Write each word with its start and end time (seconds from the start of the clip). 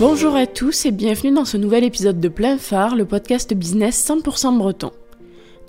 Bonjour 0.00 0.36
à 0.36 0.46
tous 0.46 0.86
et 0.86 0.92
bienvenue 0.92 1.34
dans 1.34 1.44
ce 1.44 1.56
nouvel 1.56 1.82
épisode 1.82 2.20
de 2.20 2.28
Plein 2.28 2.56
Phare, 2.56 2.94
le 2.94 3.04
podcast 3.04 3.52
business 3.52 4.08
100% 4.08 4.56
breton. 4.56 4.92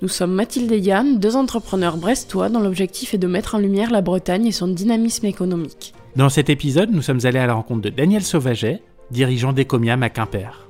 Nous 0.02 0.08
sommes 0.08 0.32
Mathilde 0.32 0.70
et 0.70 0.78
Yann, 0.78 1.18
deux 1.18 1.34
entrepreneurs 1.34 1.96
brestois 1.96 2.48
dont 2.48 2.60
l'objectif 2.60 3.12
est 3.12 3.18
de 3.18 3.26
mettre 3.26 3.56
en 3.56 3.58
lumière 3.58 3.90
la 3.90 4.02
Bretagne 4.02 4.46
et 4.46 4.52
son 4.52 4.68
dynamisme 4.68 5.26
économique. 5.26 5.94
Dans 6.14 6.28
cet 6.28 6.48
épisode, 6.48 6.92
nous 6.92 7.02
sommes 7.02 7.18
allés 7.24 7.40
à 7.40 7.48
la 7.48 7.54
rencontre 7.54 7.80
de 7.80 7.88
Daniel 7.88 8.22
Sauvaget, 8.22 8.82
dirigeant 9.10 9.52
d'Ecomiam 9.52 10.00
à 10.04 10.10
Quimper. 10.10 10.68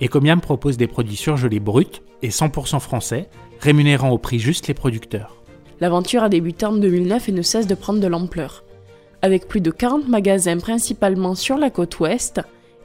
Ecomiam 0.00 0.40
propose 0.40 0.78
des 0.78 0.86
produits 0.86 1.16
surgelés 1.16 1.60
bruts 1.60 2.00
et 2.22 2.30
100% 2.30 2.80
français, 2.80 3.28
rémunérant 3.60 4.08
au 4.08 4.16
prix 4.16 4.38
juste 4.38 4.68
les 4.68 4.74
producteurs. 4.74 5.36
L'aventure 5.80 6.22
a 6.22 6.30
débuté 6.30 6.64
en 6.64 6.72
2009 6.72 7.28
et 7.28 7.32
ne 7.32 7.42
cesse 7.42 7.66
de 7.66 7.74
prendre 7.74 8.00
de 8.00 8.06
l'ampleur. 8.06 8.64
Avec 9.20 9.48
plus 9.48 9.60
de 9.60 9.70
40 9.70 10.08
magasins 10.08 10.56
principalement 10.56 11.34
sur 11.34 11.58
la 11.58 11.68
côte 11.68 12.00
ouest, 12.00 12.40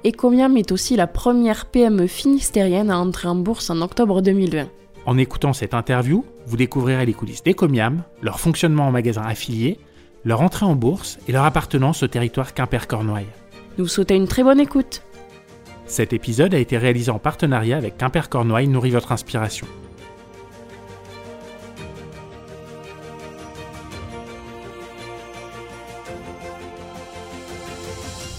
Ecomiam 0.07 0.55
est 0.55 0.71
aussi 0.71 0.95
la 0.95 1.05
première 1.05 1.65
PME 1.65 2.07
finistérienne 2.07 2.91
à 2.91 2.97
entrer 2.97 3.27
en 3.27 3.35
bourse 3.35 3.69
en 3.69 3.81
octobre 3.81 4.21
2020. 4.21 4.69
En 5.05 5.17
écoutant 5.17 5.51
cette 5.51 5.73
interview, 5.73 6.23
vous 6.45 6.55
découvrirez 6.55 7.05
les 7.05 7.13
coulisses 7.13 7.43
d'Ecomiam, 7.43 8.03
leur 8.21 8.39
fonctionnement 8.39 8.87
en 8.87 8.91
magasin 8.91 9.23
affilié, 9.23 9.79
leur 10.23 10.41
entrée 10.41 10.65
en 10.65 10.75
bourse 10.75 11.19
et 11.27 11.33
leur 11.33 11.43
appartenance 11.43 12.03
au 12.03 12.07
territoire 12.07 12.53
Quimper-Cornouailles. 12.53 13.27
Nous 13.77 13.83
vous 13.83 13.89
souhaitons 13.89 14.15
une 14.15 14.29
très 14.29 14.43
bonne 14.43 14.61
écoute. 14.61 15.01
Cet 15.87 16.13
épisode 16.13 16.53
a 16.53 16.57
été 16.57 16.77
réalisé 16.77 17.11
en 17.11 17.19
partenariat 17.19 17.75
avec 17.75 17.97
Quimper-Cornouailles 17.97 18.69
Nourrit 18.69 18.91
votre 18.91 19.11
inspiration. 19.11 19.67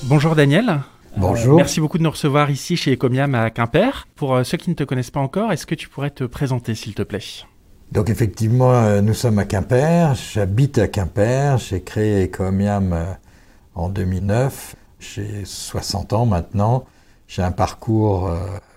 Bonjour 0.05 0.35
Daniel. 0.35 0.81
Bonjour. 1.21 1.57
Merci 1.57 1.81
beaucoup 1.81 1.99
de 1.99 2.05
nous 2.05 2.13
recevoir 2.13 2.49
ici 2.49 2.77
chez 2.77 2.93
Ecomiam 2.93 3.35
à 3.35 3.51
Quimper. 3.51 4.07
Pour 4.15 4.37
euh, 4.37 4.45
ceux 4.45 4.57
qui 4.57 4.71
ne 4.71 4.77
te 4.77 4.85
connaissent 4.85 5.11
pas 5.11 5.19
encore, 5.19 5.51
est-ce 5.51 5.67
que 5.67 5.75
tu 5.75 5.89
pourrais 5.89 6.11
te 6.11 6.23
présenter 6.23 6.77
s'il 6.77 6.95
te 6.95 7.03
plaît? 7.03 7.19
Donc 7.91 8.09
effectivement, 8.09 8.73
euh, 8.73 9.01
nous 9.01 9.15
sommes 9.15 9.41
à 9.41 9.45
Quimper, 9.45 10.15
j'habite 10.15 10.79
à 10.79 10.87
Quimper, 10.87 11.59
j'ai 11.59 11.83
créé 11.83 12.27
Ecomiam 12.27 12.93
euh, 12.93 13.05
en 13.75 13.89
2009, 13.89 14.77
j'ai 15.01 15.45
60 15.45 16.13
ans 16.13 16.25
maintenant, 16.25 16.85
j'ai 17.27 17.43
un 17.43 17.51
parcours 17.51 18.31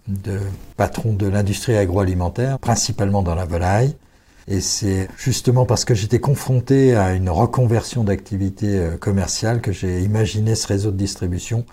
de 0.08 0.40
patron 0.78 1.14
de 1.14 1.28
l'industrie 1.28 1.78
agroalimentaire, 1.78 2.58
principalement 2.58 3.22
dans 3.22 3.36
la 3.36 3.46
volaille. 3.46 3.96
Et 4.48 4.62
c'est 4.62 5.08
justement 5.16 5.66
parce 5.66 5.86
que 5.86 5.94
j'étais 5.94 6.20
confronté 6.20 6.96
à 6.96 7.14
une 7.14 7.30
reconversion 7.30 8.04
d'activité 8.04 8.90
commerciale 9.00 9.62
que 9.62 9.72
j'ai 9.72 10.02
imaginé 10.02 10.56
ce 10.56 10.68
réseau 10.68 10.92
de 10.92 10.98
distribution 10.98 11.66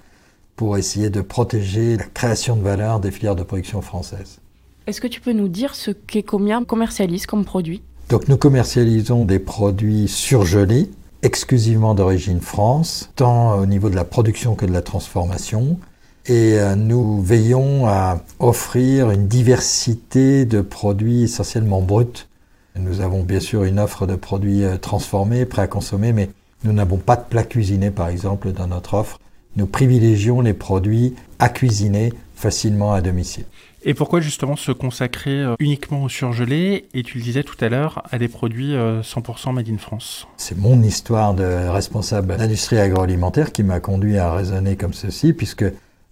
pour 0.58 0.76
essayer 0.76 1.08
de 1.08 1.20
protéger 1.20 1.96
la 1.96 2.02
création 2.02 2.56
de 2.56 2.62
valeur 2.62 2.98
des 2.98 3.12
filières 3.12 3.36
de 3.36 3.44
production 3.44 3.80
françaises. 3.80 4.40
Est-ce 4.88 5.00
que 5.00 5.06
tu 5.06 5.20
peux 5.20 5.32
nous 5.32 5.46
dire 5.46 5.76
ce 5.76 5.92
qu'Ecomiam 5.92 6.66
commercialise 6.66 7.26
comme 7.26 7.44
produit? 7.44 7.80
Donc 8.08 8.26
nous 8.26 8.36
commercialisons 8.36 9.24
des 9.24 9.38
produits 9.38 10.08
surgelés, 10.08 10.90
exclusivement 11.22 11.94
d'origine 11.94 12.40
France, 12.40 13.08
tant 13.14 13.56
au 13.56 13.66
niveau 13.66 13.88
de 13.88 13.94
la 13.94 14.04
production 14.04 14.56
que 14.56 14.66
de 14.66 14.72
la 14.72 14.82
transformation. 14.82 15.78
Et 16.26 16.58
euh, 16.58 16.74
nous 16.74 17.22
veillons 17.22 17.86
à 17.86 18.20
offrir 18.40 19.12
une 19.12 19.28
diversité 19.28 20.44
de 20.44 20.60
produits 20.60 21.22
essentiellement 21.22 21.82
bruts. 21.82 22.26
Nous 22.74 23.00
avons 23.00 23.22
bien 23.22 23.40
sûr 23.40 23.62
une 23.62 23.78
offre 23.78 24.08
de 24.08 24.16
produits 24.16 24.64
euh, 24.64 24.76
transformés, 24.76 25.46
prêts 25.46 25.62
à 25.62 25.68
consommer, 25.68 26.12
mais 26.12 26.30
nous 26.64 26.72
n'avons 26.72 26.96
pas 26.96 27.14
de 27.14 27.22
plats 27.30 27.44
cuisinés, 27.44 27.92
par 27.92 28.08
exemple, 28.08 28.50
dans 28.50 28.66
notre 28.66 28.94
offre 28.94 29.20
nous 29.58 29.66
privilégions 29.66 30.40
les 30.40 30.54
produits 30.54 31.14
à 31.38 31.48
cuisiner 31.50 32.12
facilement 32.34 32.92
à 32.92 33.02
domicile. 33.02 33.44
Et 33.84 33.92
pourquoi 33.92 34.20
justement 34.20 34.56
se 34.56 34.72
consacrer 34.72 35.40
euh, 35.40 35.54
uniquement 35.58 36.04
au 36.04 36.08
surgelé 36.08 36.86
et 36.94 37.02
tu 37.02 37.18
le 37.18 37.24
disais 37.24 37.42
tout 37.42 37.56
à 37.60 37.68
l'heure 37.68 38.02
à 38.10 38.18
des 38.18 38.28
produits 38.28 38.74
100% 38.74 39.48
euh, 39.48 39.52
made 39.52 39.68
in 39.68 39.78
France? 39.78 40.26
C'est 40.36 40.56
mon 40.56 40.82
histoire 40.82 41.34
de 41.34 41.68
responsable 41.68 42.36
d'industrie 42.36 42.78
agroalimentaire 42.78 43.52
qui 43.52 43.62
m'a 43.62 43.80
conduit 43.80 44.18
à 44.18 44.32
raisonner 44.32 44.76
comme 44.76 44.92
ceci 44.92 45.32
puisque 45.32 45.64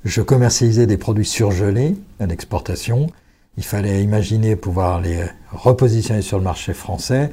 je 0.04 0.22
commercialisais 0.22 0.86
des 0.86 0.96
produits 0.96 1.24
surgelés 1.24 1.96
à 2.20 2.26
l'exportation. 2.26 3.08
Il 3.56 3.64
fallait 3.64 4.02
imaginer 4.02 4.54
pouvoir 4.56 5.00
les 5.00 5.24
repositionner 5.52 6.22
sur 6.22 6.38
le 6.38 6.44
marché 6.44 6.72
français 6.72 7.30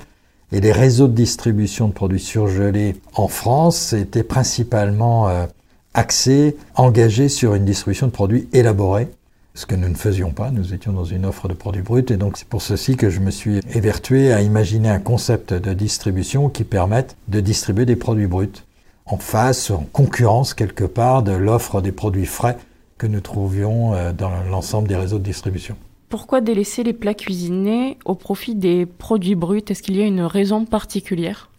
et 0.51 0.61
les 0.61 0.71
réseaux 0.71 1.07
de 1.07 1.13
distribution 1.13 1.87
de 1.87 1.93
produits 1.93 2.19
surgelés 2.19 2.95
en 3.15 3.27
France 3.27 3.93
étaient 3.93 4.23
principalement 4.23 5.29
euh, 5.29 5.45
axé, 5.93 6.55
engagé 6.75 7.29
sur 7.29 7.55
une 7.55 7.65
distribution 7.65 8.07
de 8.07 8.11
produits 8.11 8.47
élaborés, 8.53 9.07
ce 9.55 9.65
que 9.65 9.75
nous 9.75 9.87
ne 9.87 9.95
faisions 9.95 10.31
pas, 10.31 10.49
nous 10.49 10.73
étions 10.73 10.93
dans 10.93 11.05
une 11.05 11.25
offre 11.25 11.47
de 11.47 11.53
produits 11.53 11.83
bruts, 11.83 12.05
et 12.09 12.17
donc 12.17 12.37
c'est 12.37 12.47
pour 12.47 12.61
ceci 12.61 12.97
que 12.97 13.09
je 13.09 13.19
me 13.19 13.29
suis 13.29 13.59
évertué 13.75 14.33
à 14.33 14.41
imaginer 14.41 14.89
un 14.89 14.99
concept 14.99 15.53
de 15.53 15.73
distribution 15.73 16.49
qui 16.49 16.63
permette 16.63 17.15
de 17.27 17.39
distribuer 17.39 17.85
des 17.85 17.95
produits 17.95 18.27
bruts 18.27 18.63
en 19.05 19.17
face, 19.17 19.69
en 19.69 19.85
concurrence 19.91 20.53
quelque 20.53 20.85
part 20.85 21.23
de 21.23 21.33
l'offre 21.33 21.81
des 21.81 21.91
produits 21.91 22.25
frais 22.25 22.57
que 22.97 23.05
nous 23.05 23.21
trouvions 23.21 23.93
euh, 23.93 24.13
dans 24.13 24.31
l'ensemble 24.49 24.87
des 24.87 24.95
réseaux 24.95 25.19
de 25.19 25.23
distribution. 25.23 25.75
Pourquoi 26.09 26.41
délaisser 26.41 26.83
les 26.83 26.93
plats 26.93 27.15
cuisinés 27.15 27.97
au 28.05 28.15
profit 28.15 28.55
des 28.55 28.85
produits 28.85 29.35
bruts? 29.35 29.63
Est-ce 29.67 29.83
qu'il 29.83 29.97
y 29.97 30.01
a 30.01 30.05
une 30.05 30.21
raison 30.21 30.63
particulière? 30.63 31.49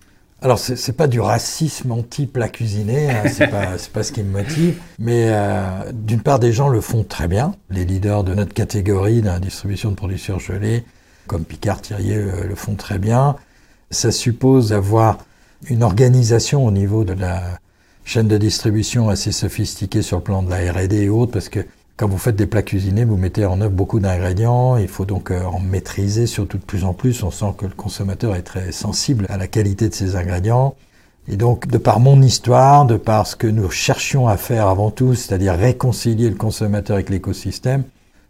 Alors, 0.45 0.59
ce 0.59 0.73
n'est 0.75 0.95
pas 0.95 1.07
du 1.07 1.21
racisme 1.21 1.91
anti-plat 1.91 2.51
cuisiné, 2.51 3.09
hein, 3.09 3.23
c'est 3.33 3.47
pas, 3.51 3.77
pas 3.95 4.03
ce 4.03 4.13
qui 4.13 4.23
me 4.23 4.31
motive, 4.31 4.79
mais 4.99 5.29
euh, 5.31 5.91
d'une 5.91 6.21
part, 6.21 6.39
des 6.39 6.53
gens 6.53 6.69
le 6.69 6.83
font 6.83 7.03
très 7.03 7.29
bien. 7.29 7.55
Les 7.71 7.87
leaders 7.87 8.25
de 8.25 8.35
notre 8.35 8.53
catégorie 8.53 9.23
dans 9.23 9.33
la 9.33 9.41
distribution 9.41 9.91
de 9.91 9.97
produits 9.97 10.19
surgelés, 10.19 10.85
comme 11.27 11.47
Picard, 11.47 11.81
Thierry, 11.81 12.13
euh, 12.13 12.45
le 12.47 12.55
font 12.57 12.75
très 12.75 12.99
bien. 12.99 13.37
Ça 13.91 14.13
suppose 14.13 14.69
d'avoir 14.69 15.17
une 15.71 15.83
organisation 15.83 16.67
au 16.67 16.71
niveau 16.71 17.05
de 17.05 17.15
la 17.15 17.59
chaîne 18.05 18.29
de 18.29 18.37
distribution 18.37 19.09
assez 19.09 19.33
sophistiquée 19.33 20.03
sur 20.03 20.19
le 20.19 20.25
plan 20.25 20.43
de 20.43 20.51
la 20.51 20.71
R&D 20.73 20.95
et 20.95 21.09
autres, 21.09 21.33
parce 21.33 21.49
que 21.49 21.61
quand 21.97 22.09
vous 22.09 22.19
faites 22.19 22.35
des 22.35 22.47
plats 22.47 22.63
cuisinés, 22.63 23.05
vous 23.05 23.17
mettez 23.17 23.45
en 23.47 23.61
œuvre 23.61 23.73
beaucoup 23.73 24.01
d'ingrédients. 24.01 24.77
Il 24.77 24.89
faut 24.89 25.05
donc 25.05 25.31
euh, 25.31 25.45
en 25.45 25.61
maîtriser, 25.61 26.27
surtout 26.27 26.59
de 26.59 26.65
plus 26.65 26.85
en 26.85 26.93
plus. 26.93 27.23
On 27.23 27.31
sent 27.31 27.55
que 27.57 27.67
le 27.67 27.75
consommateur 27.75 28.35
est 28.35 28.43
très 28.43 28.73
sensible 28.73 29.27
à 29.29 29.37
la 29.37 29.47
qualité 29.47 29.89
de 29.89 29.95
ces 29.95 30.17
ingrédients. 30.17 30.75
Et 31.29 31.37
donc, 31.37 31.69
de 31.69 31.79
par 31.79 32.01
mon 32.01 32.21
histoire, 32.21 32.85
de 32.85 32.97
par 32.97 33.27
ce 33.27 33.37
que 33.37 33.47
nous 33.47 33.71
cherchions 33.71 34.27
à 34.27 34.37
faire 34.37 34.67
avant 34.67 34.91
tout, 34.91 35.15
c'est-à-dire 35.15 35.55
réconcilier 35.55 36.29
le 36.29 36.35
consommateur 36.35 36.97
avec 36.97 37.11
l'écosystème, 37.11 37.85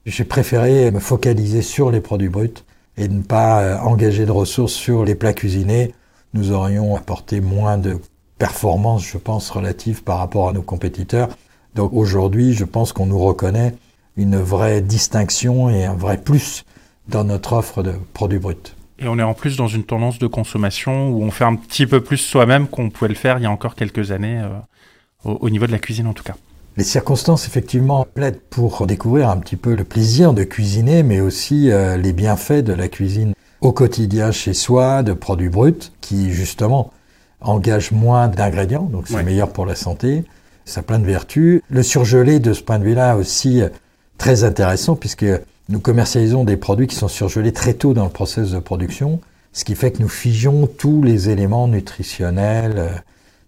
j'ai 0.05 0.25
préféré 0.25 0.91
me 0.91 1.01
focaliser 1.01 1.63
sur 1.63 1.91
les 1.91 2.01
produits 2.01 2.29
bruts 2.29 2.63
et 2.99 3.09
ne 3.09 3.23
pas 3.23 3.63
euh, 3.63 3.79
engager 3.79 4.27
de 4.27 4.31
ressources 4.31 4.75
sur 4.75 5.05
les 5.05 5.15
plats 5.15 5.33
cuisinés. 5.33 5.95
Nous 6.35 6.53
aurions 6.53 6.95
apporté 6.97 7.41
moins 7.41 7.79
de 7.79 7.99
performances, 8.39 9.05
je 9.05 9.17
pense, 9.17 9.49
relatives 9.49 10.05
par 10.05 10.19
rapport 10.19 10.51
à 10.51 10.53
nos 10.53 10.63
compétiteurs. 10.63 11.31
Donc 11.75 11.93
aujourd'hui, 11.93 12.55
je 12.55 12.65
pense 12.65 12.93
qu'on 12.93 13.07
nous 13.07 13.19
reconnaît 13.19 13.75
une 14.17 14.37
vraie 14.37 14.81
distinction 14.81 15.71
et 15.71 15.85
un 15.85 15.95
vrai 15.95 16.19
plus 16.19 16.65
dans 17.09 17.25
notre 17.25 17.55
offre 17.55 17.83
de 17.83 17.95
produits 18.13 18.39
bruts. 18.39 18.57
Et 19.01 19.09
on 19.09 19.19
est 19.19 19.25
en 19.25 19.35
plus 19.35 19.57
dans 19.57 19.67
une 19.67 19.85
tendance 19.85 20.19
de 20.19 20.27
consommation 20.27 21.11
où 21.11 21.23
on 21.23 21.31
fait 21.31 21.45
un 21.45 21.57
petit 21.57 21.87
peu 21.87 22.01
plus 22.01 22.17
soi-même 22.17 22.69
qu'on 22.69 22.91
pouvait 22.91 23.09
le 23.09 23.17
faire 23.17 23.39
il 23.39 23.43
y 23.43 23.47
a 23.47 23.51
encore 23.51 23.75
quelques 23.75 24.13
années, 24.13 24.41
euh, 24.41 24.51
au, 25.25 25.51
niveau 25.51 25.67
de 25.67 25.73
la 25.73 25.79
cuisine 25.79 26.07
en 26.07 26.13
tout 26.13 26.23
cas. 26.23 26.37
Les 26.77 26.85
circonstances, 26.85 27.47
effectivement, 27.47 28.05
plaident 28.15 28.41
pour 28.51 28.87
découvrir 28.87 29.31
un 29.31 29.37
petit 29.39 29.57
peu 29.57 29.75
le 29.75 29.85
plaisir 29.85 30.33
de 30.33 30.45
cuisiner, 30.45 31.03
mais 31.03 31.21
aussi 31.21 31.71
euh, 31.71 31.97
les 31.97 32.13
bienfaits 32.13 32.65
de 32.65 32.73
la 32.73 32.89
cuisine 32.89 33.35
au 33.61 33.73
quotidien 33.73 34.31
chez 34.31 34.55
soi, 34.55 35.03
de 35.03 35.13
produits 35.13 35.49
bruts, 35.49 35.91
qui 36.01 36.33
justement 36.33 36.91
engagent 37.41 37.93
moins 37.93 38.29
d'ingrédients, 38.29 38.85
donc 38.85 39.07
c'est 39.09 39.23
meilleur 39.23 39.53
pour 39.53 39.67
la 39.67 39.75
santé, 39.75 40.25
ça 40.65 40.81
a 40.81 40.83
plein 40.83 40.99
de 40.99 41.07
vertus. 41.07 41.63
Le 41.71 41.83
surgelé, 41.83 42.41
de 42.41 42.53
ce 42.53 42.63
point 42.63 42.79
de 42.79 42.85
vue-là, 42.85 43.17
aussi 43.17 43.63
euh, 43.63 43.69
très 44.19 44.45
intéressant, 44.45 44.97
puisque 44.97 45.27
nous 45.69 45.81
commercialisons 45.81 46.45
des 46.45 46.57
produits 46.57 46.87
qui 46.87 46.97
sont 46.97 47.09
surgelés 47.09 47.53
très 47.53 47.75
tôt 47.75 47.95
dans 47.95 48.05
le 48.05 48.11
processus 48.11 48.53
de 48.53 48.59
production, 48.59 49.21
ce 49.53 49.65
qui 49.65 49.75
fait 49.75 49.93
que 49.93 50.03
nous 50.03 50.09
figeons 50.09 50.67
tous 50.67 51.03
les 51.03 51.31
éléments 51.31 51.69
nutritionnels, 51.69 52.75
euh, 52.77 52.89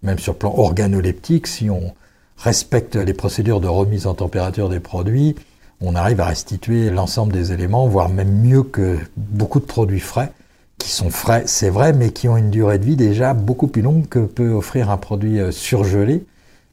même 0.03 0.19
sur 0.19 0.33
le 0.33 0.37
plan 0.39 0.53
organoleptique, 0.55 1.47
si 1.47 1.69
on 1.69 1.93
respecte 2.37 2.95
les 2.95 3.13
procédures 3.13 3.61
de 3.61 3.67
remise 3.67 4.05
en 4.05 4.13
température 4.13 4.69
des 4.69 4.79
produits, 4.79 5.35
on 5.81 5.95
arrive 5.95 6.21
à 6.21 6.25
restituer 6.25 6.89
l'ensemble 6.89 7.33
des 7.33 7.51
éléments, 7.51 7.87
voire 7.87 8.09
même 8.09 8.41
mieux 8.41 8.63
que 8.63 8.97
beaucoup 9.15 9.59
de 9.59 9.65
produits 9.65 9.99
frais, 9.99 10.31
qui 10.77 10.89
sont 10.89 11.09
frais, 11.09 11.43
c'est 11.47 11.69
vrai, 11.69 11.93
mais 11.93 12.11
qui 12.11 12.29
ont 12.29 12.37
une 12.37 12.51
durée 12.51 12.77
de 12.77 12.85
vie 12.85 12.95
déjà 12.95 13.33
beaucoup 13.33 13.67
plus 13.67 13.81
longue 13.81 14.07
que 14.07 14.19
peut 14.19 14.51
offrir 14.51 14.89
un 14.89 14.97
produit 14.97 15.39
euh, 15.39 15.51
surgelé 15.51 16.23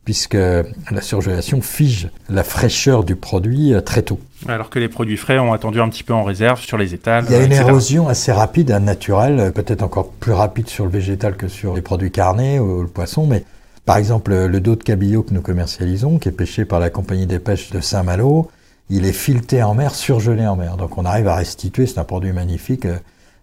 puisque 0.05 0.35
la 0.35 1.01
surgélation 1.01 1.61
fige 1.63 2.11
la 2.29 2.45
fraîcheur 2.45 3.05
du 3.05 3.17
produit 3.17 3.73
euh, 3.73 3.81
très 3.81 4.03
tôt. 4.03 4.21
Alors 4.49 4.71
que 4.71 4.79
les 4.79 4.89
produits 4.89 5.17
frais 5.17 5.39
ont 5.39 5.53
attendu 5.53 5.81
un 5.81 5.89
petit 5.89 6.03
peu 6.03 6.13
en 6.13 6.25
réserve 6.25 6.61
sur 6.61 6.77
les 6.77 6.95
étals. 6.95 7.25
Il 7.29 7.33
y 7.33 7.39
a 7.39 7.43
une 7.43 7.53
érosion 7.53 8.09
assez 8.09 8.33
rapide, 8.33 8.71
naturelle, 8.71 9.53
peut-être 9.53 9.83
encore 9.83 10.11
plus 10.11 10.33
rapide 10.33 10.69
sur 10.69 10.85
le 10.85 10.91
végétal 10.91 11.37
que 11.37 11.49
sur 11.49 11.75
les 11.75 11.83
produits 11.83 12.11
carnés 12.11 12.59
ou 12.61 12.83
le 12.83 12.89
poisson, 12.89 13.27
mais 13.27 13.45
Par 13.85 13.99
exemple, 13.99 14.35
le 14.35 14.61
dos 14.61 14.77
de 14.77 14.83
cabillaud 14.83 15.23
que 15.23 15.35
nous 15.35 15.43
commercialisons, 15.43 16.19
qui 16.19 16.31
est 16.31 16.33
pêché 16.33 16.65
par 16.65 16.81
la 16.81 16.89
compagnie 16.89 17.27
des 17.27 17.39
pêches 17.39 17.71
de 17.71 17.81
Saint-Malo, 17.81 18.51
il 18.89 19.05
est 19.05 19.13
fileté 19.13 19.63
en 19.63 19.75
mer, 19.75 19.95
surgelé 19.95 20.47
en 20.47 20.57
mer. 20.57 20.77
Donc 20.77 20.97
on 20.97 21.05
arrive 21.05 21.29
à 21.29 21.37
restituer, 21.37 21.87
c'est 21.87 21.99
un 21.99 22.05
produit 22.05 22.33
magnifique, 22.33 22.87
euh, 22.87 22.97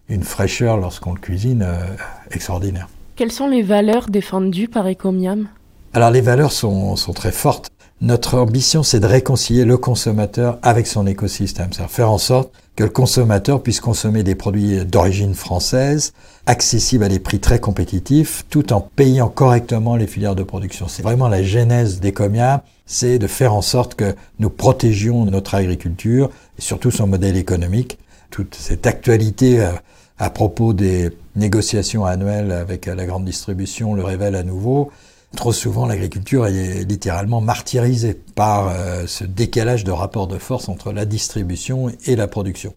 une 0.08 0.24
fraîcheur 0.24 0.78
lorsqu'on 0.78 1.14
le 1.14 1.20
cuisine 1.20 1.62
euh, 1.62 1.84
extraordinaire. 2.32 2.88
Quelles 3.14 3.30
sont 3.30 3.48
les 3.48 3.62
valeurs 3.62 4.08
défendues 4.08 4.68
par 4.68 4.88
Ecomiam 4.88 5.46
Alors 5.94 6.10
les 6.10 6.22
valeurs 6.22 6.52
sont, 6.52 6.96
sont 6.96 7.12
très 7.12 7.32
fortes. 7.32 7.68
Notre 8.00 8.38
ambition, 8.38 8.82
c'est 8.82 8.98
de 8.98 9.06
réconcilier 9.06 9.66
le 9.66 9.76
consommateur 9.76 10.58
avec 10.62 10.86
son 10.86 11.06
écosystème, 11.06 11.68
c'est-à-dire 11.70 11.90
faire 11.92 12.10
en 12.10 12.18
sorte 12.18 12.50
que 12.76 12.84
le 12.84 12.90
consommateur 12.90 13.62
puisse 13.62 13.80
consommer 13.80 14.22
des 14.22 14.34
produits 14.34 14.84
d'origine 14.86 15.34
française, 15.34 16.14
accessibles 16.46 17.04
à 17.04 17.08
des 17.08 17.18
prix 17.18 17.40
très 17.40 17.60
compétitifs, 17.60 18.44
tout 18.48 18.72
en 18.72 18.80
payant 18.80 19.28
correctement 19.28 19.94
les 19.94 20.06
filières 20.06 20.34
de 20.34 20.42
production. 20.42 20.88
C'est 20.88 21.02
vraiment 21.02 21.28
la 21.28 21.42
genèse 21.42 22.00
d'Ecomia, 22.00 22.64
c'est 22.86 23.18
de 23.18 23.26
faire 23.26 23.52
en 23.52 23.62
sorte 23.62 23.94
que 23.94 24.16
nous 24.38 24.50
protégions 24.50 25.26
notre 25.26 25.54
agriculture 25.54 26.30
et 26.58 26.62
surtout 26.62 26.90
son 26.90 27.06
modèle 27.06 27.36
économique. 27.36 27.98
Toute 28.30 28.54
cette 28.54 28.86
actualité 28.86 29.60
euh, 29.60 29.72
à 30.18 30.30
propos 30.30 30.72
des 30.72 31.10
négociations 31.36 32.06
annuelles 32.06 32.50
avec 32.50 32.86
la 32.86 33.04
grande 33.04 33.26
distribution 33.26 33.94
le 33.94 34.02
révèle 34.02 34.34
à 34.34 34.42
nouveau. 34.42 34.90
Trop 35.36 35.52
souvent, 35.52 35.86
l'agriculture 35.86 36.46
est 36.46 36.84
littéralement 36.84 37.40
martyrisée 37.40 38.14
par 38.14 38.68
euh, 38.68 39.06
ce 39.06 39.24
décalage 39.24 39.82
de 39.82 39.90
rapport 39.90 40.26
de 40.26 40.38
force 40.38 40.68
entre 40.68 40.92
la 40.92 41.06
distribution 41.06 41.90
et 42.06 42.16
la 42.16 42.28
production. 42.28 42.74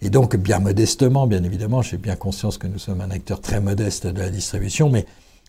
Et 0.00 0.10
donc, 0.10 0.36
bien 0.36 0.60
modestement, 0.60 1.26
bien 1.26 1.42
évidemment, 1.42 1.82
j'ai 1.82 1.96
bien 1.96 2.16
conscience 2.16 2.58
que 2.58 2.68
nous 2.68 2.78
sommes 2.78 3.00
un 3.00 3.10
acteur 3.10 3.40
très 3.40 3.60
modeste 3.60 4.06
de 4.06 4.20
la 4.20 4.30
distribution, 4.30 4.88
mais 4.88 5.04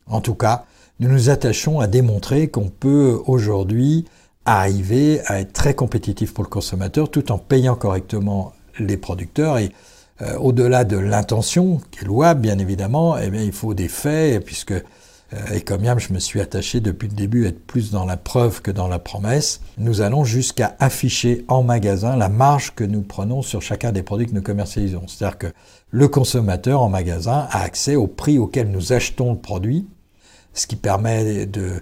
en 0.07 0.19
tout 0.21 0.33
cas, 0.33 0.65
nous 0.99 1.09
nous 1.09 1.29
attachons 1.29 1.79
à 1.79 1.87
démontrer 1.87 2.47
qu'on 2.47 2.69
peut 2.69 3.21
aujourd'hui 3.27 4.05
arriver 4.45 5.21
à 5.25 5.41
être 5.41 5.53
très 5.53 5.75
compétitif 5.75 6.33
pour 6.33 6.43
le 6.43 6.49
consommateur 6.49 7.11
tout 7.11 7.31
en 7.31 7.37
payant 7.37 7.75
correctement 7.75 8.53
les 8.79 8.97
producteurs 8.97 9.57
et 9.57 9.71
euh, 10.21 10.37
au-delà 10.37 10.85
de 10.85 10.97
l'intention, 10.97 11.81
qui 11.91 11.99
est 11.99 12.07
louable 12.07 12.41
bien 12.41 12.57
évidemment, 12.57 13.17
eh 13.17 13.29
bien, 13.29 13.43
il 13.43 13.51
faut 13.51 13.75
des 13.75 13.87
faits, 13.87 14.43
puisque 14.43 14.73
et 15.53 15.61
comme 15.61 15.83
je 15.99 16.13
me 16.13 16.19
suis 16.19 16.39
attaché 16.39 16.79
depuis 16.79 17.09
le 17.09 17.13
début 17.13 17.45
à 17.45 17.49
être 17.49 17.65
plus 17.65 17.91
dans 17.91 18.05
la 18.05 18.15
preuve 18.15 18.61
que 18.61 18.71
dans 18.71 18.87
la 18.87 18.99
promesse. 18.99 19.59
Nous 19.77 20.01
allons 20.01 20.23
jusqu'à 20.23 20.75
afficher 20.79 21.43
en 21.49 21.63
magasin 21.63 22.15
la 22.15 22.29
marge 22.29 22.73
que 22.75 22.83
nous 22.83 23.01
prenons 23.01 23.41
sur 23.41 23.61
chacun 23.61 23.91
des 23.91 24.03
produits 24.03 24.27
que 24.27 24.33
nous 24.33 24.41
commercialisons. 24.41 25.03
C'est-à-dire 25.07 25.37
que 25.37 25.47
le 25.91 26.07
consommateur 26.07 26.81
en 26.81 26.89
magasin 26.89 27.47
a 27.51 27.61
accès 27.61 27.95
au 27.95 28.07
prix 28.07 28.37
auquel 28.37 28.69
nous 28.69 28.93
achetons 28.93 29.33
le 29.33 29.39
produit, 29.39 29.87
ce 30.53 30.65
qui 30.65 30.77
permet 30.77 31.45
de 31.45 31.81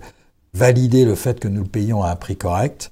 valider 0.54 1.06
le 1.06 1.16
fait 1.16 1.40
que 1.40 1.48
nous 1.48 1.64
le 1.64 1.70
payons 1.70 2.02
à 2.02 2.12
un 2.12 2.16
prix 2.16 2.38
correct, 2.38 2.92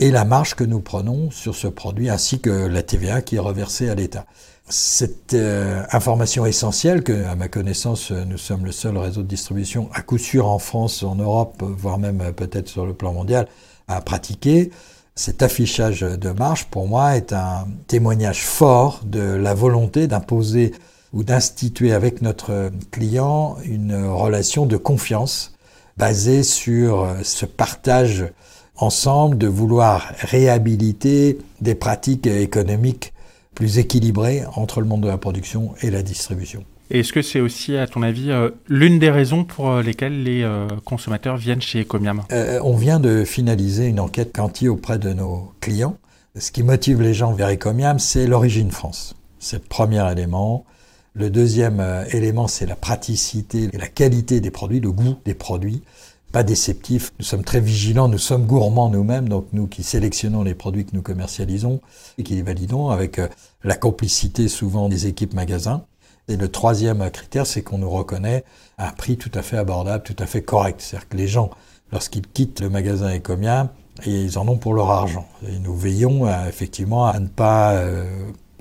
et 0.00 0.12
la 0.12 0.24
marge 0.24 0.54
que 0.54 0.64
nous 0.64 0.80
prenons 0.80 1.30
sur 1.32 1.56
ce 1.56 1.66
produit, 1.66 2.08
ainsi 2.08 2.40
que 2.40 2.50
la 2.50 2.82
TVA 2.82 3.20
qui 3.20 3.36
est 3.36 3.40
reversée 3.40 3.88
à 3.88 3.96
l'État 3.96 4.26
cette 4.68 5.34
euh, 5.34 5.82
information 5.92 6.44
essentielle 6.44 7.02
que, 7.02 7.24
à 7.24 7.34
ma 7.34 7.48
connaissance, 7.48 8.10
nous 8.10 8.38
sommes 8.38 8.64
le 8.64 8.72
seul 8.72 8.96
réseau 8.96 9.22
de 9.22 9.28
distribution, 9.28 9.88
à 9.94 10.02
coup 10.02 10.18
sûr 10.18 10.46
en 10.48 10.58
France, 10.58 11.02
en 11.02 11.14
Europe, 11.14 11.62
voire 11.62 11.98
même 11.98 12.20
euh, 12.20 12.32
peut-être 12.32 12.68
sur 12.68 12.86
le 12.86 12.94
plan 12.94 13.12
mondial, 13.12 13.48
à 13.88 14.00
pratiquer. 14.00 14.70
Cet 15.14 15.42
affichage 15.42 16.00
de 16.00 16.30
marge, 16.30 16.66
pour 16.66 16.86
moi, 16.86 17.16
est 17.16 17.32
un 17.32 17.66
témoignage 17.86 18.42
fort 18.44 19.00
de 19.04 19.20
la 19.20 19.54
volonté 19.54 20.06
d'imposer 20.06 20.72
ou 21.12 21.24
d'instituer 21.24 21.92
avec 21.92 22.22
notre 22.22 22.70
client 22.90 23.56
une 23.64 24.04
relation 24.06 24.66
de 24.66 24.76
confiance 24.76 25.54
basée 25.96 26.42
sur 26.42 27.02
euh, 27.02 27.14
ce 27.22 27.46
partage 27.46 28.26
ensemble 28.76 29.38
de 29.38 29.48
vouloir 29.48 30.12
réhabiliter 30.20 31.38
des 31.60 31.74
pratiques 31.74 32.26
économiques 32.26 33.12
plus 33.58 33.78
équilibré 33.78 34.44
entre 34.54 34.80
le 34.80 34.86
monde 34.86 35.00
de 35.00 35.08
la 35.08 35.18
production 35.18 35.74
et 35.82 35.90
la 35.90 36.04
distribution. 36.04 36.62
Est-ce 36.90 37.12
que 37.12 37.22
c'est 37.22 37.40
aussi, 37.40 37.76
à 37.76 37.88
ton 37.88 38.02
avis, 38.02 38.30
euh, 38.30 38.50
l'une 38.68 39.00
des 39.00 39.10
raisons 39.10 39.42
pour 39.42 39.68
euh, 39.68 39.82
lesquelles 39.82 40.22
les 40.22 40.44
euh, 40.44 40.68
consommateurs 40.84 41.36
viennent 41.36 41.60
chez 41.60 41.80
Ecomiam? 41.80 42.22
On 42.30 42.76
vient 42.76 43.00
de 43.00 43.24
finaliser 43.24 43.86
une 43.86 43.98
enquête 43.98 44.30
quanti 44.32 44.68
auprès 44.68 45.00
de 45.00 45.12
nos 45.12 45.52
clients. 45.60 45.96
Ce 46.38 46.52
qui 46.52 46.62
motive 46.62 47.02
les 47.02 47.14
gens 47.14 47.32
vers 47.32 47.50
Ecomiam, 47.50 47.98
c'est 47.98 48.28
l'origine 48.28 48.70
France. 48.70 49.16
C'est 49.40 49.56
le 49.56 49.68
premier 49.68 50.08
élément. 50.12 50.64
Le 51.14 51.28
deuxième 51.28 51.84
élément, 52.12 52.46
c'est 52.46 52.66
la 52.66 52.76
praticité 52.76 53.70
et 53.72 53.76
la 53.76 53.88
qualité 53.88 54.40
des 54.40 54.52
produits, 54.52 54.78
le 54.78 54.92
goût 54.92 55.16
des 55.24 55.34
produits 55.34 55.82
pas 56.32 56.42
déceptif. 56.42 57.12
Nous 57.18 57.24
sommes 57.24 57.44
très 57.44 57.60
vigilants, 57.60 58.08
nous 58.08 58.18
sommes 58.18 58.46
gourmands 58.46 58.90
nous-mêmes, 58.90 59.28
donc 59.28 59.46
nous 59.52 59.66
qui 59.66 59.82
sélectionnons 59.82 60.42
les 60.42 60.54
produits 60.54 60.84
que 60.84 60.94
nous 60.94 61.02
commercialisons 61.02 61.80
et 62.18 62.22
qui 62.22 62.34
les 62.34 62.42
validons 62.42 62.90
avec 62.90 63.18
euh, 63.18 63.28
la 63.64 63.76
complicité 63.76 64.48
souvent 64.48 64.88
des 64.88 65.06
équipes 65.06 65.34
magasins. 65.34 65.84
Et 66.28 66.36
le 66.36 66.48
troisième 66.48 67.10
critère, 67.10 67.46
c'est 67.46 67.62
qu'on 67.62 67.78
nous 67.78 67.90
reconnaît 67.90 68.44
un 68.76 68.90
prix 68.90 69.16
tout 69.16 69.30
à 69.32 69.42
fait 69.42 69.56
abordable, 69.56 70.04
tout 70.04 70.16
à 70.18 70.26
fait 70.26 70.42
correct. 70.42 70.80
C'est-à-dire 70.80 71.08
que 71.08 71.16
les 71.16 71.28
gens, 71.28 71.50
lorsqu'ils 71.90 72.26
quittent 72.26 72.60
le 72.60 72.68
magasin 72.68 73.16
Ecomia, 73.16 73.72
ils 74.06 74.38
en 74.38 74.46
ont 74.46 74.58
pour 74.58 74.74
leur 74.74 74.90
argent. 74.90 75.26
Et 75.48 75.58
nous 75.58 75.74
veillons 75.74 76.26
à, 76.26 76.48
effectivement 76.48 77.06
à 77.06 77.18
ne 77.18 77.28
pas 77.28 77.72
euh, 77.72 78.04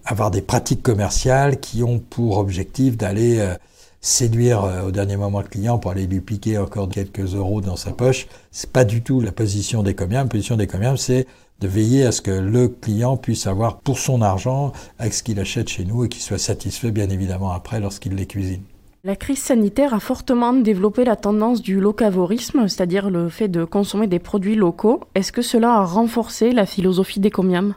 avoir 0.06 0.32
des 0.32 0.42
pratiques 0.42 0.82
commerciales 0.82 1.60
qui 1.60 1.84
ont 1.84 2.00
pour 2.00 2.38
objectif 2.38 2.96
d'aller 2.98 3.40
euh, 3.40 3.56
séduire 4.02 4.64
euh, 4.64 4.88
au 4.88 4.92
dernier 4.92 5.18
moment 5.18 5.42
le 5.42 5.48
client 5.48 5.78
pour 5.78 5.92
aller 5.92 6.08
lui 6.08 6.22
piquer 6.22 6.58
encore 6.58 6.90
quelques 6.90 7.36
euros 7.36 7.62
dans 7.62 7.76
sa 7.76 7.92
poche. 7.92 8.28
C'est 8.52 8.72
pas 8.72 8.86
du 8.86 9.02
tout 9.02 9.22
la 9.22 9.32
position 9.32 9.84
des 9.84 9.96
commerces. 9.96 10.26
La 10.26 10.30
position 10.30 10.58
des 10.58 10.68
commerces, 10.68 11.04
c'est 11.04 11.28
de 11.60 11.68
veiller 11.68 12.06
à 12.06 12.12
ce 12.12 12.22
que 12.22 12.32
le 12.32 12.68
client 12.68 13.18
puisse 13.18 13.48
avoir 13.48 13.80
pour 13.80 13.98
son 13.98 14.22
argent 14.22 14.72
avec 15.00 15.14
ce 15.14 15.24
qu'il 15.24 15.40
achète 15.40 15.70
chez 15.70 15.86
nous 15.86 16.06
et 16.06 16.10
qu'il 16.10 16.22
soit 16.22 16.38
satisfait 16.38 16.92
bien 16.92 17.10
évidemment 17.10 17.52
après 17.52 17.80
lorsqu'il 17.80 18.16
les 18.16 18.28
cuisine. 18.28 18.62
La 19.04 19.16
crise 19.16 19.42
sanitaire 19.42 19.94
a 19.94 20.00
fortement 20.00 20.54
développé 20.54 21.06
la 21.06 21.16
tendance 21.16 21.62
du 21.62 21.80
locavorisme, 21.80 22.68
c'est-à-dire 22.68 23.10
le 23.10 23.30
fait 23.30 23.48
de 23.48 23.64
consommer 23.64 24.08
des 24.08 24.20
produits 24.20 24.56
locaux. 24.56 25.02
Est-ce 25.16 25.32
que 25.32 25.42
cela 25.42 25.76
a 25.76 25.86
renforcé 25.86 26.52
la 26.52 26.66
philosophie 26.66 27.20
des 27.20 27.32
comiams 27.32 27.74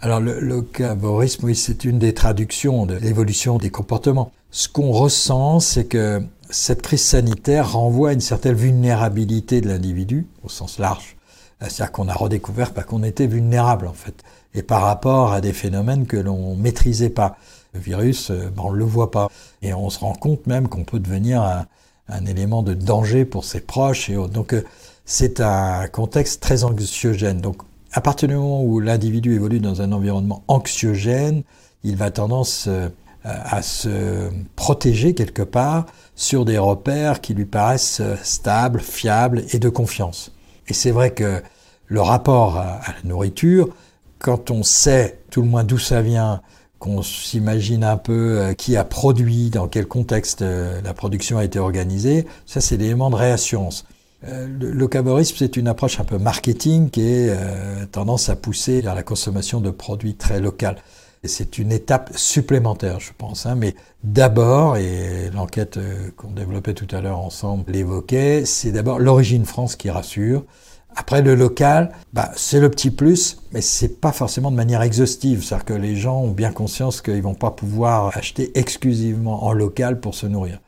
Alors 0.00 0.20
le 0.20 0.40
locavorisme, 0.40 1.46
oui, 1.46 1.54
c'est 1.54 1.84
une 1.84 1.98
des 1.98 2.14
traductions 2.14 2.86
de 2.86 2.94
l'évolution 2.94 3.58
des 3.58 3.70
comportements. 3.70 4.32
Ce 4.50 4.68
qu'on 4.68 4.90
ressent, 4.90 5.60
c'est 5.60 5.84
que 5.84 6.22
cette 6.50 6.82
crise 6.82 7.04
sanitaire 7.04 7.72
renvoie 7.72 8.10
à 8.10 8.12
une 8.12 8.20
certaine 8.20 8.54
vulnérabilité 8.54 9.60
de 9.60 9.68
l'individu, 9.68 10.26
au 10.42 10.48
sens 10.48 10.78
large. 10.78 11.16
C'est-à-dire 11.60 11.92
qu'on 11.92 12.08
a 12.08 12.14
redécouvert 12.14 12.72
bah, 12.72 12.82
qu'on 12.82 13.02
était 13.02 13.26
vulnérable, 13.26 13.86
en 13.86 13.92
fait. 13.92 14.24
Et 14.54 14.62
par 14.62 14.82
rapport 14.82 15.32
à 15.32 15.40
des 15.40 15.52
phénomènes 15.52 16.06
que 16.06 16.16
l'on 16.16 16.56
maîtrisait 16.56 17.10
pas. 17.10 17.36
Le 17.74 17.80
virus, 17.80 18.30
euh, 18.30 18.50
bah, 18.54 18.62
on 18.64 18.72
ne 18.72 18.78
le 18.78 18.84
voit 18.84 19.10
pas. 19.10 19.28
Et 19.62 19.72
on 19.74 19.90
se 19.90 20.00
rend 20.00 20.14
compte 20.14 20.46
même 20.46 20.68
qu'on 20.68 20.84
peut 20.84 20.98
devenir 20.98 21.42
un, 21.42 21.66
un, 22.08 22.26
élément 22.26 22.62
de 22.62 22.74
danger 22.74 23.24
pour 23.24 23.44
ses 23.44 23.60
proches. 23.60 24.08
Et 24.10 24.14
Donc, 24.14 24.54
euh, 24.54 24.64
c'est 25.04 25.40
un 25.40 25.86
contexte 25.86 26.42
très 26.42 26.64
anxiogène. 26.64 27.40
Donc, 27.40 27.58
à 27.92 28.00
partir 28.00 28.28
du 28.28 28.34
moment 28.34 28.62
où 28.64 28.80
l'individu 28.80 29.34
évolue 29.34 29.60
dans 29.60 29.82
un 29.82 29.92
environnement 29.92 30.42
anxiogène, 30.48 31.42
il 31.84 31.96
va 31.96 32.10
tendance 32.10 32.66
euh, 32.68 32.88
à 33.24 33.62
se 33.62 34.30
protéger 34.56 35.14
quelque 35.14 35.42
part 35.42 35.86
sur 36.14 36.44
des 36.44 36.58
repères 36.58 37.20
qui 37.20 37.34
lui 37.34 37.46
paraissent 37.46 38.00
euh, 38.00 38.16
stables, 38.22 38.80
fiables 38.80 39.44
et 39.52 39.58
de 39.58 39.68
confiance. 39.68 40.32
Et 40.68 40.74
c'est 40.74 40.90
vrai 40.90 41.12
que 41.12 41.42
le 41.86 42.00
rapport 42.00 42.56
à, 42.56 42.80
la 42.86 43.08
nourriture, 43.08 43.68
quand 44.18 44.50
on 44.50 44.62
sait 44.62 45.20
tout 45.30 45.42
le 45.42 45.48
moins 45.48 45.64
d'où 45.64 45.78
ça 45.78 46.02
vient, 46.02 46.42
qu'on 46.78 47.02
s'imagine 47.02 47.84
un 47.84 47.96
peu 47.96 48.38
euh, 48.38 48.52
qui 48.54 48.76
a 48.76 48.84
produit, 48.84 49.50
dans 49.50 49.68
quel 49.68 49.86
contexte 49.86 50.42
la 50.42 50.94
production 50.94 51.38
a 51.38 51.44
été 51.44 51.58
organisée, 51.58 52.26
ça 52.46 52.60
c'est 52.60 52.76
l'élément 52.76 53.10
de 53.10 53.16
réassurance. 53.16 53.84
Le 54.22 54.70
locavorisme, 54.72 55.36
c'est 55.38 55.56
une 55.56 55.66
approche 55.66 55.98
un 55.98 56.04
peu 56.04 56.18
marketing 56.18 56.90
qui 56.90 57.00
est 57.00 57.34
tendance 57.90 58.28
à 58.28 58.36
pousser 58.36 58.82
vers 58.82 58.94
la 58.94 59.02
consommation 59.02 59.62
de 59.62 59.70
produits 59.70 60.14
très 60.14 60.40
locaux. 60.40 60.76
C'est 61.24 61.58
une 61.58 61.70
étape 61.70 62.10
supplémentaire, 62.16 62.98
je 62.98 63.10
pense. 63.16 63.44
Hein. 63.44 63.54
Mais 63.54 63.74
d'abord, 64.02 64.78
et 64.78 65.30
l'enquête 65.34 65.76
euh, 65.76 66.10
qu'on 66.16 66.30
développait 66.30 66.72
tout 66.72 66.88
à 66.92 67.02
l'heure 67.02 67.18
ensemble 67.18 67.70
l'évoquait, 67.70 68.46
c'est 68.46 68.72
d'abord 68.72 68.98
l'origine 68.98 69.44
France 69.44 69.76
qui 69.76 69.90
rassure. 69.90 70.44
Après 70.96 71.20
le 71.20 71.34
local, 71.34 71.92
bah, 72.14 72.30
c'est 72.36 72.58
le 72.58 72.70
petit 72.70 72.90
plus, 72.90 73.38
mais 73.52 73.60
c'est 73.60 74.00
pas 74.00 74.12
forcément 74.12 74.50
de 74.50 74.56
manière 74.56 74.80
exhaustive. 74.80 75.44
C'est-à-dire 75.44 75.66
que 75.66 75.74
les 75.74 75.94
gens 75.94 76.20
ont 76.20 76.30
bien 76.30 76.52
conscience 76.52 77.02
qu'ils 77.02 77.22
vont 77.22 77.34
pas 77.34 77.50
pouvoir 77.50 78.16
acheter 78.16 78.58
exclusivement 78.58 79.44
en 79.44 79.52
local 79.52 80.00
pour 80.00 80.14
se 80.14 80.26
nourrir. 80.26 80.58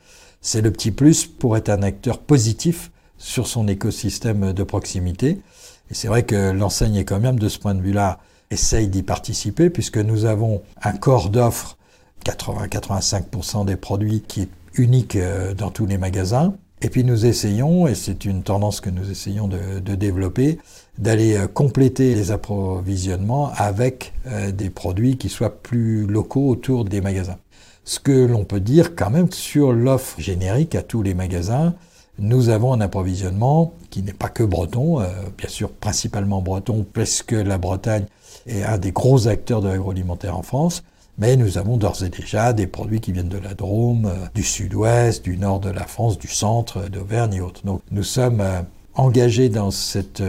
C'est 0.43 0.61
le 0.61 0.71
petit 0.71 0.91
plus 0.91 1.25
pour 1.25 1.57
être 1.57 1.71
un 1.71 1.83
acteur 1.83 2.19
positif 2.19 2.91
sur 3.17 3.47
son 3.47 3.69
écosystème 3.69 4.53
de 4.53 4.63
proximité. 4.65 5.41
Et 5.91 5.95
c'est 5.95 6.09
vrai 6.09 6.25
que 6.25 6.51
l'enseigne 6.51 6.97
est 6.97 7.05
quand 7.05 7.21
même, 7.21 7.39
de 7.39 7.49
ce 7.49 7.59
point 7.59 7.75
de 7.75 7.81
vue-là, 7.83 8.19
essaye 8.53 8.89
d'y 8.89 9.03
participer 9.03 9.71
puisque 9.71 9.99
nous 9.99 10.25
avons 10.27 10.63
un 10.83 10.93
corps 10.93 11.31
d'offres, 11.31 11.77
80-85% 12.25 13.65
des 13.65 13.77
produits 13.77 14.23
qui 14.27 14.43
est 14.43 14.49
unique 14.75 15.17
euh, 15.17 15.55
dans 15.55 15.71
tous 15.71 15.87
les 15.87 15.99
magasins. 15.99 16.55
Et 16.85 16.89
puis 16.89 17.05
nous 17.05 17.27
essayons, 17.27 17.87
et 17.87 17.95
c'est 17.95 18.25
une 18.25 18.43
tendance 18.43 18.81
que 18.81 18.91
nous 18.91 19.11
essayons 19.11 19.49
de, 19.49 19.95
développer, 19.95 20.59
d'aller 20.99 21.37
euh, 21.37 21.47
compléter 21.47 22.15
les 22.15 22.31
approvisionnements 22.33 23.53
avec 23.57 24.13
euh, 24.27 24.51
des 24.51 24.69
produits 24.69 25.17
qui 25.17 25.29
soient 25.29 25.63
plus 25.63 26.07
locaux 26.07 26.49
autour 26.49 26.85
des 26.85 27.01
magasins. 27.01 27.39
Ce 27.85 27.99
que 27.99 28.27
l'on 28.27 28.45
peut 28.45 28.61
dire 28.61 28.95
quand 28.95 29.11
même 29.11 29.31
sur 29.31 29.73
l'offre 29.73 30.21
générique 30.21 30.75
à 30.75 30.83
tous 30.83 31.03
les 31.03 31.15
magasins, 31.15 31.75
nous 32.19 32.49
avons 32.49 32.73
un 32.73 32.81
approvisionnement 32.81 33.75
qui 33.91 34.03
n'est 34.03 34.13
pas 34.13 34.29
que 34.29 34.45
breton, 34.45 34.99
bien 35.37 35.49
sûr 35.49 35.71
principalement 35.71 36.43
breton, 36.43 36.87
puisque 36.93 37.33
la 37.33 37.59
Bretagne 37.59 38.05
est 38.47 38.63
un 38.63 38.79
des 38.79 38.93
gros 38.93 39.29
acteurs 39.29 39.61
de 39.61 39.69
l'agroalimentaire 39.69 40.37
en 40.37 40.43
France, 40.43 40.83
mais 41.19 41.37
nous 41.37 41.59
avons 41.59 41.77
d'ores 41.77 42.03
et 42.03 42.09
déjà 42.09 42.53
des 42.53 42.67
produits 42.67 43.01
qui 43.01 43.13
viennent 43.13 43.29
de 43.29 43.39
la 43.39 43.55
Drôme, 43.55 44.07
euh, 44.07 44.27
du 44.35 44.43
sud-ouest, 44.43 45.25
du 45.25 45.37
nord 45.37 45.61
de 45.61 45.71
la 45.71 45.87
France, 45.87 46.19
du 46.19 46.29
centre, 46.29 46.89
d'Auvergne 46.89 47.35
et 47.35 47.41
autres. 47.41 47.65
Donc 47.65 47.83
nous 47.91 48.03
sommes 48.03 48.41
euh, 48.41 48.63
engagés 48.95 49.49
dans 49.49 49.71
cette 49.71 50.23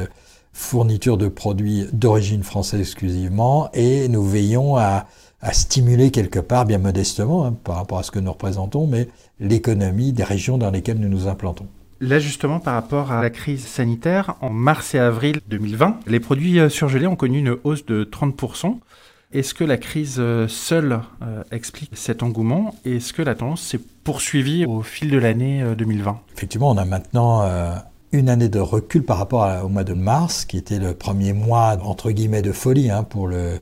fourniture 0.53 1.17
de 1.17 1.27
produits 1.27 1.87
d'origine 1.91 2.43
française 2.43 2.79
exclusivement 2.79 3.69
et 3.73 4.07
nous 4.07 4.23
veillons 4.23 4.77
à, 4.77 5.07
stimuler 5.51 6.09
quelque 6.09 6.39
part, 6.39 6.65
bien 6.65 6.77
modestement, 6.77 7.45
hein, 7.45 7.53
par 7.65 7.75
rapport 7.75 7.97
à 7.97 8.03
ce 8.03 8.11
que 8.11 8.19
nous 8.19 8.31
représentons, 8.31 8.87
mais 8.87 9.09
l'économie 9.41 10.13
des 10.13 10.23
régions 10.23 10.57
dans 10.57 10.71
lesquelles 10.71 10.99
nous 10.99 11.09
nous 11.09 11.27
implantons. 11.27 11.67
Là, 11.99 12.19
justement, 12.19 12.59
par 12.59 12.73
rapport 12.73 13.11
à 13.11 13.21
la 13.21 13.29
crise 13.29 13.65
sanitaire, 13.65 14.35
en 14.41 14.49
mars 14.49 14.93
et 14.93 14.99
avril 14.99 15.39
2020, 15.47 15.99
les 16.07 16.19
produits 16.19 16.59
euh, 16.59 16.69
surgelés 16.69 17.07
ont 17.07 17.15
connu 17.15 17.39
une 17.39 17.55
hausse 17.63 17.85
de 17.85 18.03
30%. 18.03 18.79
Est-ce 19.31 19.53
que 19.53 19.63
la 19.63 19.77
crise 19.77 20.17
euh, 20.19 20.47
seule 20.47 20.99
euh, 21.21 21.43
explique 21.51 21.91
cet 21.95 22.21
engouement? 22.21 22.75
Et 22.85 22.97
est-ce 22.97 23.13
que 23.13 23.21
la 23.21 23.35
tendance 23.35 23.61
s'est 23.61 23.79
poursuivie 24.03 24.65
au 24.65 24.81
fil 24.81 25.11
de 25.11 25.17
l'année 25.17 25.63
2020 25.77 26.19
Effectivement, 26.35 26.69
on 26.69 26.77
a 26.77 26.85
maintenant 26.85 27.49
une 28.11 28.27
année 28.27 28.49
de 28.49 28.59
recul 28.59 29.03
par 29.03 29.17
rapport 29.17 29.63
au 29.63 29.69
mois 29.69 29.85
de 29.85 29.93
mars, 29.93 30.43
qui 30.43 30.57
était 30.57 30.79
le 30.79 30.93
premier 30.93 31.31
mois, 31.31 31.77
entre 31.81 32.11
guillemets, 32.11 32.41
de 32.41 32.51
folie 32.51 32.91
hein, 32.91 33.03
pour 33.03 33.27
le, 33.27 33.59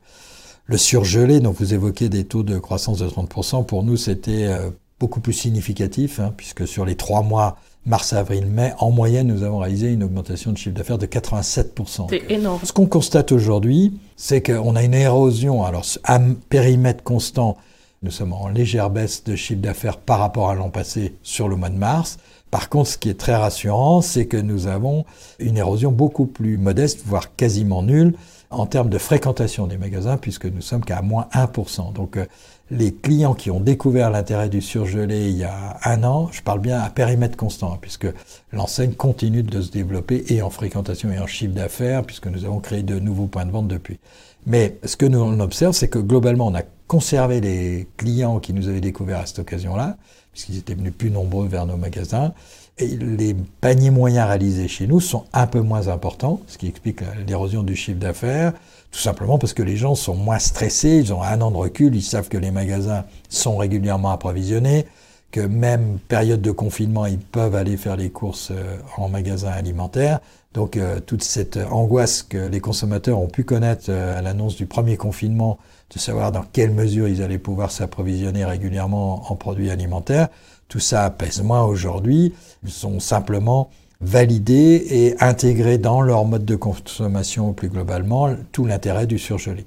le 0.66 0.76
surgelé. 0.76 1.38
Donc 1.38 1.56
vous 1.60 1.74
évoquez 1.74 2.08
des 2.08 2.24
taux 2.24 2.42
de 2.42 2.58
croissance 2.58 2.98
de 2.98 3.06
30%. 3.06 3.64
Pour 3.64 3.84
nous, 3.84 3.96
c'était 3.96 4.50
beaucoup 4.98 5.20
plus 5.20 5.32
significatif, 5.32 6.18
hein, 6.18 6.32
puisque 6.36 6.66
sur 6.66 6.84
les 6.84 6.96
trois 6.96 7.22
mois, 7.22 7.56
mars, 7.86 8.12
avril, 8.12 8.46
mai, 8.46 8.72
en 8.78 8.90
moyenne, 8.90 9.26
nous 9.26 9.42
avons 9.42 9.58
réalisé 9.58 9.92
une 9.92 10.02
augmentation 10.02 10.52
de 10.52 10.58
chiffre 10.58 10.74
d'affaires 10.76 10.98
de 10.98 11.06
87%. 11.06 12.06
C'est 12.10 12.30
énorme. 12.30 12.60
Ce 12.64 12.72
qu'on 12.72 12.86
constate 12.86 13.32
aujourd'hui, 13.32 13.98
c'est 14.16 14.42
qu'on 14.42 14.76
a 14.76 14.82
une 14.82 14.94
érosion, 14.94 15.64
alors 15.64 15.84
à 16.04 16.20
périmètre 16.48 17.02
constant, 17.02 17.56
nous 18.02 18.10
sommes 18.10 18.32
en 18.32 18.48
légère 18.48 18.90
baisse 18.90 19.24
de 19.24 19.36
chiffre 19.36 19.60
d'affaires 19.60 19.98
par 19.98 20.18
rapport 20.18 20.50
à 20.50 20.54
l'an 20.54 20.70
passé 20.70 21.14
sur 21.22 21.48
le 21.48 21.56
mois 21.56 21.70
de 21.70 21.76
mars. 21.76 22.18
Par 22.50 22.68
contre, 22.68 22.90
ce 22.90 22.98
qui 22.98 23.08
est 23.08 23.18
très 23.18 23.34
rassurant, 23.34 24.00
c'est 24.00 24.26
que 24.26 24.36
nous 24.36 24.66
avons 24.66 25.04
une 25.38 25.56
érosion 25.56 25.90
beaucoup 25.90 26.26
plus 26.26 26.58
modeste, 26.58 27.02
voire 27.06 27.34
quasiment 27.34 27.82
nulle, 27.82 28.14
en 28.50 28.66
termes 28.66 28.90
de 28.90 28.98
fréquentation 28.98 29.66
des 29.66 29.78
magasins, 29.78 30.18
puisque 30.18 30.44
nous 30.44 30.60
sommes 30.60 30.84
qu'à 30.84 31.00
moins 31.00 31.28
1%. 31.32 31.92
Donc 31.94 32.16
euh, 32.16 32.26
les 32.72 32.90
clients 32.94 33.34
qui 33.34 33.50
ont 33.50 33.60
découvert 33.60 34.10
l'intérêt 34.10 34.48
du 34.48 34.62
surgelé 34.62 35.28
il 35.28 35.36
y 35.36 35.44
a 35.44 35.76
un 35.84 36.02
an, 36.04 36.30
je 36.32 36.40
parle 36.40 36.60
bien 36.60 36.80
à 36.80 36.88
périmètre 36.88 37.36
constant, 37.36 37.76
puisque 37.78 38.06
l'enseigne 38.50 38.94
continue 38.94 39.42
de 39.42 39.60
se 39.60 39.70
développer 39.70 40.24
et 40.28 40.40
en 40.40 40.48
fréquentation 40.48 41.12
et 41.12 41.18
en 41.18 41.26
chiffre 41.26 41.52
d'affaires, 41.52 42.02
puisque 42.02 42.28
nous 42.28 42.46
avons 42.46 42.60
créé 42.60 42.82
de 42.82 42.98
nouveaux 42.98 43.26
points 43.26 43.44
de 43.44 43.50
vente 43.50 43.68
depuis. 43.68 43.98
Mais 44.46 44.78
ce 44.84 44.96
que 44.96 45.04
nous 45.04 45.20
observe, 45.40 45.74
c'est 45.74 45.88
que 45.88 45.98
globalement, 45.98 46.46
on 46.46 46.54
a 46.54 46.62
conservé 46.88 47.42
les 47.42 47.88
clients 47.98 48.40
qui 48.40 48.54
nous 48.54 48.68
avaient 48.68 48.80
découvert 48.80 49.18
à 49.18 49.26
cette 49.26 49.40
occasion-là, 49.40 49.98
puisqu'ils 50.32 50.56
étaient 50.56 50.74
venus 50.74 50.94
plus 50.96 51.10
nombreux 51.10 51.46
vers 51.46 51.66
nos 51.66 51.76
magasins. 51.76 52.32
Et 52.78 52.86
les 52.86 53.36
paniers 53.60 53.90
moyens 53.90 54.28
réalisés 54.28 54.66
chez 54.66 54.86
nous 54.86 54.98
sont 54.98 55.24
un 55.34 55.46
peu 55.46 55.60
moins 55.60 55.88
importants, 55.88 56.40
ce 56.46 56.56
qui 56.56 56.68
explique 56.68 57.00
l'érosion 57.26 57.62
du 57.62 57.76
chiffre 57.76 57.98
d'affaires, 57.98 58.54
tout 58.92 59.00
simplement 59.00 59.38
parce 59.38 59.54
que 59.54 59.62
les 59.62 59.76
gens 59.76 59.94
sont 59.94 60.14
moins 60.14 60.38
stressés, 60.38 60.98
ils 60.98 61.12
ont 61.14 61.22
un 61.22 61.40
an 61.40 61.50
de 61.50 61.56
recul, 61.56 61.96
ils 61.96 62.02
savent 62.02 62.28
que 62.28 62.36
les 62.36 62.50
magasins 62.50 63.04
sont 63.30 63.56
régulièrement 63.56 64.10
approvisionnés, 64.10 64.86
que 65.30 65.40
même 65.40 65.98
période 66.08 66.42
de 66.42 66.50
confinement, 66.50 67.06
ils 67.06 67.18
peuvent 67.18 67.54
aller 67.54 67.78
faire 67.78 67.96
les 67.96 68.10
courses 68.10 68.50
euh, 68.52 68.76
en 68.98 69.08
magasin 69.08 69.48
alimentaire. 69.48 70.20
Donc 70.52 70.76
euh, 70.76 71.00
toute 71.00 71.24
cette 71.24 71.58
angoisse 71.70 72.22
que 72.22 72.36
les 72.36 72.60
consommateurs 72.60 73.18
ont 73.18 73.28
pu 73.28 73.44
connaître 73.44 73.86
euh, 73.88 74.18
à 74.18 74.20
l'annonce 74.20 74.56
du 74.56 74.66
premier 74.66 74.98
confinement, 74.98 75.58
de 75.94 75.98
savoir 75.98 76.30
dans 76.30 76.44
quelle 76.52 76.72
mesure 76.72 77.08
ils 77.08 77.22
allaient 77.22 77.38
pouvoir 77.38 77.70
s'approvisionner 77.70 78.44
régulièrement 78.44 79.32
en 79.32 79.36
produits 79.36 79.70
alimentaires, 79.70 80.28
tout 80.68 80.80
ça 80.80 81.08
pèse 81.08 81.42
moins 81.42 81.64
aujourd'hui. 81.64 82.34
Ils 82.62 82.70
sont 82.70 83.00
simplement 83.00 83.70
validés 84.02 84.86
et 84.90 85.22
intégrés 85.22 85.78
dans 85.78 86.00
leur 86.00 86.24
mode 86.24 86.44
de 86.44 86.56
consommation 86.56 87.52
plus 87.52 87.68
globalement 87.68 88.34
tout 88.50 88.66
l'intérêt 88.66 89.06
du 89.06 89.18
surgelé. 89.18 89.64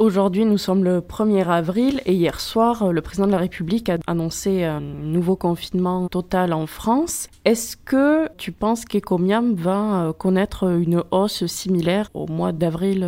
Aujourd'hui, 0.00 0.46
nous 0.46 0.56
sommes 0.56 0.82
le 0.82 1.00
1er 1.00 1.46
avril 1.46 2.00
et 2.06 2.14
hier 2.14 2.40
soir, 2.40 2.90
le 2.90 3.02
président 3.02 3.26
de 3.26 3.32
la 3.32 3.38
République 3.38 3.90
a 3.90 3.98
annoncé 4.06 4.64
un 4.64 4.80
nouveau 4.80 5.36
confinement 5.36 6.08
total 6.08 6.54
en 6.54 6.66
France. 6.66 7.28
Est-ce 7.44 7.76
que 7.76 8.26
tu 8.38 8.50
penses 8.50 8.86
qu'Ecomiam 8.86 9.54
va 9.54 10.06
euh, 10.06 10.12
connaître 10.14 10.70
une 10.70 11.04
hausse 11.10 11.44
similaire 11.44 12.08
au 12.14 12.26
mois 12.26 12.52
d'avril 12.52 13.06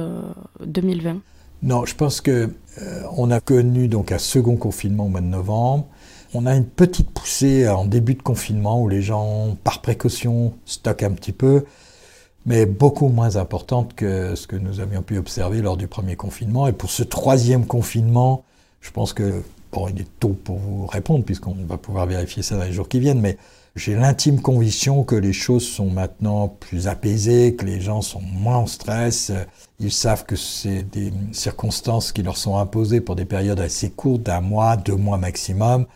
2020 0.67 1.11
euh, 1.11 1.15
Non, 1.63 1.87
je 1.87 1.95
pense 1.95 2.21
que 2.21 2.51
euh, 2.83 3.03
on 3.17 3.31
a 3.31 3.41
connu 3.41 3.89
donc 3.89 4.13
un 4.13 4.19
second 4.19 4.57
confinement 4.57 5.07
au 5.07 5.09
mois 5.09 5.23
de 5.23 5.27
novembre 5.27 5.87
on 6.35 6.47
a 6.47 6.55
une 6.55 6.67
petite 6.67 7.11
poussée 7.11 7.69
en 7.69 7.85
début 7.85 8.15
de 8.15 8.23
confinement 8.23 8.81
où 8.81 8.89
les 8.89 9.03
gens, 9.03 9.57
par 9.65 9.83
précaution, 9.83 10.55
stockent 10.65 11.03
un 11.03 11.13
petit 11.13 11.33
peu, 11.33 11.65
mais 12.47 12.67
beaucoup 12.67 13.09
moins 13.09 13.37
importante 13.37 13.95
que 13.95 14.35
ce 14.35 14.47
que 14.47 14.57
nous 14.57 14.81
avions 14.81 15.03
pu 15.03 15.19
observer 15.19 15.63
lors 15.63 15.77
du 15.77 15.87
premier 15.87 16.17
confinement. 16.17 16.67
Et 16.67 16.73
pour 16.73 16.91
ce 16.91 17.03
troisième 17.03 17.67
confinement, 17.67 18.45
je 18.81 18.91
pense 18.91 19.13
que, 19.13 19.43
bon, 19.73 19.89
il 19.89 20.01
est 20.01 20.19
tôt 20.21 20.37
pour 20.45 20.57
vous 20.59 20.87
répondre, 20.87 21.25
puisqu'on 21.25 21.55
va 21.67 21.77
pouvoir 21.77 22.07
vérifier 22.07 22.43
ça 22.43 22.57
dans 22.57 22.65
les 22.65 22.73
jours 22.73 22.89
qui 22.89 22.99
viennent, 22.99 23.21
mais 23.21 23.37
j'ai 23.77 23.95
l'intime 23.95 24.41
conviction 24.43 25.03
que 25.03 25.15
les 25.15 25.33
choses 25.33 25.67
sont 25.67 25.89
maintenant 25.89 26.49
plus 26.49 26.89
apaisées, 26.89 27.55
que 27.55 27.65
les 27.65 27.81
gens 27.81 28.03
sont 28.03 28.21
moins 28.21 28.59
en 28.59 28.67
stress. 28.67 29.33
Ils 29.81 29.93
savent 29.93 30.27
que 30.27 30.37
c'est 30.37 30.83
des 30.83 31.13
circonstances 31.33 32.13
qui 32.13 32.23
leur 32.23 32.37
sont 32.37 32.59
imposées 32.59 33.01
pour 33.01 33.17
des 33.17 33.25
périodes 33.25 33.61
assez 33.61 33.91
courtes, 33.91 34.23
d'un 34.25 34.43
mois, 34.43 34.77
deux 34.77 34.97
mois 34.97 35.17
maximum. 35.17 35.87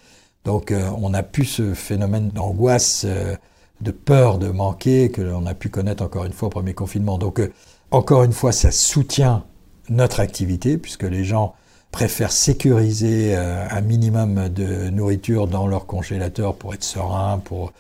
Donc 0.46 0.70
euh, 0.70 0.88
on 1.02 1.12
a 1.12 1.24
pu 1.24 1.44
ce 1.44 1.74
phénomène 1.74 2.28
d'angoisse, 2.28 3.02
euh, 3.04 3.34
de 3.80 3.90
peur 3.90 4.38
de 4.38 4.48
manquer 4.48 5.10
que 5.10 5.20
l'on 5.20 5.44
a 5.44 5.54
pu 5.54 5.68
connaître 5.68 6.04
encore 6.04 6.24
une 6.24 6.32
fois 6.32 6.46
au 6.46 6.50
premier 6.50 6.72
confinement. 6.72 7.18
Donc 7.18 7.40
euh, 7.40 7.52
encore 7.90 8.22
une 8.22 8.32
fois, 8.32 8.52
ça 8.52 8.70
soutient 8.70 9.44
notre 9.88 10.20
activité 10.20 10.78
puisque 10.78 11.02
les 11.02 11.24
gens 11.24 11.54
préfèrent 11.90 12.32
sécuriser 12.32 13.34
un 13.36 13.80
minimum 13.80 14.48
de 14.50 14.90
nourriture 14.90 15.46
dans 15.46 15.66
leur 15.66 15.86
congélateur 15.86 16.54
pour 16.54 16.74
être 16.74 16.84
serein, 16.84 17.38
pour 17.38 17.72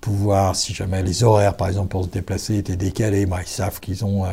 pouvoir, 0.00 0.56
si 0.56 0.74
jamais 0.74 1.02
les 1.02 1.22
horaires 1.22 1.56
par 1.56 1.68
exemple 1.68 1.88
pour 1.88 2.04
se 2.04 2.08
déplacer 2.08 2.56
étaient 2.56 2.76
décalés, 2.76 3.26
bah, 3.26 3.38
ils 3.42 3.46
savent 3.46 3.78
qu'ils 3.78 4.04
ont 4.04 4.24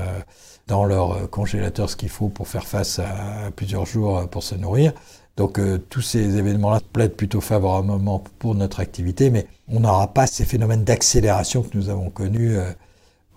dans 0.66 0.86
leur 0.86 1.30
congélateur 1.30 1.90
ce 1.90 1.98
qu'il 1.98 2.10
faut 2.10 2.30
pour 2.30 2.48
faire 2.48 2.66
face 2.66 2.98
à 2.98 3.52
plusieurs 3.56 3.86
jours 3.86 4.28
pour 4.30 4.42
se 4.42 4.56
nourrir. 4.56 4.94
Donc 5.38 5.60
euh, 5.60 5.78
tous 5.78 6.02
ces 6.02 6.38
événements-là 6.38 6.82
plaident 6.92 7.16
plutôt 7.16 7.42
favorablement 7.42 8.24
pour 8.40 8.56
notre 8.56 8.80
activité, 8.80 9.30
mais 9.30 9.46
on 9.68 9.80
n'aura 9.80 10.08
pas 10.08 10.26
ces 10.26 10.46
phénomènes 10.46 10.84
d'accélération 10.84 11.62
que 11.62 11.78
nous 11.78 11.90
avons 11.90 12.10
connus 12.10 12.58
euh, 12.58 12.72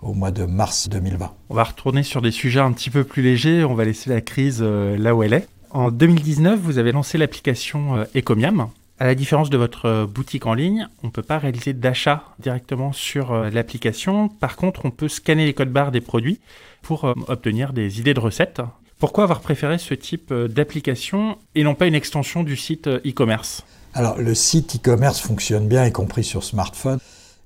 au 0.01 0.13
mois 0.13 0.31
de 0.31 0.45
mars 0.45 0.89
2020. 0.89 1.31
On 1.49 1.53
va 1.53 1.63
retourner 1.63 2.01
sur 2.01 2.23
des 2.23 2.31
sujets 2.31 2.59
un 2.59 2.71
petit 2.73 2.89
peu 2.89 3.03
plus 3.03 3.21
légers, 3.21 3.63
on 3.63 3.75
va 3.75 3.85
laisser 3.85 4.09
la 4.09 4.21
crise 4.21 4.59
euh, 4.61 4.97
là 4.97 5.15
où 5.15 5.21
elle 5.21 5.33
est. 5.33 5.47
En 5.69 5.91
2019, 5.91 6.59
vous 6.59 6.79
avez 6.79 6.91
lancé 6.91 7.19
l'application 7.19 8.03
Ecomiam. 8.13 8.67
À 8.99 9.05
la 9.05 9.15
différence 9.15 9.49
de 9.49 9.57
votre 9.57 10.05
boutique 10.05 10.45
en 10.45 10.53
ligne, 10.53 10.89
on 11.01 11.07
ne 11.07 11.11
peut 11.11 11.21
pas 11.21 11.37
réaliser 11.37 11.71
d'achat 11.71 12.23
directement 12.39 12.91
sur 12.91 13.33
l'application. 13.33 14.27
Par 14.27 14.57
contre, 14.57 14.81
on 14.83 14.91
peut 14.91 15.07
scanner 15.07 15.45
les 15.45 15.53
codes 15.53 15.71
barres 15.71 15.91
des 15.91 16.01
produits 16.01 16.41
pour 16.81 17.05
obtenir 17.29 17.71
des 17.71 18.01
idées 18.01 18.13
de 18.13 18.19
recettes 18.19 18.61
pourquoi 19.01 19.23
avoir 19.23 19.41
préféré 19.41 19.79
ce 19.79 19.95
type 19.95 20.31
euh, 20.31 20.47
d'application 20.47 21.37
et 21.55 21.63
non 21.63 21.73
pas 21.73 21.87
une 21.87 21.95
extension 21.95 22.43
du 22.43 22.55
site 22.55 22.85
euh, 22.85 22.99
e-commerce? 23.03 23.63
Alors 23.95 24.19
le 24.19 24.35
site 24.35 24.75
e-commerce 24.75 25.19
fonctionne 25.19 25.67
bien, 25.67 25.85
y 25.87 25.91
compris 25.91 26.23
sur 26.23 26.43
smartphone. 26.43 26.99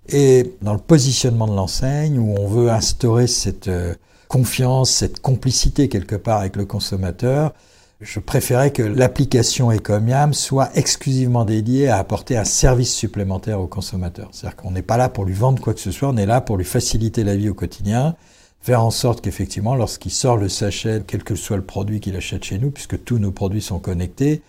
Et 0.09 0.53
dans 0.61 0.73
le 0.73 0.79
positionnement 0.79 1.47
de 1.47 1.55
l'enseigne, 1.55 2.19
où 2.19 2.35
on 2.37 2.47
veut 2.47 2.69
instaurer 2.69 3.25
cette 3.25 3.69
euh, 3.69 3.95
confiance, 4.27 4.91
cette 4.91 5.21
complicité 5.21 5.87
quelque 5.87 6.17
part 6.17 6.41
avec 6.41 6.57
le 6.57 6.65
consommateur, 6.65 7.53
je 8.01 8.19
préférais 8.19 8.71
que 8.71 8.83
l'application 8.83 9.71
Ecomiam 9.71 10.33
soit 10.33 10.69
exclusivement 10.75 11.45
dédiée 11.45 11.87
à 11.87 11.97
apporter 11.97 12.35
un 12.35 12.43
service 12.43 12.93
supplémentaire 12.93 13.61
au 13.61 13.67
consommateur. 13.67 14.27
C'est-à-dire 14.33 14.57
qu'on 14.57 14.71
n'est 14.71 14.81
pas 14.81 14.97
là 14.97 15.07
pour 15.07 15.23
lui 15.23 15.33
vendre 15.33 15.63
quoi 15.63 15.73
que 15.73 15.79
ce 15.79 15.91
soit, 15.91 16.09
on 16.09 16.17
est 16.17 16.25
là 16.25 16.41
pour 16.41 16.57
lui 16.57 16.65
faciliter 16.65 17.23
la 17.23 17.37
vie 17.37 17.47
au 17.47 17.53
quotidien 17.53 18.17
faire 18.65 18.83
en 18.83 18.89
sorte 18.89 19.21
qu'effectivement, 19.21 19.75
lorsqu'il 19.75 20.09
sort 20.09 20.37
le 20.37 20.49
sachet, 20.49 21.03
quel 21.05 21.23
que 21.23 21.35
soit 21.35 21.57
le 21.57 21.63
produit 21.63 21.99
qu'il 21.99 22.15
achète 22.15 22.43
chez 22.43 22.57
nous, 22.57 22.71
puisque 22.71 23.03
tous 23.03 23.19
nos 23.19 23.29
produits 23.29 23.61
sont 23.61 23.77
connectés, 23.77 24.41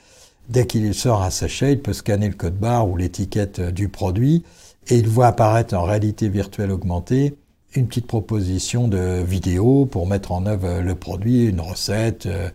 dès 0.48 0.66
qu'il 0.66 0.94
sort 0.94 1.22
un 1.22 1.28
sachet, 1.28 1.72
il 1.72 1.82
peut 1.82 1.92
scanner 1.92 2.28
le 2.28 2.34
code 2.34 2.56
barre 2.56 2.88
ou 2.88 2.96
l'étiquette 2.96 3.60
du 3.60 3.90
produit 3.90 4.42
et 4.88 4.96
il 4.96 5.06
voit 5.06 5.26
apparaître 5.26 5.74
en 5.74 5.82
réalité 5.82 6.30
virtuelle 6.30 6.70
augmentée 6.70 7.36
une 7.74 7.88
petite 7.88 8.06
proposition 8.06 8.88
de 8.88 9.22
vidéo 9.22 9.84
pour 9.84 10.06
mettre 10.06 10.32
en 10.32 10.46
œuvre 10.46 10.80
le 10.80 10.94
produit, 10.94 11.44
une 11.44 11.60
recette, 11.60 12.24
euh, 12.24 12.48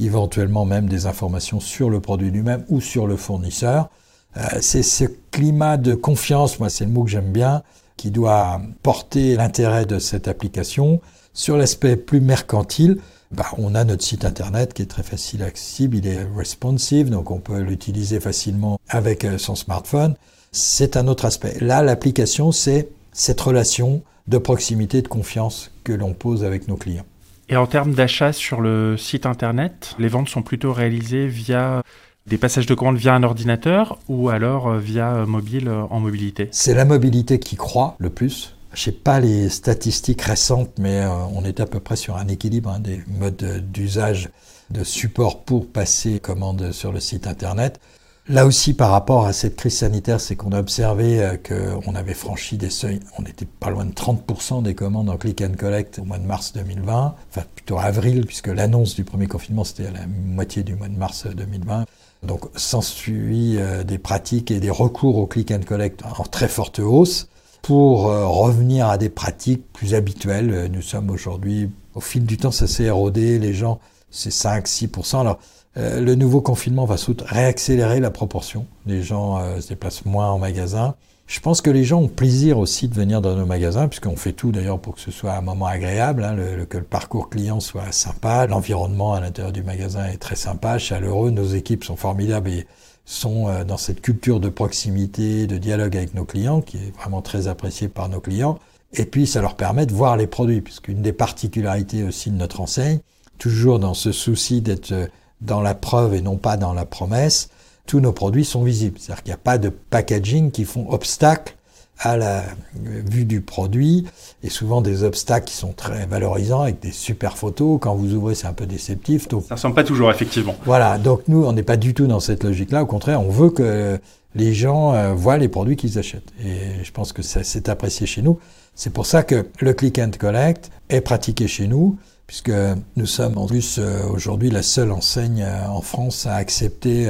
éventuellement 0.00 0.64
même 0.64 0.88
des 0.88 1.06
informations 1.06 1.60
sur 1.60 1.90
le 1.90 2.00
produit 2.00 2.32
lui-même 2.32 2.64
ou 2.68 2.80
sur 2.80 3.06
le 3.06 3.16
fournisseur. 3.16 3.88
Euh, 4.36 4.40
c'est 4.60 4.82
ce 4.82 5.04
climat 5.30 5.76
de 5.76 5.94
confiance, 5.94 6.58
moi 6.58 6.70
c'est 6.70 6.86
le 6.86 6.90
mot 6.90 7.04
que 7.04 7.10
j'aime 7.10 7.30
bien, 7.30 7.62
qui 8.04 8.10
doit 8.10 8.60
porter 8.82 9.34
l'intérêt 9.34 9.86
de 9.86 9.98
cette 9.98 10.28
application. 10.28 11.00
Sur 11.32 11.56
l'aspect 11.56 11.96
plus 11.96 12.20
mercantile, 12.20 12.98
bah, 13.30 13.46
on 13.56 13.74
a 13.74 13.82
notre 13.82 14.02
site 14.04 14.26
internet 14.26 14.74
qui 14.74 14.82
est 14.82 14.90
très 14.90 15.02
facile 15.02 15.42
accessible, 15.42 15.96
il 15.96 16.06
est 16.06 16.22
responsive, 16.36 17.08
donc 17.08 17.30
on 17.30 17.38
peut 17.38 17.60
l'utiliser 17.60 18.20
facilement 18.20 18.78
avec 18.90 19.24
euh, 19.24 19.38
son 19.38 19.54
smartphone. 19.54 20.16
C'est 20.52 20.98
un 20.98 21.08
autre 21.08 21.24
aspect. 21.24 21.56
Là, 21.62 21.82
l'application, 21.82 22.52
c'est 22.52 22.90
cette 23.14 23.40
relation 23.40 24.02
de 24.28 24.36
proximité, 24.36 25.00
de 25.00 25.08
confiance 25.08 25.70
que 25.82 25.94
l'on 25.94 26.12
pose 26.12 26.44
avec 26.44 26.68
nos 26.68 26.76
clients. 26.76 27.06
Et 27.48 27.56
en 27.56 27.66
termes 27.66 27.94
d'achat 27.94 28.34
sur 28.34 28.60
le 28.60 28.98
site 28.98 29.24
internet, 29.24 29.94
les 29.98 30.08
ventes 30.08 30.28
sont 30.28 30.42
plutôt 30.42 30.74
réalisées 30.74 31.26
via 31.26 31.82
des 32.26 32.38
passages 32.38 32.66
de 32.66 32.74
commandes 32.74 32.96
via 32.96 33.14
un 33.14 33.22
ordinateur 33.22 33.98
ou 34.08 34.30
alors 34.30 34.68
euh, 34.68 34.78
via 34.78 35.14
euh, 35.14 35.26
mobile 35.26 35.68
en 35.68 36.00
mobilité 36.00 36.48
C'est 36.52 36.74
la 36.74 36.84
mobilité 36.84 37.38
qui 37.38 37.56
croît 37.56 37.96
le 37.98 38.10
plus. 38.10 38.56
Je 38.72 38.82
sais 38.82 38.92
pas 38.92 39.20
les 39.20 39.50
statistiques 39.50 40.22
récentes, 40.22 40.72
mais 40.78 41.00
euh, 41.00 41.10
on 41.34 41.44
est 41.44 41.60
à 41.60 41.66
peu 41.66 41.80
près 41.80 41.96
sur 41.96 42.16
un 42.16 42.26
équilibre 42.28 42.70
hein, 42.70 42.80
des 42.80 43.02
modes 43.06 43.62
d'usage 43.70 44.30
de 44.70 44.82
support 44.82 45.44
pour 45.44 45.68
passer 45.68 46.18
commande 46.18 46.72
sur 46.72 46.92
le 46.92 47.00
site 47.00 47.26
internet. 47.26 47.78
Là 48.26 48.46
aussi, 48.46 48.72
par 48.72 48.90
rapport 48.90 49.26
à 49.26 49.34
cette 49.34 49.56
crise 49.56 49.76
sanitaire, 49.76 50.18
c'est 50.18 50.34
qu'on 50.34 50.52
a 50.52 50.58
observé 50.58 51.22
euh, 51.22 51.36
qu'on 51.36 51.94
avait 51.94 52.14
franchi 52.14 52.56
des 52.56 52.70
seuils. 52.70 53.00
On 53.18 53.24
était 53.24 53.44
pas 53.44 53.68
loin 53.68 53.84
de 53.84 53.92
30% 53.92 54.62
des 54.62 54.74
commandes 54.74 55.10
en 55.10 55.18
click 55.18 55.42
and 55.42 55.56
collect 55.58 55.98
au 55.98 56.04
mois 56.04 56.16
de 56.16 56.24
mars 56.24 56.54
2020, 56.54 57.16
enfin 57.28 57.42
plutôt 57.54 57.78
avril, 57.78 58.24
puisque 58.24 58.46
l'annonce 58.46 58.94
du 58.94 59.04
premier 59.04 59.26
confinement 59.26 59.62
c'était 59.62 59.88
à 59.88 59.90
la 59.90 60.06
moitié 60.06 60.62
du 60.62 60.74
mois 60.74 60.88
de 60.88 60.96
mars 60.96 61.26
2020. 61.26 61.84
Donc, 62.26 62.42
s'ensuit 62.56 63.58
euh, 63.58 63.84
des 63.84 63.98
pratiques 63.98 64.50
et 64.50 64.60
des 64.60 64.70
recours 64.70 65.18
au 65.18 65.26
click 65.26 65.50
and 65.50 65.60
collect 65.66 66.02
en 66.18 66.24
très 66.24 66.48
forte 66.48 66.78
hausse 66.78 67.28
pour 67.62 68.10
euh, 68.10 68.26
revenir 68.26 68.88
à 68.88 68.98
des 68.98 69.08
pratiques 69.08 69.64
plus 69.72 69.94
habituelles. 69.94 70.50
Euh, 70.52 70.68
nous 70.68 70.82
sommes 70.82 71.10
aujourd'hui, 71.10 71.70
au 71.94 72.00
fil 72.00 72.24
du 72.24 72.36
temps, 72.36 72.50
ça 72.50 72.66
s'est 72.66 72.84
érodé, 72.84 73.38
les 73.38 73.54
gens, 73.54 73.78
c'est 74.10 74.32
5-6%. 74.32 75.20
Alors, 75.20 75.38
le 75.76 76.14
nouveau 76.14 76.40
confinement 76.40 76.84
va 76.84 76.94
réaccélérer 77.26 77.98
la 77.98 78.12
proportion. 78.12 78.64
Les 78.86 79.02
gens 79.02 79.60
se 79.60 79.66
déplacent 79.66 80.04
moins 80.04 80.30
en 80.30 80.38
magasin. 80.38 80.94
Je 81.26 81.40
pense 81.40 81.62
que 81.62 81.70
les 81.70 81.84
gens 81.84 82.02
ont 82.02 82.08
plaisir 82.08 82.58
aussi 82.58 82.86
de 82.86 82.94
venir 82.94 83.22
dans 83.22 83.34
nos 83.34 83.46
magasins, 83.46 83.88
puisqu'on 83.88 84.16
fait 84.16 84.32
tout 84.32 84.52
d'ailleurs 84.52 84.78
pour 84.78 84.94
que 84.94 85.00
ce 85.00 85.10
soit 85.10 85.32
un 85.32 85.40
moment 85.40 85.66
agréable, 85.66 86.22
hein, 86.22 86.36
que 86.68 86.76
le 86.76 86.84
parcours 86.84 87.30
client 87.30 87.60
soit 87.60 87.92
sympa, 87.92 88.46
l'environnement 88.46 89.14
à 89.14 89.20
l'intérieur 89.20 89.52
du 89.52 89.62
magasin 89.62 90.04
est 90.06 90.18
très 90.18 90.36
sympa, 90.36 90.78
chaleureux, 90.78 91.30
nos 91.30 91.46
équipes 91.46 91.84
sont 91.84 91.96
formidables 91.96 92.50
et 92.50 92.66
sont 93.06 93.48
euh, 93.48 93.64
dans 93.64 93.78
cette 93.78 94.02
culture 94.02 94.38
de 94.38 94.50
proximité, 94.50 95.46
de 95.46 95.56
dialogue 95.56 95.96
avec 95.96 96.14
nos 96.14 96.24
clients, 96.24 96.60
qui 96.60 96.76
est 96.76 96.96
vraiment 96.96 97.22
très 97.22 97.48
appréciée 97.48 97.88
par 97.88 98.08
nos 98.08 98.20
clients. 98.20 98.58
Et 98.92 99.06
puis, 99.06 99.26
ça 99.26 99.40
leur 99.40 99.56
permet 99.56 99.86
de 99.86 99.94
voir 99.94 100.16
les 100.16 100.26
produits, 100.26 100.60
puisqu'une 100.60 101.02
des 101.02 101.12
particularités 101.12 102.04
aussi 102.04 102.30
de 102.30 102.36
notre 102.36 102.60
enseigne, 102.60 103.00
toujours 103.38 103.78
dans 103.78 103.94
ce 103.94 104.12
souci 104.12 104.60
d'être 104.60 104.92
euh, 104.92 105.06
dans 105.40 105.60
la 105.60 105.74
preuve 105.74 106.14
et 106.14 106.20
non 106.20 106.36
pas 106.36 106.56
dans 106.56 106.72
la 106.72 106.84
promesse, 106.84 107.48
tous 107.86 108.00
nos 108.00 108.12
produits 108.12 108.44
sont 108.44 108.62
visibles. 108.62 108.98
C'est-à-dire 108.98 109.22
qu'il 109.22 109.30
n'y 109.30 109.34
a 109.34 109.38
pas 109.38 109.58
de 109.58 109.68
packaging 109.68 110.50
qui 110.50 110.64
font 110.64 110.90
obstacle 110.90 111.54
à 111.98 112.16
la 112.16 112.42
vue 112.74 113.24
du 113.24 113.40
produit 113.40 114.06
et 114.42 114.50
souvent 114.50 114.80
des 114.80 115.04
obstacles 115.04 115.46
qui 115.46 115.54
sont 115.54 115.72
très 115.72 116.06
valorisants 116.06 116.62
avec 116.62 116.80
des 116.80 116.90
super 116.90 117.36
photos. 117.36 117.78
Quand 117.80 117.94
vous 117.94 118.14
ouvrez, 118.14 118.34
c'est 118.34 118.46
un 118.46 118.52
peu 118.52 118.66
déceptif. 118.66 119.28
Donc, 119.28 119.44
ça 119.48 119.54
ressemble 119.54 119.74
pas 119.74 119.84
toujours, 119.84 120.10
effectivement. 120.10 120.56
Voilà, 120.64 120.98
donc 120.98 121.22
nous, 121.28 121.44
on 121.44 121.52
n'est 121.52 121.62
pas 121.62 121.76
du 121.76 121.94
tout 121.94 122.06
dans 122.06 122.20
cette 122.20 122.42
logique-là. 122.44 122.82
Au 122.82 122.86
contraire, 122.86 123.20
on 123.20 123.30
veut 123.30 123.50
que 123.50 123.98
les 124.34 124.52
gens 124.52 124.92
euh, 124.92 125.14
voient 125.14 125.38
les 125.38 125.48
produits 125.48 125.76
qu'ils 125.76 125.98
achètent. 125.98 126.32
Et 126.44 126.82
je 126.82 126.90
pense 126.90 127.12
que 127.12 127.22
c'est 127.22 127.68
apprécié 127.68 128.06
chez 128.06 128.22
nous. 128.22 128.38
C'est 128.74 128.92
pour 128.92 129.06
ça 129.06 129.22
que 129.22 129.46
le 129.60 129.72
click 129.72 129.98
and 129.98 130.10
collect 130.18 130.70
est 130.88 131.00
pratiqué 131.00 131.46
chez 131.46 131.68
nous, 131.68 131.96
puisque 132.26 132.52
nous 132.96 133.06
sommes 133.06 133.38
en 133.38 133.46
plus 133.46 133.78
euh, 133.78 134.04
aujourd'hui 134.08 134.50
la 134.50 134.62
seule 134.62 134.90
enseigne 134.90 135.44
euh, 135.46 135.68
en 135.68 135.80
France 135.80 136.26
à 136.26 136.34
accepter 136.34 137.08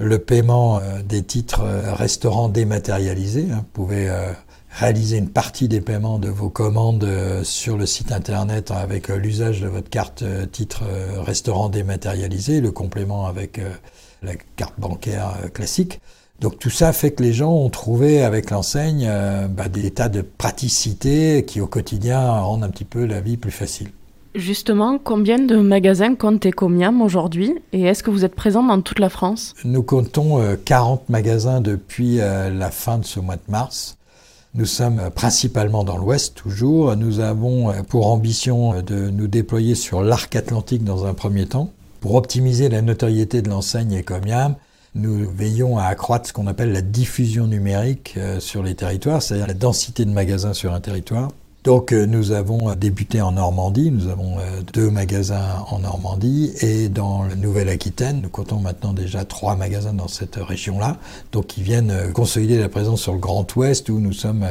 le 0.00 0.18
paiement 0.18 0.78
euh, 0.78 1.02
des 1.02 1.22
titres 1.22 1.62
euh, 1.62 1.94
restaurants 1.94 2.48
dématérialisés. 2.48 3.48
Hein. 3.52 3.58
Vous 3.58 3.84
pouvez 3.84 4.08
euh, 4.08 4.32
réaliser 4.70 5.18
une 5.18 5.28
partie 5.28 5.68
des 5.68 5.80
paiements 5.80 6.18
de 6.18 6.28
vos 6.28 6.48
commandes 6.48 7.06
sur 7.42 7.76
le 7.76 7.86
site 7.86 8.12
internet 8.12 8.70
avec 8.70 9.08
l'usage 9.08 9.60
de 9.60 9.66
votre 9.66 9.90
carte 9.90 10.22
titre 10.52 10.84
restaurant 11.18 11.68
dématérialisé, 11.68 12.60
le 12.60 12.70
complément 12.70 13.26
avec 13.26 13.60
la 14.22 14.36
carte 14.54 14.78
bancaire 14.78 15.34
classique. 15.52 16.00
Donc 16.38 16.60
tout 16.60 16.70
ça 16.70 16.92
fait 16.92 17.10
que 17.10 17.22
les 17.24 17.32
gens 17.32 17.52
ont 17.52 17.68
trouvé 17.68 18.22
avec 18.22 18.50
l'enseigne 18.50 19.10
bah, 19.50 19.68
des 19.68 19.90
tas 19.90 20.08
de 20.08 20.22
praticité 20.22 21.44
qui 21.44 21.60
au 21.60 21.66
quotidien 21.66 22.30
rendent 22.30 22.62
un 22.62 22.70
petit 22.70 22.84
peu 22.84 23.06
la 23.06 23.20
vie 23.20 23.36
plus 23.36 23.50
facile. 23.50 23.90
Justement, 24.34 24.98
combien 24.98 25.40
de 25.40 25.56
magasins 25.56 26.14
compte 26.14 26.46
Ecomiam 26.46 27.02
aujourd'hui? 27.02 27.52
Et 27.72 27.82
est-ce 27.82 28.04
que 28.04 28.10
vous 28.10 28.24
êtes 28.24 28.36
présent 28.36 28.62
dans 28.62 28.80
toute 28.80 29.00
la 29.00 29.08
France? 29.08 29.54
Nous 29.64 29.82
comptons 29.82 30.40
40 30.64 31.00
euh, 31.00 31.12
magasins 31.12 31.60
depuis 31.60 32.20
euh, 32.20 32.48
la 32.50 32.70
fin 32.70 32.98
de 32.98 33.04
ce 33.04 33.18
mois 33.18 33.34
de 33.34 33.42
mars. 33.48 33.96
Nous 34.54 34.66
sommes 34.66 35.00
euh, 35.00 35.10
principalement 35.10 35.82
dans 35.82 35.96
l'Ouest 35.96 36.36
toujours. 36.36 36.94
Nous 36.94 37.18
avons 37.18 37.72
pour 37.88 38.06
ambition 38.06 38.80
de 38.82 39.10
nous 39.10 39.26
déployer 39.26 39.74
sur 39.74 40.00
l'arc 40.00 40.34
atlantique 40.36 40.84
dans 40.84 41.06
un 41.06 41.14
premier 41.14 41.46
temps. 41.46 41.72
Pour 42.00 42.14
optimiser 42.14 42.68
la 42.68 42.82
notoriété 42.82 43.42
de 43.42 43.50
l'enseigne 43.50 43.98
Ecomiam, 43.98 44.54
nous 44.94 45.28
veillons 45.28 45.76
à 45.76 45.84
accroître 45.86 46.28
ce 46.28 46.32
qu'on 46.32 46.46
appelle 46.46 46.72
la 46.72 46.82
diffusion 46.82 47.48
numérique 47.48 48.16
sur 48.38 48.62
les 48.62 48.74
territoires, 48.74 49.22
c'est-à-dire 49.22 49.46
la 49.46 49.54
densité 49.54 50.04
de 50.04 50.10
magasins 50.10 50.54
sur 50.54 50.72
un 50.72 50.80
territoire. 50.80 51.30
Donc 51.62 51.92
euh, 51.92 52.06
nous 52.06 52.32
avons 52.32 52.74
débuté 52.74 53.20
en 53.20 53.32
Normandie, 53.32 53.90
nous 53.90 54.08
avons 54.08 54.38
euh, 54.38 54.62
deux 54.72 54.90
magasins 54.90 55.62
en 55.68 55.80
Normandie. 55.80 56.52
Et 56.62 56.88
dans 56.88 57.24
la 57.24 57.36
Nouvelle-Aquitaine, 57.36 58.22
nous 58.22 58.30
comptons 58.30 58.60
maintenant 58.60 58.94
déjà 58.94 59.26
trois 59.26 59.56
magasins 59.56 59.92
dans 59.92 60.08
cette 60.08 60.36
région-là, 60.36 60.96
donc 61.32 61.48
qui 61.48 61.62
viennent 61.62 61.90
euh, 61.90 62.12
consolider 62.12 62.58
la 62.58 62.70
présence 62.70 63.02
sur 63.02 63.12
le 63.12 63.18
Grand 63.18 63.54
Ouest 63.56 63.90
où 63.90 64.00
nous 64.00 64.14
sommes 64.14 64.46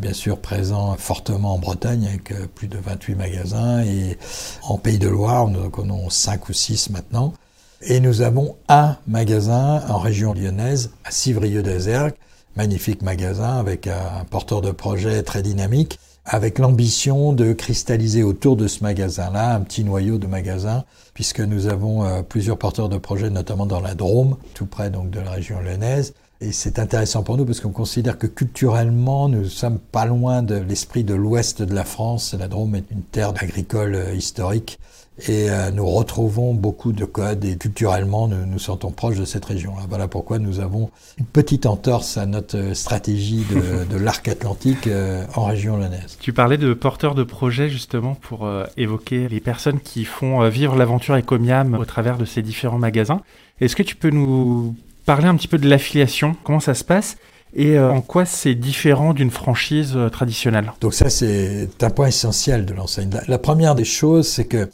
bien 0.00 0.12
sûr 0.12 0.38
présents 0.38 0.96
fortement 0.96 1.54
en 1.54 1.58
Bretagne 1.58 2.08
avec 2.08 2.34
plus 2.54 2.66
de 2.66 2.78
28 2.78 3.14
magasins. 3.14 3.84
Et 3.84 4.18
en 4.64 4.78
Pays 4.78 4.98
de 4.98 5.08
Loire, 5.08 5.46
nous 5.46 5.60
en 5.60 5.66
avons 5.66 6.10
cinq 6.10 6.48
ou 6.48 6.52
six 6.52 6.90
maintenant. 6.90 7.34
Et 7.82 8.00
nous 8.00 8.20
avons 8.20 8.56
un 8.68 8.96
magasin 9.06 9.82
en 9.88 9.98
région 9.98 10.34
lyonnaise, 10.34 10.90
à 11.04 11.10
Civrieux-d'Azergues, 11.10 12.14
magnifique 12.56 13.02
magasin 13.02 13.58
avec 13.58 13.86
un 13.86 14.24
porteur 14.30 14.60
de 14.60 14.70
projet 14.70 15.22
très 15.22 15.42
dynamique 15.42 15.98
avec 16.24 16.58
l'ambition 16.58 17.32
de 17.32 17.52
cristalliser 17.52 18.22
autour 18.22 18.56
de 18.56 18.68
ce 18.68 18.82
magasin-là 18.82 19.54
un 19.54 19.60
petit 19.60 19.84
noyau 19.84 20.18
de 20.18 20.26
magasins, 20.26 20.84
puisque 21.14 21.40
nous 21.40 21.66
avons 21.66 22.04
euh, 22.04 22.22
plusieurs 22.22 22.58
porteurs 22.58 22.88
de 22.88 22.98
projets, 22.98 23.30
notamment 23.30 23.66
dans 23.66 23.80
la 23.80 23.94
Drôme, 23.94 24.36
tout 24.54 24.66
près 24.66 24.90
donc 24.90 25.10
de 25.10 25.20
la 25.20 25.30
région 25.30 25.60
lyonnaise. 25.60 26.14
Et 26.40 26.52
c'est 26.52 26.78
intéressant 26.78 27.22
pour 27.22 27.36
nous 27.36 27.44
parce 27.44 27.60
qu'on 27.60 27.70
considère 27.70 28.18
que 28.18 28.26
culturellement, 28.26 29.28
nous 29.28 29.44
sommes 29.44 29.78
pas 29.78 30.06
loin 30.06 30.42
de 30.42 30.56
l'esprit 30.56 31.04
de 31.04 31.14
l'ouest 31.14 31.62
de 31.62 31.74
la 31.74 31.84
France. 31.84 32.34
La 32.34 32.48
Drôme 32.48 32.74
est 32.74 32.90
une 32.90 33.02
terre 33.02 33.32
agricole 33.40 33.94
euh, 33.94 34.14
historique 34.14 34.78
et 35.18 35.50
euh, 35.50 35.70
nous 35.70 35.86
retrouvons 35.86 36.54
beaucoup 36.54 36.92
de 36.92 37.04
codes 37.04 37.44
et 37.44 37.56
culturellement 37.56 38.28
nous 38.28 38.46
nous 38.46 38.58
sentons 38.58 38.90
proches 38.90 39.18
de 39.18 39.26
cette 39.26 39.44
région-là. 39.44 39.82
Voilà 39.88 40.08
pourquoi 40.08 40.38
nous 40.38 40.60
avons 40.60 40.90
une 41.18 41.26
petite 41.26 41.66
entorse 41.66 42.16
à 42.16 42.24
notre 42.24 42.72
stratégie 42.74 43.44
de, 43.90 43.96
l'arc 43.98 44.26
atlantique 44.28 44.86
euh, 44.86 45.24
en 45.34 45.44
région 45.44 45.76
lyonnaise. 45.76 46.16
Tu 46.20 46.32
parlais 46.32 46.56
de 46.56 46.72
porteurs 46.72 47.14
de 47.14 47.24
projets 47.24 47.68
justement 47.68 48.14
pour 48.14 48.46
euh, 48.46 48.64
évoquer 48.78 49.28
les 49.28 49.40
personnes 49.40 49.80
qui 49.80 50.04
font 50.06 50.48
vivre 50.48 50.76
l'aventure 50.76 51.14
Ecomiam 51.16 51.74
au 51.74 51.84
travers 51.84 52.16
de 52.16 52.24
ces 52.24 52.40
différents 52.40 52.78
magasins. 52.78 53.20
Est-ce 53.60 53.76
que 53.76 53.82
tu 53.82 53.96
peux 53.96 54.10
nous 54.10 54.74
parler 55.04 55.26
un 55.26 55.36
petit 55.36 55.48
peu 55.48 55.58
de 55.58 55.68
l'affiliation? 55.68 56.36
Comment 56.42 56.60
ça 56.60 56.74
se 56.74 56.84
passe? 56.84 57.16
Et 57.54 57.78
en 57.78 58.00
quoi 58.00 58.24
c'est 58.24 58.54
différent 58.54 59.12
d'une 59.12 59.30
franchise 59.30 59.94
traditionnelle? 60.10 60.72
Donc 60.80 60.94
ça, 60.94 61.10
c'est 61.10 61.68
un 61.82 61.90
point 61.90 62.06
essentiel 62.06 62.64
de 62.64 62.72
l'enseigne. 62.72 63.10
la, 63.28 63.38
première 63.38 63.74
des 63.74 63.84
choses, 63.84 64.26
c'est 64.26 64.46
que 64.46 64.70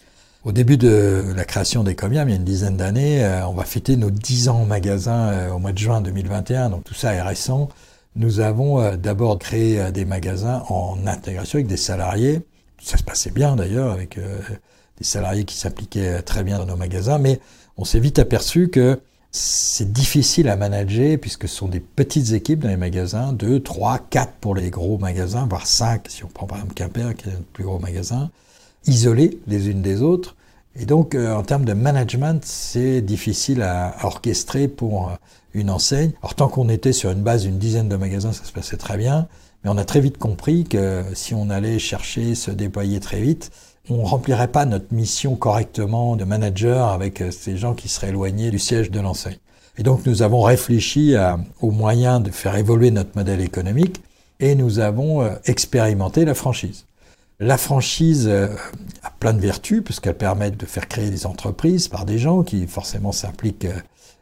au 0.48 0.52
début 0.52 0.78
de 0.78 1.24
la 1.36 1.44
création 1.44 1.84
des 1.84 1.94
Comiam, 1.94 2.26
il 2.26 2.32
y 2.32 2.34
a 2.34 2.38
une 2.38 2.44
dizaine 2.44 2.78
d'années, 2.78 3.22
euh, 3.22 3.46
on 3.46 3.52
va 3.52 3.64
fêter 3.64 3.96
nos 3.98 4.10
10 4.10 4.48
ans 4.48 4.62
en 4.62 4.64
magasin 4.64 5.28
euh, 5.28 5.50
au 5.50 5.58
mois 5.58 5.72
de 5.72 5.78
juin 5.78 6.00
2021, 6.00 6.70
donc 6.70 6.84
tout 6.84 6.94
ça 6.94 7.12
est 7.12 7.20
récent. 7.20 7.68
Nous 8.16 8.40
avons 8.40 8.80
euh, 8.80 8.96
d'abord 8.96 9.38
créé 9.38 9.92
des 9.92 10.06
magasins 10.06 10.62
en 10.70 11.06
intégration 11.06 11.58
avec 11.58 11.66
des 11.66 11.76
salariés. 11.76 12.40
Ça 12.82 12.96
se 12.96 13.02
passait 13.02 13.30
bien 13.30 13.56
d'ailleurs, 13.56 13.92
avec 13.92 14.18
des 14.18 15.04
salariés 15.04 15.44
qui 15.44 15.54
s'appliquaient 15.54 16.22
très 16.22 16.44
bien 16.44 16.56
dans 16.56 16.64
nos 16.64 16.76
magasins, 16.76 17.18
mais 17.18 17.40
on 17.76 17.84
s'est 17.84 18.00
vite 18.00 18.18
aperçu 18.18 18.68
que 18.68 18.98
c'est 19.30 19.92
difficile 19.92 20.48
à 20.48 20.56
manager 20.56 21.18
puisque 21.20 21.46
ce 21.46 21.56
sont 21.56 21.68
des 21.68 21.80
petites 21.80 22.32
équipes 22.32 22.60
dans 22.60 22.68
les 22.68 22.78
magasins, 22.78 23.34
2, 23.34 23.60
3, 23.60 23.98
4 24.08 24.32
pour 24.40 24.54
les 24.54 24.70
gros 24.70 24.96
magasins, 24.96 25.46
voire 25.46 25.66
5 25.66 26.06
si 26.08 26.24
on 26.24 26.28
prend 26.28 26.46
par 26.46 26.56
exemple 26.56 26.74
Quimper 26.74 27.14
qui 27.16 27.28
est 27.28 27.32
le 27.32 27.38
plus 27.52 27.64
gros 27.64 27.78
magasin, 27.78 28.30
isolés 28.86 29.40
les 29.46 29.68
unes 29.68 29.82
des 29.82 30.00
autres. 30.00 30.36
Et 30.80 30.86
donc 30.86 31.14
euh, 31.14 31.34
en 31.34 31.42
termes 31.42 31.64
de 31.64 31.72
management, 31.72 32.44
c'est 32.44 33.00
difficile 33.00 33.62
à, 33.62 33.96
orchestrer 34.04 34.68
pour 34.68 35.08
euh, 35.08 35.12
une 35.54 35.70
enseigne. 35.70 36.12
Alors 36.22 36.34
tant 36.34 36.48
qu'on 36.48 36.68
était 36.68 36.92
sur 36.92 37.10
une 37.10 37.22
base 37.22 37.42
d'une 37.42 37.58
dizaine 37.58 37.88
de 37.88 37.96
magasins, 37.96 38.32
ça 38.32 38.44
se 38.44 38.52
passait 38.52 38.76
très 38.76 38.96
bien, 38.96 39.26
mais 39.62 39.70
on 39.70 39.76
a 39.76 39.84
très 39.84 40.00
vite 40.00 40.18
compris 40.18 40.64
que 40.64 41.04
si 41.14 41.34
on 41.34 41.50
allait 41.50 41.78
chercher, 41.78 42.34
se 42.34 42.50
déployer 42.50 43.00
très 43.00 43.20
vite, 43.20 43.50
on 43.90 44.04
remplirait 44.04 44.48
pas 44.48 44.66
notre 44.66 44.92
mission 44.92 45.34
correctement 45.34 46.14
de 46.14 46.24
manager 46.24 46.88
avec 46.88 47.22
euh, 47.22 47.30
ces 47.30 47.56
gens 47.56 47.74
qui 47.74 47.88
seraient 47.88 48.10
éloignés 48.10 48.50
du 48.50 48.58
siège 48.58 48.90
de 48.90 49.00
l'enseigne. 49.00 49.38
Et 49.78 49.82
donc 49.82 50.06
nous 50.06 50.22
avons 50.22 50.42
réfléchi 50.42 51.14
aux 51.60 51.70
moyens 51.70 52.20
de 52.20 52.32
faire 52.32 52.56
évoluer 52.56 52.90
notre 52.90 53.10
modèle 53.14 53.40
économique 53.40 54.00
et 54.40 54.54
nous 54.54 54.78
avons 54.78 55.22
euh, 55.22 55.34
expérimenté 55.44 56.24
la 56.24 56.34
franchise. 56.34 56.86
La 57.40 57.56
franchise 57.56 58.26
euh, 58.28 58.48
a 59.02 59.10
plein 59.10 59.32
de 59.32 59.40
vertus 59.40 59.82
puisqu'elle 59.84 60.16
permet 60.16 60.50
de 60.50 60.66
faire 60.66 60.88
créer 60.88 61.10
des 61.10 61.26
entreprises 61.26 61.88
par 61.88 62.04
des 62.04 62.18
gens 62.18 62.42
qui 62.42 62.66
forcément 62.66 63.12
s'impliquent 63.12 63.68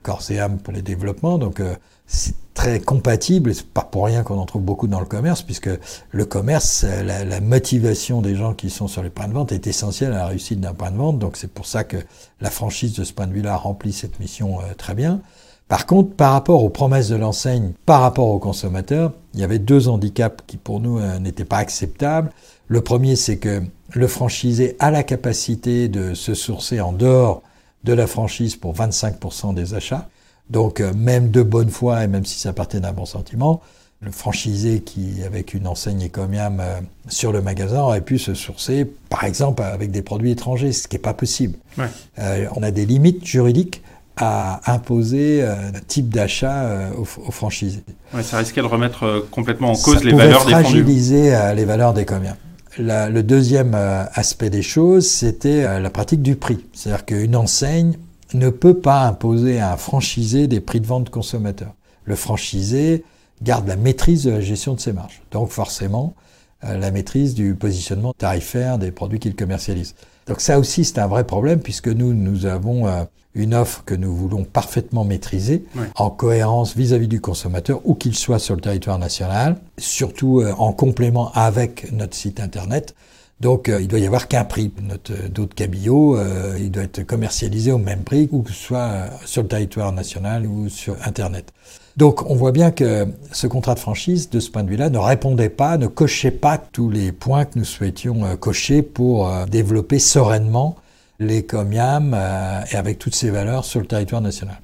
corps 0.02 0.22
et 0.30 0.38
âme 0.38 0.58
pour 0.58 0.72
les 0.72 0.82
développements. 0.82 1.38
Donc 1.38 1.60
c'est 2.06 2.34
très 2.56 2.80
compatible, 2.80 3.50
et 3.50 3.54
c'est 3.54 3.68
pas 3.68 3.82
pour 3.82 4.06
rien 4.06 4.22
qu'on 4.22 4.38
en 4.38 4.46
trouve 4.46 4.62
beaucoup 4.62 4.88
dans 4.88 4.98
le 4.98 5.06
commerce, 5.06 5.42
puisque 5.42 5.70
le 6.10 6.24
commerce, 6.24 6.84
la, 6.84 7.40
motivation 7.40 8.22
des 8.22 8.34
gens 8.34 8.54
qui 8.54 8.70
sont 8.70 8.88
sur 8.88 9.02
les 9.02 9.10
points 9.10 9.28
de 9.28 9.34
vente 9.34 9.52
est 9.52 9.66
essentielle 9.66 10.12
à 10.12 10.16
la 10.16 10.26
réussite 10.26 10.60
d'un 10.60 10.72
point 10.72 10.90
de 10.90 10.96
vente, 10.96 11.18
donc 11.18 11.36
c'est 11.36 11.52
pour 11.52 11.66
ça 11.66 11.84
que 11.84 11.98
la 12.40 12.50
franchise 12.50 12.94
de 12.94 13.04
ce 13.04 13.12
point 13.12 13.26
de 13.26 13.32
vue-là 13.32 13.56
remplit 13.56 13.92
cette 13.92 14.18
mission 14.18 14.60
euh, 14.60 14.74
très 14.76 14.94
bien. 14.94 15.20
Par 15.68 15.84
contre, 15.84 16.14
par 16.14 16.32
rapport 16.32 16.62
aux 16.62 16.70
promesses 16.70 17.08
de 17.08 17.16
l'enseigne, 17.16 17.72
par 17.84 18.00
rapport 18.00 18.28
aux 18.28 18.38
consommateurs, 18.38 19.12
il 19.34 19.40
y 19.40 19.44
avait 19.44 19.58
deux 19.58 19.88
handicaps 19.88 20.44
qui 20.46 20.56
pour 20.56 20.80
nous 20.80 20.98
euh, 20.98 21.18
n'étaient 21.18 21.44
pas 21.44 21.58
acceptables. 21.58 22.30
Le 22.68 22.80
premier, 22.80 23.16
c'est 23.16 23.36
que 23.36 23.62
le 23.92 24.08
franchisé 24.08 24.76
a 24.78 24.90
la 24.90 25.02
capacité 25.02 25.88
de 25.88 26.14
se 26.14 26.34
sourcer 26.34 26.80
en 26.80 26.92
dehors 26.92 27.42
de 27.84 27.92
la 27.92 28.06
franchise 28.06 28.56
pour 28.56 28.74
25% 28.74 29.54
des 29.54 29.74
achats. 29.74 30.08
Donc 30.50 30.80
euh, 30.80 30.92
même 30.94 31.30
de 31.30 31.42
bonne 31.42 31.70
foi 31.70 32.04
et 32.04 32.06
même 32.08 32.24
si 32.24 32.38
ça 32.38 32.52
partait 32.52 32.80
d'un 32.80 32.92
bon 32.92 33.06
sentiment, 33.06 33.60
le 34.02 34.10
franchisé 34.10 34.80
qui, 34.80 35.22
avec 35.24 35.54
une 35.54 35.66
enseigne 35.66 36.06
Ecomiam 36.06 36.58
euh, 36.60 36.80
sur 37.08 37.32
le 37.32 37.40
magasin, 37.40 37.80
aurait 37.80 38.00
pu 38.00 38.18
se 38.18 38.34
sourcer, 38.34 38.86
par 39.08 39.24
exemple, 39.24 39.62
avec 39.62 39.90
des 39.90 40.02
produits 40.02 40.32
étrangers, 40.32 40.72
ce 40.72 40.86
qui 40.86 40.96
n'est 40.96 41.02
pas 41.02 41.14
possible. 41.14 41.56
Euh, 42.18 42.46
on 42.54 42.62
a 42.62 42.70
des 42.70 42.84
limites 42.84 43.24
juridiques 43.24 43.82
à 44.18 44.72
imposer 44.72 45.42
un 45.42 45.72
type 45.86 46.08
d'achat 46.08 46.90
aux, 46.96 47.04
franchisés. 47.04 47.84
ça 48.22 48.38
risquait 48.38 48.62
de 48.62 48.66
remettre 48.66 49.26
complètement 49.30 49.72
en 49.72 49.76
cause 49.76 50.02
les 50.04 50.14
valeurs 50.14 50.46
des 50.46 50.52
fragiliser 50.52 51.52
les 51.54 51.64
valeurs 51.66 51.92
des 51.92 52.06
le 52.78 53.22
deuxième 53.22 53.74
aspect 53.74 54.50
des 54.50 54.62
choses, 54.62 55.08
c'était 55.08 55.80
la 55.80 55.90
pratique 55.90 56.22
du 56.22 56.36
prix. 56.36 56.64
C'est-à-dire 56.72 57.04
qu'une 57.04 57.36
enseigne 57.36 57.96
ne 58.34 58.50
peut 58.50 58.78
pas 58.78 59.06
imposer 59.06 59.60
à 59.60 59.72
un 59.72 59.76
franchisé 59.76 60.46
des 60.46 60.60
prix 60.60 60.80
de 60.80 60.86
vente 60.86 61.10
consommateurs. 61.10 61.74
Le 62.04 62.16
franchisé 62.16 63.04
garde 63.42 63.68
la 63.68 63.76
maîtrise 63.76 64.24
de 64.24 64.30
la 64.30 64.40
gestion 64.40 64.74
de 64.74 64.80
ses 64.80 64.92
marges. 64.92 65.22
Donc 65.30 65.50
forcément, 65.50 66.14
euh, 66.64 66.78
la 66.78 66.90
maîtrise 66.90 67.34
du 67.34 67.54
positionnement 67.54 68.12
tarifaire 68.12 68.78
des 68.78 68.90
produits 68.90 69.18
qu'il 69.18 69.36
commercialise. 69.36 69.94
Donc 70.26 70.40
ça 70.40 70.58
aussi, 70.58 70.84
c'est 70.84 70.98
un 70.98 71.06
vrai 71.06 71.24
problème 71.24 71.60
puisque 71.60 71.88
nous, 71.88 72.14
nous 72.14 72.46
avons 72.46 72.86
euh, 72.86 73.04
une 73.36 73.54
offre 73.54 73.84
que 73.84 73.94
nous 73.94 74.14
voulons 74.14 74.44
parfaitement 74.44 75.04
maîtriser 75.04 75.64
en 75.94 76.10
cohérence 76.10 76.76
vis-à-vis 76.76 77.08
du 77.08 77.20
consommateur, 77.20 77.80
où 77.84 77.94
qu'il 77.94 78.16
soit 78.16 78.38
sur 78.38 78.54
le 78.54 78.60
territoire 78.60 78.98
national, 78.98 79.56
surtout 79.78 80.40
euh, 80.40 80.52
en 80.58 80.72
complément 80.72 81.30
avec 81.34 81.92
notre 81.92 82.16
site 82.16 82.40
Internet. 82.40 82.94
Donc 83.40 83.68
euh, 83.68 83.80
il 83.80 83.88
doit 83.88 83.98
y 83.98 84.06
avoir 84.06 84.28
qu'un 84.28 84.44
prix. 84.44 84.72
Notre 84.82 85.28
dos 85.28 85.46
de 85.46 85.54
cabillaud, 85.54 86.16
euh, 86.16 86.56
il 86.58 86.70
doit 86.70 86.84
être 86.84 87.02
commercialisé 87.02 87.70
au 87.70 87.78
même 87.78 88.02
prix, 88.02 88.28
ou 88.32 88.42
que 88.42 88.50
ce 88.50 88.56
soit 88.56 88.78
euh, 88.78 89.08
sur 89.24 89.42
le 89.42 89.48
territoire 89.48 89.92
national 89.92 90.46
ou 90.46 90.68
sur 90.68 90.96
Internet. 91.04 91.52
Donc 91.96 92.28
on 92.30 92.34
voit 92.34 92.52
bien 92.52 92.70
que 92.70 93.06
ce 93.32 93.46
contrat 93.46 93.74
de 93.74 93.80
franchise, 93.80 94.30
de 94.30 94.40
ce 94.40 94.50
point 94.50 94.62
de 94.62 94.70
vue-là, 94.70 94.90
ne 94.90 94.98
répondait 94.98 95.48
pas, 95.48 95.78
ne 95.78 95.86
cochait 95.86 96.30
pas 96.30 96.58
tous 96.58 96.90
les 96.90 97.12
points 97.12 97.44
que 97.44 97.58
nous 97.58 97.64
souhaitions 97.64 98.36
cocher 98.36 98.82
pour 98.82 99.30
développer 99.46 99.98
sereinement 99.98 100.76
les 101.18 101.44
comiam 101.44 102.14
et 102.70 102.76
avec 102.76 102.98
toutes 102.98 103.14
ces 103.14 103.30
valeurs 103.30 103.64
sur 103.64 103.80
le 103.80 103.86
territoire 103.86 104.20
national. 104.20 104.60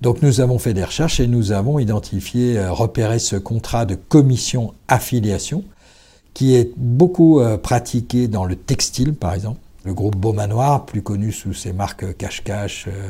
Donc 0.00 0.22
nous 0.22 0.40
avons 0.40 0.58
fait 0.58 0.74
des 0.74 0.84
recherches 0.84 1.20
et 1.20 1.26
nous 1.26 1.52
avons 1.52 1.78
identifié, 1.78 2.68
repéré 2.68 3.18
ce 3.18 3.36
contrat 3.36 3.86
de 3.86 3.94
commission 3.94 4.74
affiliation 4.88 5.64
qui 6.36 6.54
est 6.54 6.70
beaucoup 6.76 7.40
euh, 7.40 7.56
pratiqué 7.56 8.28
dans 8.28 8.44
le 8.44 8.56
textile, 8.56 9.14
par 9.14 9.32
exemple. 9.32 9.58
Le 9.84 9.94
groupe 9.94 10.16
Beaumanoir, 10.16 10.84
plus 10.84 11.00
connu 11.00 11.32
sous 11.32 11.54
ses 11.54 11.72
marques 11.72 12.14
Cache-Cache, 12.18 12.88
euh, 12.88 13.08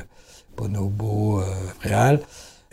Bonobo, 0.56 1.40
euh, 1.40 1.44
Réal, 1.80 2.20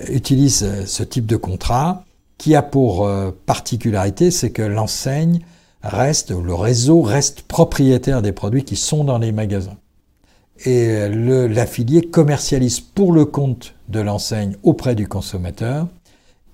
utilise 0.09 0.85
ce 0.85 1.01
type 1.01 1.25
de 1.25 1.37
contrat 1.37 2.05
qui 2.37 2.53
a 2.55 2.61
pour 2.61 3.09
particularité, 3.45 4.31
c'est 4.31 4.51
que 4.51 4.61
l'enseigne 4.61 5.39
reste, 5.81 6.31
le 6.31 6.53
réseau 6.53 7.01
reste 7.01 7.43
propriétaire 7.43 8.21
des 8.21 8.31
produits 8.31 8.65
qui 8.65 8.75
sont 8.75 9.03
dans 9.03 9.17
les 9.17 9.31
magasins. 9.31 9.77
Et 10.65 11.09
l'affilié 11.09 12.01
commercialise 12.01 12.79
pour 12.79 13.11
le 13.11 13.25
compte 13.25 13.75
de 13.89 13.99
l'enseigne 13.99 14.55
auprès 14.63 14.95
du 14.95 15.07
consommateur 15.07 15.87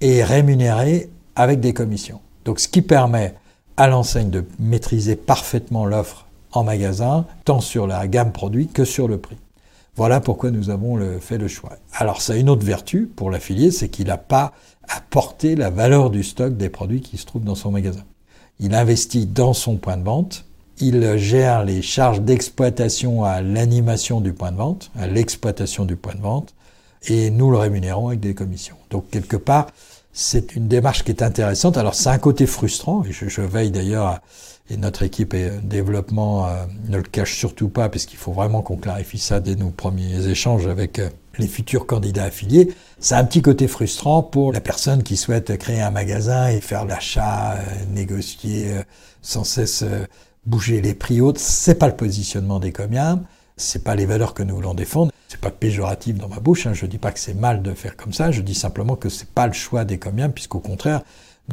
et 0.01 0.17
est 0.17 0.23
rémunéré 0.23 1.09
avec 1.35 1.59
des 1.59 1.73
commissions. 1.73 2.21
Donc 2.45 2.59
ce 2.59 2.67
qui 2.67 2.81
permet 2.81 3.35
à 3.77 3.88
l'enseigne 3.88 4.29
de 4.29 4.45
maîtriser 4.57 5.15
parfaitement 5.15 5.85
l'offre 5.85 6.27
en 6.51 6.63
magasin, 6.63 7.25
tant 7.45 7.62
sur 7.62 7.88
la 7.88 8.07
gamme 8.07 8.31
produit 8.31 8.67
que 8.67 8.83
sur 8.83 9.07
le 9.07 9.17
prix. 9.17 9.38
Voilà 9.95 10.21
pourquoi 10.21 10.49
nous 10.51 10.69
avons 10.69 10.97
fait 11.19 11.38
le 11.38 11.47
choix. 11.47 11.77
Alors 11.93 12.21
ça 12.21 12.33
a 12.33 12.35
une 12.38 12.49
autre 12.49 12.65
vertu 12.65 13.05
pour 13.05 13.29
l'affilié, 13.29 13.69
c'est 13.69 13.89
qu'il 13.89 14.07
n'a 14.07 14.17
pas 14.17 14.53
à 14.88 15.01
porter 15.01 15.55
la 15.55 15.69
valeur 15.69 16.09
du 16.09 16.23
stock 16.23 16.57
des 16.57 16.69
produits 16.69 17.01
qui 17.01 17.17
se 17.17 17.25
trouvent 17.25 17.43
dans 17.43 17.55
son 17.55 17.71
magasin. 17.71 18.03
Il 18.59 18.73
investit 18.73 19.25
dans 19.25 19.53
son 19.53 19.77
point 19.77 19.97
de 19.97 20.03
vente, 20.03 20.45
il 20.79 21.17
gère 21.17 21.63
les 21.63 21.81
charges 21.81 22.21
d'exploitation 22.21 23.23
à 23.23 23.41
l'animation 23.41 24.21
du 24.21 24.33
point 24.33 24.51
de 24.51 24.57
vente, 24.57 24.91
à 24.97 25.07
l'exploitation 25.07 25.85
du 25.85 25.95
point 25.95 26.15
de 26.15 26.21
vente, 26.21 26.53
et 27.07 27.29
nous 27.29 27.51
le 27.51 27.57
rémunérons 27.57 28.09
avec 28.09 28.19
des 28.19 28.33
commissions. 28.33 28.75
Donc 28.89 29.09
quelque 29.09 29.37
part, 29.37 29.67
c'est 30.11 30.55
une 30.55 30.67
démarche 30.67 31.03
qui 31.03 31.11
est 31.11 31.21
intéressante. 31.21 31.77
Alors 31.77 31.95
c'est 31.95 32.09
un 32.09 32.17
côté 32.17 32.45
frustrant, 32.45 33.03
et 33.03 33.11
je, 33.11 33.41
veille 33.41 33.71
d'ailleurs, 33.71 34.19
et 34.69 34.77
notre 34.77 35.03
équipe 35.03 35.33
et 35.33 35.49
développement 35.63 36.45
euh, 36.45 36.65
ne 36.87 36.97
le 36.97 37.03
cache 37.03 37.37
surtout 37.37 37.69
pas, 37.69 37.89
parce 37.89 38.05
qu'il 38.05 38.17
faut 38.17 38.31
vraiment 38.31 38.61
qu'on 38.61 38.77
clarifie 38.77 39.17
ça 39.17 39.39
dès 39.39 39.55
nos 39.55 39.69
premiers 39.69 40.27
échanges 40.27 40.67
avec 40.67 40.99
euh, 40.99 41.09
les 41.37 41.47
futurs 41.47 41.85
candidats 41.85 42.25
affiliés. 42.25 42.73
C'est 42.99 43.15
un 43.15 43.23
petit 43.23 43.41
côté 43.41 43.67
frustrant 43.67 44.21
pour 44.23 44.51
la 44.51 44.61
personne 44.61 45.03
qui 45.03 45.17
souhaite 45.17 45.57
créer 45.57 45.81
un 45.81 45.91
magasin 45.91 46.49
et 46.49 46.61
faire 46.61 46.85
l'achat, 46.85 47.53
euh, 47.53 47.63
négocier 47.93 48.73
sans 49.21 49.43
cesse, 49.43 49.83
bouger 50.45 50.82
les 50.82 50.93
prix 50.93 51.21
hautes. 51.21 51.39
C'est 51.39 51.75
pas 51.75 51.88
le 51.88 51.95
positionnement 51.95 52.60
des 52.60 52.71
comiens, 52.71 53.23
c'est 53.58 53.84
pas 53.84 53.95
les 53.95 54.06
valeurs 54.06 54.34
que 54.34 54.43
nous 54.43 54.56
voulons 54.56 54.73
défendre. 54.73 55.12
C'est 55.28 55.41
pas 55.41 55.52
péjoratif 55.52 56.17
dans 56.17 56.28
ma 56.28 56.39
bouche, 56.39 56.65
hein. 56.65 56.73
je 56.73 56.86
dis 56.88 56.97
pas 56.97 57.12
que 57.12 57.19
c'est 57.19 57.36
mal 57.36 57.62
de 57.62 57.73
faire 57.73 57.95
comme 57.95 58.13
ça, 58.13 58.32
je 58.32 58.41
dis 58.41 58.56
simplement 58.56 58.95
que 58.95 59.10
c'est 59.10 59.30
pas 59.30 59.45
le 59.45 59.54
choix 59.54 59.86
des 59.86 59.99
comiens, 59.99 60.30
puisqu'au 60.30 60.60
contraire, 60.60 61.04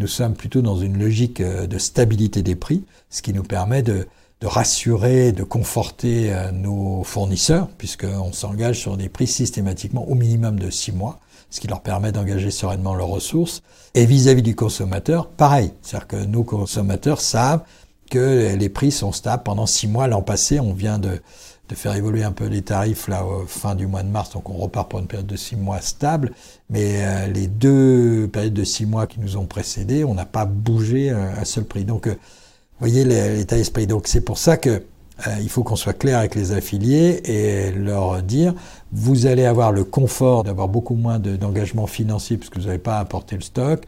nous 0.01 0.07
sommes 0.07 0.35
plutôt 0.35 0.63
dans 0.63 0.77
une 0.77 0.99
logique 0.99 1.41
euh, 1.41 1.67
de 1.67 1.79
stabilité 1.79 2.43
des 2.43 2.57
prix, 2.57 2.85
ce 3.11 3.23
qui 3.23 3.33
nous 3.33 3.43
permet 3.43 3.83
de, 3.83 4.07
de 4.41 4.47
rassurer, 4.47 5.33
de 5.33 5.43
conforter 5.43 6.33
euh, 6.33 6.53
nos 6.53 7.03
fournisseurs, 7.03 7.69
puisqu'on 7.79 8.33
s'engage 8.33 8.81
sur 8.81 8.97
des 8.97 9.09
prix 9.09 9.27
systématiquement 9.27 10.09
au 10.09 10.15
minimum 10.15 10.59
de 10.59 10.71
six 10.71 10.93
mois, 10.93 11.21
ce 11.51 11.61
qui 11.61 11.69
leur 11.69 11.83
permet 11.83 12.13
d'engager 12.13 12.51
sereinement 12.51 12.95
leurs 12.95 13.09
ressources. 13.09 13.63
Et 13.95 14.05
vis-à-vis 14.05 14.41
-vis 14.41 14.45
du 14.45 14.55
consommateur, 14.55 15.29
pareil, 15.29 15.73
c'est-à-dire 15.83 16.09
que 16.09 16.25
nos 16.25 16.45
consommateurs 16.45 17.21
savent 17.21 17.63
que 18.11 18.55
les 18.57 18.69
prix 18.69 18.91
sont 18.91 19.13
stables 19.13 19.43
pendant 19.43 19.67
six 19.67 19.89
mois. 19.89 20.07
L'an 20.07 20.23
passé, 20.23 20.61
on 20.61 20.73
vient 20.73 20.99
de 20.99 21.21
de 21.69 21.75
faire 21.75 21.95
évoluer 21.95 22.23
un 22.23 22.33
peu 22.33 22.47
les 22.47 22.63
tarifs 22.63 23.09
là 23.09 23.25
au 23.25 23.45
fin 23.47 23.75
du 23.75 23.87
mois 23.87 24.03
de 24.03 24.09
mars, 24.09 24.31
donc 24.31 24.49
on 24.51 24.55
repart 24.55 24.89
pour 24.89 25.01
une 25.01 25.07
période 25.07 25.27
de 25.27 25.37
six 25.37 25.57
mois 25.57 25.81
stable. 25.81 26.33
Mais 26.71 27.05
euh, 27.05 27.27
les 27.27 27.49
deux 27.49 28.29
périodes 28.33 28.55
de 28.55 28.65
six 28.65 28.87
mois 28.87 29.07
qui 29.07 29.21
nous 29.21 29.37
ont 29.37 29.47
précédés, 29.47 30.05
on 30.05 30.15
n'a 30.15 30.27
pas 30.27 30.45
bougé 30.45 31.11
un, 31.11 31.45
seul 31.45 31.65
prix. 31.65 31.85
Donc, 31.85 32.07
euh, 32.07 32.13
vous 32.13 32.89
voyez 32.89 33.05
l'état 33.05 33.57
d'esprit. 33.57 33.87
Donc 33.87 34.07
c'est 34.07 34.21
pour 34.21 34.39
ça 34.39 34.57
que 34.57 34.83
euh, 35.27 35.37
il 35.41 35.49
faut 35.49 35.65
qu'on 35.65 35.77
soit 35.77 35.95
clair 35.95 36.19
avec 36.19 36.35
les 36.35 36.53
affiliés 36.53 37.23
et 37.25 37.73
leur 37.73 38.23
dire 38.23 38.55
vous 38.93 39.27
allez 39.27 39.47
avoir 39.47 39.73
le 39.73 39.83
confort 39.83 40.45
d'avoir 40.45 40.69
beaucoup 40.69 40.95
moins 40.95 41.19
d'engagement 41.19 41.87
financier 41.87 42.37
puisque 42.37 42.59
vous 42.59 42.67
n'avez 42.67 42.79
pas 42.79 42.99
à 42.99 43.01
apporter 43.01 43.35
le 43.37 43.43
stock. 43.43 43.83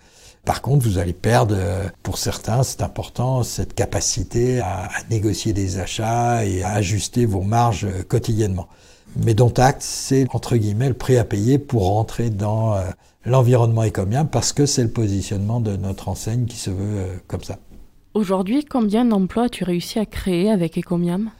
Par 0.48 0.62
contre, 0.62 0.88
vous 0.88 0.96
allez 0.96 1.12
perdre, 1.12 1.54
euh, 1.58 1.88
pour 2.02 2.16
certains, 2.16 2.62
c'est 2.62 2.80
important, 2.80 3.42
cette 3.42 3.74
capacité 3.74 4.60
à, 4.60 4.88
négocier 5.10 5.52
des 5.52 5.78
achats 5.78 6.42
et 6.46 6.62
à 6.62 6.70
ajuster 6.70 7.26
vos 7.26 7.42
marges 7.42 7.84
euh, 7.84 8.02
quotidiennement. 8.02 8.66
mais 9.16 9.34
dont 9.34 9.52
acte, 9.58 9.82
c'est 9.82 10.26
entre 10.32 10.56
guillemets 10.56 10.88
le 10.88 10.94
prix 10.94 11.18
à 11.18 11.24
payer 11.24 11.58
pour 11.58 11.88
rentrer 11.88 12.30
dans 12.30 12.72
euh, 12.72 12.80
l'environnement 13.26 13.82
écomium 13.82 14.26
parce 14.26 14.54
que 14.54 14.64
c'est 14.64 14.84
le 14.84 14.88
positionnement 14.88 15.60
de 15.60 15.76
notre 15.76 16.08
enseigne 16.08 16.46
qui 16.46 16.56
se 16.56 16.70
veut 16.70 16.96
euh, 16.98 17.16
comme 17.26 17.42
ça. 17.42 17.58
Aujourd'hui, 18.14 18.64
combien 18.64 19.04
d'emplois 19.04 19.44
as-tu 19.44 19.64
réussi 19.64 19.98
à 19.98 20.06
créer 20.06 20.50
avec 20.50 20.78
Ecomiam 20.78 21.30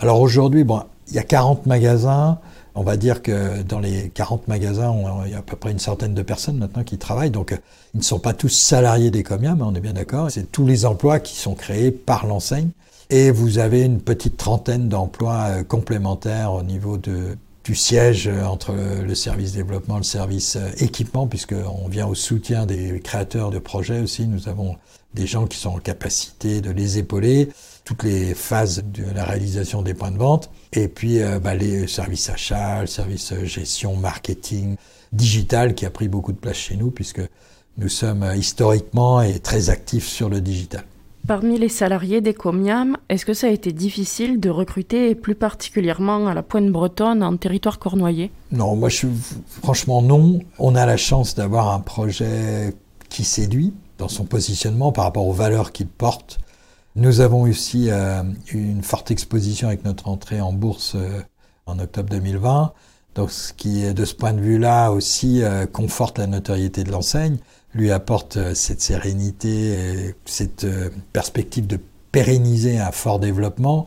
Alors 0.00 0.20
aujourd'hui, 0.20 0.64
bon, 0.64 0.82
il 1.06 1.14
y 1.14 1.20
a 1.20 1.22
40 1.22 1.66
magasins. 1.66 2.40
On 2.74 2.82
va 2.82 2.96
dire 2.96 3.22
que 3.22 3.62
dans 3.62 3.80
les 3.80 4.10
40 4.10 4.48
magasins, 4.48 4.94
il 5.26 5.32
y 5.32 5.34
a 5.34 5.38
à 5.38 5.42
peu 5.42 5.56
près 5.56 5.72
une 5.72 5.78
centaine 5.78 6.14
de 6.14 6.22
personnes 6.22 6.58
maintenant 6.58 6.84
qui 6.84 6.98
travaillent. 6.98 7.30
Donc, 7.30 7.58
ils 7.94 7.98
ne 7.98 8.02
sont 8.02 8.18
pas 8.18 8.32
tous 8.32 8.48
salariés 8.48 9.10
d'Ecomiam, 9.10 9.60
on 9.62 9.74
est 9.74 9.80
bien 9.80 9.92
d'accord. 9.92 10.30
C'est 10.30 10.52
tous 10.52 10.66
les 10.66 10.86
emplois 10.86 11.18
qui 11.20 11.36
sont 11.36 11.54
créés 11.54 11.90
par 11.90 12.26
l'enseigne. 12.26 12.70
Et 13.10 13.32
vous 13.32 13.58
avez 13.58 13.82
une 13.82 14.00
petite 14.00 14.36
trentaine 14.36 14.88
d'emplois 14.88 15.46
euh, 15.48 15.64
complémentaires 15.64 16.52
au 16.52 16.62
niveau 16.62 16.96
du 16.96 17.74
siège 17.74 18.28
euh, 18.28 18.44
entre 18.44 18.72
le 18.72 19.14
service 19.16 19.52
développement, 19.52 19.96
le 19.96 20.04
service 20.04 20.54
euh, 20.54 20.70
équipement, 20.78 21.26
puisqu'on 21.26 21.88
vient 21.88 22.06
au 22.06 22.14
soutien 22.14 22.66
des 22.66 23.00
créateurs 23.00 23.50
de 23.50 23.58
projets 23.58 24.00
aussi. 24.00 24.28
Nous 24.28 24.48
avons 24.48 24.76
des 25.14 25.26
gens 25.26 25.46
qui 25.48 25.58
sont 25.58 25.70
en 25.70 25.78
capacité 25.78 26.60
de 26.60 26.70
les 26.70 26.98
épauler, 26.98 27.48
toutes 27.84 28.04
les 28.04 28.32
phases 28.32 28.84
de 28.84 29.04
la 29.12 29.24
réalisation 29.24 29.82
des 29.82 29.94
points 29.94 30.12
de 30.12 30.18
vente, 30.18 30.48
et 30.72 30.88
puis 30.88 31.18
bah, 31.42 31.54
les 31.54 31.86
services 31.86 32.30
achats, 32.30 32.82
le 32.82 32.86
service 32.86 33.34
gestion, 33.44 33.96
marketing, 33.96 34.76
digital, 35.12 35.74
qui 35.74 35.86
a 35.86 35.90
pris 35.90 36.08
beaucoup 36.08 36.32
de 36.32 36.38
place 36.38 36.56
chez 36.56 36.76
nous, 36.76 36.90
puisque 36.90 37.22
nous 37.78 37.88
sommes 37.88 38.26
historiquement 38.36 39.22
et 39.22 39.38
très 39.38 39.70
actifs 39.70 40.06
sur 40.06 40.28
le 40.28 40.40
digital. 40.40 40.84
Parmi 41.26 41.58
les 41.58 41.68
salariés 41.68 42.20
d'Ecomiam, 42.20 42.96
est-ce 43.08 43.26
que 43.26 43.34
ça 43.34 43.46
a 43.46 43.50
été 43.50 43.72
difficile 43.72 44.40
de 44.40 44.50
recruter, 44.50 45.14
plus 45.14 45.34
particulièrement 45.34 46.26
à 46.26 46.34
la 46.34 46.42
Pointe 46.42 46.70
Bretonne, 46.70 47.22
en 47.22 47.36
territoire 47.36 47.78
cornoyer? 47.78 48.30
Non, 48.52 48.74
moi, 48.74 48.88
je, 48.88 49.06
franchement, 49.62 50.02
non. 50.02 50.40
On 50.58 50.74
a 50.74 50.86
la 50.86 50.96
chance 50.96 51.34
d'avoir 51.34 51.72
un 51.72 51.80
projet 51.80 52.74
qui 53.08 53.24
séduit 53.24 53.74
dans 53.98 54.08
son 54.08 54.24
positionnement 54.24 54.92
par 54.92 55.04
rapport 55.04 55.26
aux 55.26 55.32
valeurs 55.32 55.72
qu'il 55.72 55.86
porte. 55.86 56.40
Nous 57.00 57.22
avons 57.22 57.40
aussi 57.44 57.86
euh, 57.88 58.22
une 58.52 58.82
forte 58.82 59.10
exposition 59.10 59.68
avec 59.68 59.86
notre 59.86 60.06
entrée 60.06 60.42
en 60.42 60.52
bourse 60.52 60.96
euh, 60.96 61.22
en 61.64 61.78
octobre 61.78 62.10
2020. 62.10 62.74
Donc, 63.14 63.30
ce 63.30 63.54
qui, 63.54 63.90
de 63.94 64.04
ce 64.04 64.14
point 64.14 64.34
de 64.34 64.40
vue-là, 64.40 64.90
aussi 64.90 65.42
euh, 65.42 65.64
conforte 65.64 66.18
la 66.18 66.26
notoriété 66.26 66.84
de 66.84 66.92
l'enseigne 66.92 67.38
lui 67.72 67.90
apporte 67.90 68.36
euh, 68.36 68.54
cette 68.54 68.82
sérénité, 68.82 69.48
et 69.48 70.14
cette 70.26 70.66
perspective 71.14 71.66
de 71.66 71.78
pérenniser 72.12 72.78
un 72.78 72.92
fort 72.92 73.18
développement. 73.18 73.86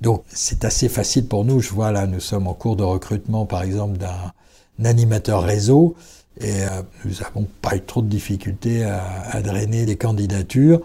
Donc 0.00 0.22
c'est 0.28 0.64
assez 0.64 0.88
facile 0.88 1.26
pour 1.26 1.44
nous. 1.44 1.58
Je 1.58 1.70
vois 1.70 1.90
là, 1.90 2.06
nous 2.06 2.20
sommes 2.20 2.46
en 2.46 2.54
cours 2.54 2.76
de 2.76 2.84
recrutement, 2.84 3.44
par 3.44 3.64
exemple, 3.64 3.98
d'un 3.98 4.84
animateur 4.84 5.42
réseau, 5.42 5.96
et 6.40 6.62
nous 7.04 7.12
n'avons 7.20 7.48
pas 7.60 7.76
eu 7.76 7.82
trop 7.82 8.02
de 8.02 8.08
difficultés 8.08 8.84
à, 8.84 9.02
à, 9.30 9.42
drainer 9.42 9.84
des 9.84 9.96
candidatures. 9.96 10.80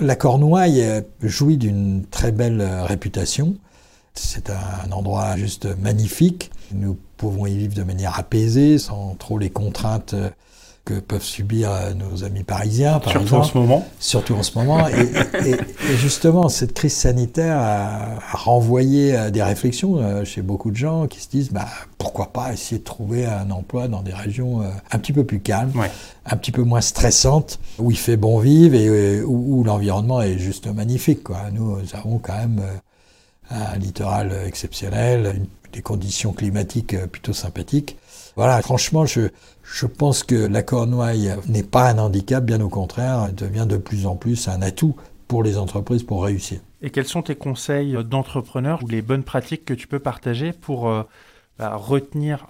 La 0.00 0.14
Cornouaille 0.14 1.02
jouit 1.22 1.56
d'une 1.56 2.04
très 2.04 2.30
belle 2.30 2.62
réputation. 2.62 3.56
C'est 4.14 4.48
un 4.50 4.92
endroit 4.92 5.36
juste 5.36 5.66
magnifique. 5.80 6.52
Nous 6.72 6.96
pouvons 7.16 7.46
y 7.46 7.56
vivre 7.56 7.74
de 7.74 7.82
manière 7.82 8.16
apaisée, 8.16 8.78
sans 8.78 9.16
trop 9.16 9.38
les 9.38 9.50
contraintes 9.50 10.14
que 10.88 10.94
peuvent 10.94 11.22
subir 11.22 11.70
euh, 11.70 11.92
nos 11.92 12.24
amis 12.24 12.44
parisiens, 12.44 12.98
par 12.98 13.12
Surtout 13.12 13.34
en 13.34 13.42
ce 13.42 13.58
moment. 13.58 13.86
Surtout 14.00 14.34
en 14.34 14.42
ce 14.42 14.58
moment. 14.58 14.88
et, 14.88 15.56
justement, 15.96 16.48
cette 16.48 16.72
crise 16.72 16.94
sanitaire 16.94 17.58
a, 17.58 18.18
renvoyé 18.32 19.14
à 19.14 19.30
des 19.30 19.42
réflexions 19.42 19.98
euh, 19.98 20.24
chez 20.24 20.40
beaucoup 20.40 20.70
de 20.70 20.76
gens 20.76 21.06
qui 21.06 21.20
se 21.20 21.28
disent, 21.28 21.50
bah, 21.50 21.66
pourquoi 21.98 22.32
pas 22.32 22.54
essayer 22.54 22.78
de 22.78 22.84
trouver 22.84 23.26
un 23.26 23.50
emploi 23.50 23.86
dans 23.88 24.00
des 24.00 24.14
régions 24.14 24.62
euh, 24.62 24.70
un 24.90 24.98
petit 24.98 25.12
peu 25.12 25.24
plus 25.24 25.40
calmes, 25.40 25.72
un 26.24 26.36
petit 26.36 26.52
peu 26.52 26.62
moins 26.62 26.80
stressantes, 26.80 27.60
où 27.78 27.90
il 27.90 27.98
fait 27.98 28.16
bon 28.16 28.38
vivre 28.38 28.74
et 28.74 29.20
où, 29.20 29.62
l'environnement 29.64 30.22
est 30.22 30.38
juste 30.38 30.68
magnifique. 30.68 31.22
Quoi. 31.22 31.50
Nous, 31.52 31.78
nous 31.78 31.94
avons 31.94 32.18
quand 32.18 32.36
même 32.38 32.62
un 33.50 33.76
littoral 33.76 34.32
exceptionnel, 34.46 35.42
des 35.74 35.82
conditions 35.82 36.32
climatiques 36.32 36.96
plutôt 37.08 37.34
sympathiques. 37.34 37.98
Voilà, 38.38 38.62
franchement, 38.62 39.04
je, 39.04 39.86
pense 39.86 40.22
que 40.22 40.36
la 40.36 40.62
Cornouaille 40.62 41.34
n'est 41.48 41.64
pas 41.64 41.90
un 41.90 41.98
handicap, 41.98 42.44
bien 42.44 42.60
au 42.60 42.68
contraire, 42.68 43.26
elle 43.28 43.34
devient 43.34 43.66
de 43.68 43.78
plus 43.78 44.06
en 44.06 44.14
plus 44.14 44.46
un 44.46 44.62
atout 44.62 44.94
pour 45.26 45.42
les 45.42 45.58
entreprises 45.58 46.04
pour 46.04 46.22
réussir. 46.22 46.60
Et 46.80 46.90
quels 46.90 47.08
sont 47.08 47.22
tes 47.22 47.34
conseils 47.34 47.98
d'entrepreneur 48.04 48.84
ou 48.84 48.86
les 48.86 49.02
bonnes 49.02 49.24
pratiques 49.24 49.64
que 49.64 49.74
tu 49.74 49.88
peux 49.88 49.98
partager 49.98 50.52
pour 50.52 50.88
euh, 50.88 51.02
bah, 51.58 51.74
retenir 51.74 52.46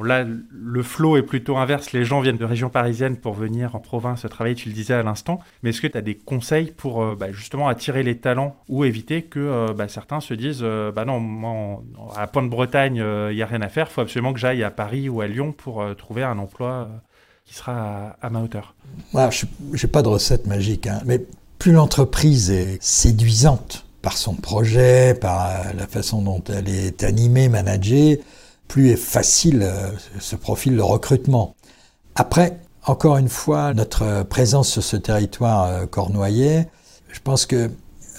là, 0.00 0.24
le 0.24 0.82
flot 0.82 1.16
est 1.18 1.22
plutôt 1.22 1.56
inverse. 1.56 1.92
Les 1.92 2.04
gens 2.04 2.20
viennent 2.20 2.38
de 2.38 2.44
région 2.44 2.70
parisienne 2.70 3.16
pour 3.16 3.34
venir 3.34 3.74
en 3.74 3.78
province 3.78 4.24
travailler, 4.30 4.54
tu 4.54 4.68
le 4.68 4.74
disais 4.74 4.94
à 4.94 5.02
l'instant. 5.02 5.40
Mais 5.62 5.70
est-ce 5.70 5.80
que 5.80 5.86
tu 5.86 5.98
as 5.98 6.02
des 6.02 6.14
conseils 6.14 6.72
pour 6.74 7.02
euh, 7.02 7.14
bah, 7.14 7.30
justement 7.32 7.68
attirer 7.68 8.02
les 8.02 8.16
talents 8.16 8.56
ou 8.68 8.84
éviter 8.84 9.22
que 9.22 9.38
euh, 9.38 9.74
bah, 9.74 9.88
certains 9.88 10.20
se 10.20 10.34
disent 10.34 10.62
Bah 10.62 11.04
non, 11.04 11.20
moi, 11.20 11.82
à 12.16 12.26
Pointe-Bretagne, 12.26 12.96
il 13.30 13.36
n'y 13.36 13.42
a 13.42 13.46
rien 13.46 13.62
à 13.62 13.68
faire. 13.68 13.88
Il 13.90 13.92
faut 13.92 14.00
absolument 14.00 14.32
que 14.32 14.40
j'aille 14.40 14.62
à 14.62 14.70
Paris 14.70 15.08
ou 15.08 15.20
à 15.20 15.26
Lyon 15.26 15.52
pour 15.52 15.84
trouver 15.96 16.22
un 16.22 16.38
emploi 16.38 16.88
qui 17.44 17.54
sera 17.54 18.16
à, 18.20 18.30
ma 18.30 18.40
hauteur 18.40 18.74
Je 19.14 19.46
n'ai 19.86 19.90
pas 19.90 20.02
de 20.02 20.08
recette 20.08 20.46
magique. 20.46 20.86
Hein, 20.86 21.00
mais 21.04 21.20
plus 21.58 21.72
l'entreprise 21.72 22.50
est 22.50 22.82
séduisante 22.82 23.84
par 24.00 24.16
son 24.16 24.34
projet, 24.34 25.14
par 25.14 25.74
la 25.76 25.86
façon 25.86 26.22
dont 26.22 26.42
elle 26.48 26.68
est 26.68 27.04
animée, 27.04 27.48
managée, 27.48 28.20
plus 28.72 28.88
est 28.88 28.96
facile 28.96 29.70
ce 30.18 30.34
euh, 30.34 30.38
profil 30.38 30.76
de 30.76 30.80
recrutement. 30.80 31.54
Après, 32.14 32.58
encore 32.86 33.18
une 33.18 33.28
fois, 33.28 33.74
notre 33.74 34.22
présence 34.22 34.70
sur 34.70 34.82
ce 34.82 34.96
territoire 34.96 35.64
euh, 35.66 35.84
cornoyer, 35.84 36.68
je 37.10 37.20
pense 37.20 37.44
que 37.44 37.70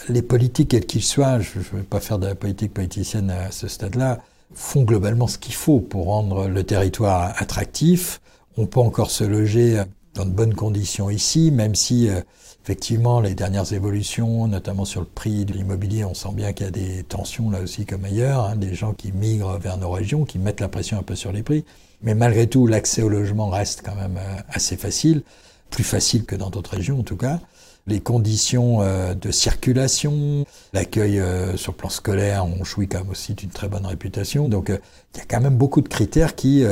les 0.10 0.22
politiques, 0.22 0.70
quels 0.70 0.86
qu'ils 0.86 1.04
soient, 1.04 1.40
je 1.40 1.58
ne 1.58 1.64
veux 1.64 1.82
pas 1.82 2.00
faire 2.00 2.20
de 2.20 2.28
la 2.28 2.36
politique 2.36 2.72
politicienne 2.72 3.32
à 3.32 3.50
ce 3.50 3.68
stade-là, 3.68 4.20
font 4.54 4.84
globalement 4.84 5.26
ce 5.26 5.40
qu'il 5.40 5.56
faut 5.56 5.80
pour 5.80 6.06
rendre 6.06 6.48
le 6.48 6.64
territoire 6.64 7.34
attractif. 7.38 8.22
On 8.56 8.68
peut 8.68 8.80
encore 8.80 9.10
se 9.10 9.24
loger 9.24 9.82
dans 10.14 10.26
de 10.26 10.30
bonnes 10.30 10.54
conditions 10.54 11.10
ici, 11.10 11.50
même 11.50 11.74
si 11.74 12.10
euh, 12.10 12.22
effectivement 12.64 13.20
les 13.20 13.36
dernières 13.36 13.74
évolutions, 13.74 14.48
notamment 14.48 14.86
sur 14.86 15.02
le 15.02 15.08
prix 15.08 15.44
de 15.44 15.52
l'immobilier, 15.54 16.06
on 16.06 16.14
sent 16.14 16.30
bien 16.34 16.54
qu'il 16.54 16.66
y 16.66 16.70
a 16.70 16.72
des 16.72 17.04
tensions 17.04 17.50
là 17.50 17.60
aussi 17.60 17.86
comme 17.86 18.06
ailleurs, 18.06 18.46
hein, 18.46 18.56
des 18.56 18.74
gens 18.74 18.94
qui 18.94 19.12
migrent 19.12 19.58
vers 19.60 19.78
nos 19.78 19.92
régions, 19.92 20.24
qui 20.24 20.40
mettent 20.40 20.62
la 20.62 20.70
pression 20.70 20.98
un 20.98 21.04
peu 21.04 21.16
sur 21.16 21.34
les 21.34 21.44
prix. 21.44 21.66
Mais 22.02 22.16
malgré 22.16 22.48
tout, 22.48 22.66
l'accès 22.66 23.02
au 23.02 23.10
logement 23.10 23.50
reste 23.50 23.82
quand 23.84 23.96
même 23.96 24.18
euh, 24.18 24.42
assez 24.50 24.78
facile, 24.78 25.24
plus 25.72 25.84
facile 25.84 26.26
que 26.26 26.36
dans 26.36 26.50
d'autres 26.50 26.72
régions 26.72 27.00
en 27.00 27.04
tout 27.04 27.18
cas. 27.18 27.40
Les 27.86 28.00
conditions 28.00 28.82
euh, 28.82 29.14
de 29.14 29.30
circulation, 29.30 30.46
l'accueil 30.72 31.22
sur 31.58 31.74
le 31.74 31.78
plan 31.78 31.90
scolaire, 31.90 32.46
on 32.46 32.64
jouit 32.64 32.88
quand 32.88 33.00
même 33.00 33.10
aussi 33.10 33.34
d'une 33.34 33.50
très 33.50 33.68
bonne 33.68 33.86
réputation. 33.86 34.48
Donc 34.48 34.70
il 34.70 35.18
y 35.18 35.22
a 35.22 35.26
quand 35.28 35.42
même 35.42 35.58
beaucoup 35.58 35.82
de 35.82 35.90
critères 35.90 36.36
qui 36.36 36.64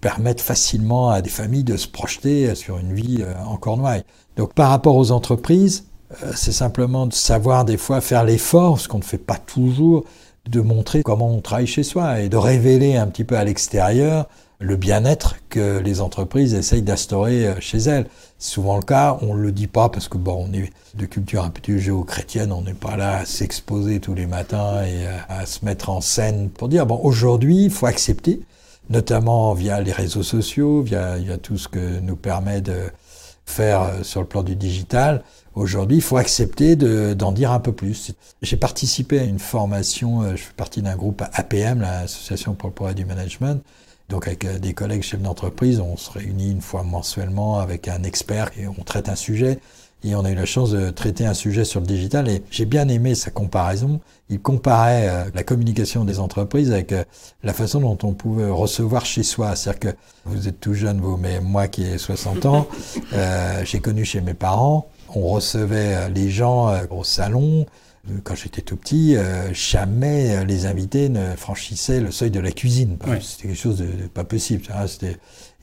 permettent 0.00 0.40
facilement 0.40 1.10
à 1.10 1.22
des 1.22 1.30
familles 1.30 1.64
de 1.64 1.76
se 1.76 1.86
projeter 1.86 2.54
sur 2.54 2.78
une 2.78 2.94
vie 2.94 3.18
euh, 3.20 3.34
en 3.44 3.56
Cornouailles. 3.56 4.04
Donc 4.40 4.54
par 4.54 4.70
rapport 4.70 4.96
aux 4.96 5.10
entreprises, 5.10 5.84
euh, 6.22 6.32
c'est 6.34 6.50
simplement 6.50 7.06
de 7.06 7.12
savoir 7.12 7.66
des 7.66 7.76
fois 7.76 8.00
faire 8.00 8.24
l'effort, 8.24 8.80
ce 8.80 8.88
qu'on 8.88 8.96
ne 8.96 9.04
fait 9.04 9.18
pas 9.18 9.36
toujours, 9.36 10.06
de 10.48 10.62
montrer 10.62 11.02
comment 11.02 11.28
on 11.28 11.42
travaille 11.42 11.66
chez 11.66 11.82
soi 11.82 12.20
et 12.20 12.30
de 12.30 12.38
révéler 12.38 12.96
un 12.96 13.06
petit 13.08 13.24
peu 13.24 13.36
à 13.36 13.44
l'extérieur 13.44 14.30
le 14.58 14.76
bien-être 14.76 15.36
que 15.50 15.78
les 15.80 16.00
entreprises 16.00 16.54
essayent 16.54 16.80
d'instaurer 16.80 17.48
euh, 17.48 17.60
chez 17.60 17.80
elles. 17.80 18.06
C'est 18.38 18.54
souvent 18.54 18.76
le 18.76 18.82
cas, 18.82 19.18
on 19.20 19.34
ne 19.34 19.42
le 19.42 19.52
dit 19.52 19.66
pas 19.66 19.90
parce 19.90 20.08
que 20.08 20.16
bon, 20.16 20.46
on 20.48 20.54
est 20.54 20.72
de 20.94 21.04
culture 21.04 21.44
un 21.44 21.50
peu 21.50 21.76
géo-chrétienne, 21.76 22.50
on 22.50 22.62
n'est 22.62 22.72
pas 22.72 22.96
là 22.96 23.18
à 23.18 23.24
s'exposer 23.26 24.00
tous 24.00 24.14
les 24.14 24.26
matins 24.26 24.82
et 24.82 25.06
à 25.28 25.44
se 25.44 25.66
mettre 25.66 25.90
en 25.90 26.00
scène 26.00 26.48
pour 26.48 26.70
dire 26.70 26.86
bon 26.86 26.98
aujourd'hui 27.02 27.64
il 27.64 27.70
faut 27.70 27.86
accepter 27.86 28.40
notamment 28.88 29.52
via 29.52 29.82
les 29.82 29.92
réseaux 29.92 30.22
sociaux, 30.22 30.80
via 30.80 31.16
tout 31.42 31.58
ce 31.58 31.68
que 31.68 32.00
nous 32.00 32.16
permet 32.16 32.60
de 32.60 32.90
faire 33.46 33.82
euh, 33.82 34.02
sur 34.02 34.20
le 34.20 34.26
plan 34.26 34.42
du 34.42 34.56
digital. 34.56 35.22
Aujourd'hui, 35.54 35.98
il 35.98 36.02
faut 36.02 36.16
accepter 36.16 36.76
d'en 36.76 37.32
dire 37.32 37.50
un 37.50 37.60
peu 37.60 37.72
plus. 37.72 38.12
J'ai 38.40 38.56
participé 38.56 39.18
à 39.18 39.24
une 39.24 39.40
formation, 39.40 40.22
euh, 40.22 40.36
je 40.36 40.42
fais 40.42 40.52
partie 40.56 40.80
d'un 40.80 40.96
groupe 40.96 41.22
APM, 41.32 41.80
l'Association 41.80 42.54
pour 42.54 42.68
le 42.68 42.74
progrès 42.74 42.94
du 42.94 43.04
management. 43.04 43.62
Donc 44.08 44.26
avec 44.26 44.44
euh, 44.44 44.58
des 44.58 44.74
collègues 44.74 45.02
chefs 45.02 45.22
d'entreprise, 45.22 45.80
on 45.80 45.96
se 45.96 46.10
réunit 46.10 46.50
une 46.50 46.60
fois 46.60 46.82
mensuellement 46.82 47.58
avec 47.58 47.88
un 47.88 48.02
expert 48.02 48.50
et 48.58 48.68
on 48.68 48.82
traite 48.84 49.08
un 49.08 49.16
sujet. 49.16 49.60
Et 50.02 50.14
on 50.14 50.24
a 50.24 50.30
eu 50.30 50.34
la 50.34 50.46
chance 50.46 50.70
de 50.70 50.88
traiter 50.90 51.26
un 51.26 51.34
sujet 51.34 51.64
sur 51.64 51.80
le 51.80 51.86
digital 51.86 52.28
et 52.28 52.42
j'ai 52.50 52.64
bien 52.64 52.88
aimé 52.88 53.14
sa 53.14 53.30
comparaison. 53.30 54.00
Il 54.30 54.40
comparait 54.40 55.08
euh, 55.08 55.30
la 55.34 55.42
communication 55.42 56.06
des 56.06 56.20
entreprises 56.20 56.72
avec 56.72 56.92
euh, 56.92 57.04
la 57.42 57.52
façon 57.52 57.80
dont 57.80 57.98
on 58.02 58.14
pouvait 58.14 58.48
recevoir 58.48 59.04
chez 59.04 59.22
soi. 59.22 59.54
C'est-à-dire 59.56 59.92
que 59.92 59.96
vous 60.24 60.48
êtes 60.48 60.58
tout 60.58 60.72
jeune, 60.72 61.00
vous, 61.00 61.18
mais 61.18 61.40
moi 61.40 61.68
qui 61.68 61.84
ai 61.84 61.98
60 61.98 62.46
ans, 62.46 62.66
euh, 63.12 63.62
j'ai 63.64 63.80
connu 63.80 64.06
chez 64.06 64.22
mes 64.22 64.32
parents, 64.32 64.88
on 65.14 65.28
recevait 65.28 66.08
les 66.08 66.30
gens 66.30 66.72
au 66.90 67.04
salon, 67.04 67.66
quand 68.24 68.34
j'étais 68.34 68.62
tout 68.62 68.76
petit, 68.76 69.16
jamais 69.52 70.44
les 70.46 70.66
invités 70.66 71.08
ne 71.08 71.36
franchissaient 71.36 72.00
le 72.00 72.10
seuil 72.10 72.30
de 72.30 72.40
la 72.40 72.50
cuisine. 72.50 72.96
C'était 73.20 73.48
quelque 73.48 73.58
chose 73.58 73.78
de, 73.78 74.06
pas 74.06 74.24
possible. 74.24 74.64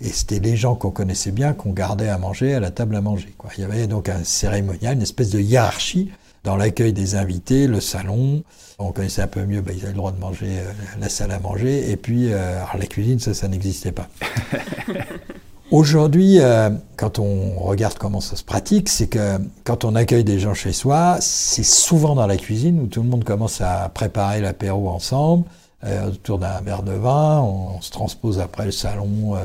et 0.01 0.09
c'était 0.09 0.39
les 0.39 0.55
gens 0.55 0.75
qu'on 0.75 0.91
connaissait 0.91 1.31
bien 1.31 1.53
qu'on 1.53 1.71
gardait 1.71 2.09
à 2.09 2.17
manger 2.17 2.53
à 2.53 2.59
la 2.59 2.71
table 2.71 2.95
à 2.95 3.01
manger. 3.01 3.33
Quoi. 3.37 3.49
Il 3.57 3.61
y 3.61 3.63
avait 3.63 3.87
donc 3.87 4.07
un 4.07 4.23
cérémonial, 4.23 4.95
une 4.95 5.01
espèce 5.01 5.31
de 5.31 5.39
hiérarchie 5.39 6.11
dans 6.47 6.55
l'accueil 6.55 6.93
des 6.93 7.15
invités, 7.15 7.67
le 7.67 7.81
salon. 7.81 8.43
On 8.79 8.93
connaissait 8.93 9.21
un 9.21 9.27
peu 9.27 9.43
mieux, 9.45 9.59
bah, 9.59 9.71
ils 9.75 9.81
avaient 9.81 9.91
le 9.91 9.97
droit 9.97 10.13
de 10.13 10.19
manger 10.19 10.59
euh, 10.59 10.71
la 10.99 11.09
salle 11.09 11.31
à 11.31 11.39
manger. 11.39 11.91
Et 11.91 11.97
puis, 11.97 12.31
euh, 12.31 12.61
la 12.77 12.85
cuisine, 12.85 13.19
ça, 13.19 13.33
ça 13.33 13.49
n'existait 13.49 13.91
pas. 13.91 14.07
Aujourd'hui, 15.69 16.39
euh, 16.39 16.69
quand 16.95 17.19
on 17.19 17.59
regarde 17.59 17.97
comment 17.97 18.21
ça 18.21 18.35
se 18.35 18.43
pratique, 18.43 18.87
c'est 18.87 19.07
que 19.07 19.37
quand 19.65 19.83
on 19.83 19.95
accueille 19.95 20.23
des 20.23 20.39
gens 20.39 20.53
chez 20.53 20.71
soi, 20.71 21.17
c'est 21.19 21.65
souvent 21.65 22.15
dans 22.15 22.27
la 22.27 22.37
cuisine 22.37 22.79
où 22.79 22.87
tout 22.87 23.03
le 23.03 23.09
monde 23.09 23.25
commence 23.25 23.59
à 23.59 23.89
préparer 23.89 24.39
l'apéro 24.39 24.89
ensemble, 24.89 25.45
autour 26.07 26.39
d'un 26.39 26.59
verre 26.61 26.83
de 26.83 26.93
vin. 26.93 27.41
On, 27.41 27.81
se 27.81 27.91
transpose 27.91 28.39
après 28.39 28.65
le 28.65 28.71
salon, 28.71 29.35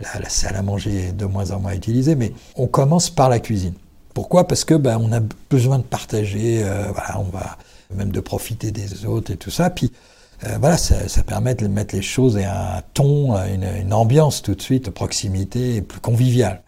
la, 0.00 0.20
la, 0.20 0.28
salle 0.28 0.56
à 0.56 0.62
manger 0.62 1.08
est 1.08 1.12
de 1.12 1.24
moins 1.24 1.50
en 1.52 1.60
moins 1.60 1.72
utilisée, 1.72 2.14
mais 2.14 2.32
on 2.56 2.66
commence 2.66 3.10
par 3.10 3.28
la 3.28 3.38
cuisine. 3.38 3.74
Pourquoi? 4.18 4.48
Parce 4.48 4.64
que 4.64 4.74
ben, 4.74 4.98
on 5.00 5.12
a 5.12 5.20
besoin 5.48 5.78
de 5.78 5.84
partager, 5.84 6.64
euh, 6.64 6.90
voilà, 6.92 7.20
on 7.20 7.30
va 7.30 7.56
même 7.94 8.10
de 8.10 8.18
profiter 8.18 8.72
des 8.72 9.06
autres 9.06 9.30
et 9.30 9.36
tout 9.36 9.52
ça. 9.52 9.70
Puis 9.70 9.92
euh, 10.44 10.56
voilà, 10.60 10.76
ça, 10.76 11.22
permet 11.24 11.54
de 11.54 11.66
mettre 11.66 11.94
les 11.94 12.02
choses 12.02 12.36
et 12.36 12.44
un 12.44 12.82
ton, 12.94 13.34
une, 13.36 13.92
ambiance 13.92 14.42
tout 14.42 14.54
de 14.54 14.62
suite, 14.62 14.86
de 14.86 14.90
proximité 14.90 15.82
plus 15.82 16.00
conviviale. 16.00 16.62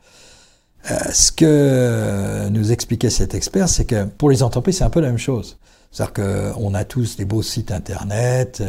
Euh, 0.90 0.96
ce 1.12 1.30
que 1.30 2.48
nous 2.48 2.72
expliquait 2.72 3.10
cet 3.10 3.34
expert, 3.34 3.68
c'est 3.68 3.84
que 3.84 4.04
pour 4.04 4.30
les 4.30 4.42
entreprises, 4.42 4.78
c'est 4.78 4.84
un 4.84 4.90
peu 4.90 5.00
la 5.00 5.08
même 5.08 5.18
chose. 5.18 5.58
C'est-à-dire 5.92 6.14
qu'on 6.14 6.74
a 6.74 6.84
tous 6.84 7.16
des 7.16 7.24
beaux 7.24 7.42
sites 7.42 7.72
internet, 7.72 8.62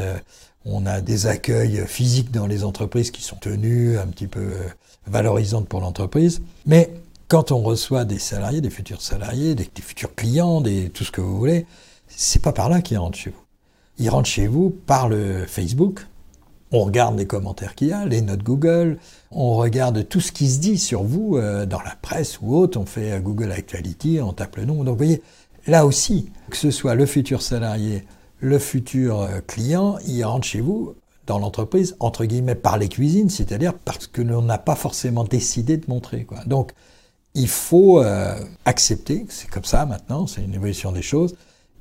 on 0.65 0.85
a 0.85 1.01
des 1.01 1.27
accueils 1.27 1.83
physiques 1.87 2.31
dans 2.31 2.47
les 2.47 2.63
entreprises 2.63 3.11
qui 3.11 3.21
sont 3.21 3.35
tenus, 3.35 3.99
un 3.99 4.07
petit 4.07 4.27
peu 4.27 4.51
valorisantes 5.07 5.67
pour 5.67 5.81
l'entreprise. 5.81 6.41
Mais 6.65 6.91
quand 7.27 7.51
on 7.51 7.61
reçoit 7.61 8.03
des 8.03 8.19
salariés, 8.19 8.59
des 8.59 8.69
futurs 8.69 9.01
salariés, 9.01 9.55
des, 9.55 9.69
futurs 9.81 10.13
clients, 10.15 10.59
des, 10.59 10.89
tout 10.89 11.05
ce 11.05 11.11
que 11.11 11.21
vous 11.21 11.37
voulez, 11.37 11.65
c'est 12.07 12.41
pas 12.41 12.51
par 12.51 12.67
là 12.67 12.81
qu'ils 12.81 12.97
rentrent 12.97 13.17
chez 13.17 13.29
vous. 13.29 13.41
Ils 13.97 14.09
rentrent 14.09 14.29
chez 14.29 14.47
vous 14.47 14.69
par 14.69 15.09
le 15.09 15.45
Facebook. 15.45 16.05
On 16.73 16.85
regarde 16.85 17.17
les 17.17 17.27
commentaires 17.27 17.75
qu'il 17.75 17.89
y 17.89 17.91
a, 17.91 18.05
les 18.05 18.21
notes 18.21 18.43
Google, 18.43 18.97
on 19.29 19.55
regarde 19.55 20.07
tout 20.07 20.21
ce 20.21 20.31
qui 20.31 20.49
se 20.49 20.59
dit 20.59 20.77
sur 20.77 21.03
vous 21.03 21.35
euh, 21.35 21.65
dans 21.65 21.81
la 21.81 21.95
presse 22.01 22.39
ou 22.41 22.55
autre. 22.55 22.79
On 22.79 22.85
fait 22.85 23.11
euh, 23.11 23.19
Google 23.19 23.51
Actuality, 23.51 24.19
on 24.21 24.31
tape 24.31 24.55
le 24.55 24.63
nom. 24.63 24.83
Donc 24.85 24.93
vous 24.93 24.97
voyez, 24.97 25.21
là 25.67 25.85
aussi, 25.85 26.31
que 26.49 26.55
ce 26.55 26.71
soit 26.71 26.95
le 26.95 27.05
futur 27.05 27.41
salarié, 27.41 28.05
le 28.39 28.57
futur 28.57 29.19
euh, 29.19 29.41
client, 29.45 29.97
il 30.07 30.23
rentre 30.23 30.47
chez 30.47 30.61
vous 30.61 30.95
dans 31.27 31.39
l'entreprise, 31.39 31.97
entre 31.99 32.23
guillemets, 32.23 32.55
par 32.55 32.77
les 32.77 32.87
cuisines, 32.87 33.29
c'est-à-dire 33.29 33.73
parce 33.73 34.07
que 34.07 34.21
l'on 34.21 34.41
n'a 34.41 34.57
pas 34.57 34.75
forcément 34.75 35.25
décidé 35.25 35.75
de 35.75 35.85
montrer. 35.89 36.23
Quoi. 36.23 36.39
Donc, 36.45 36.71
il 37.35 37.47
faut 37.47 38.03
accepter, 38.65 39.25
c'est 39.29 39.49
comme 39.49 39.63
ça 39.63 39.85
maintenant, 39.85 40.27
c'est 40.27 40.43
une 40.43 40.53
évolution 40.53 40.91
des 40.91 41.01
choses, 41.01 41.35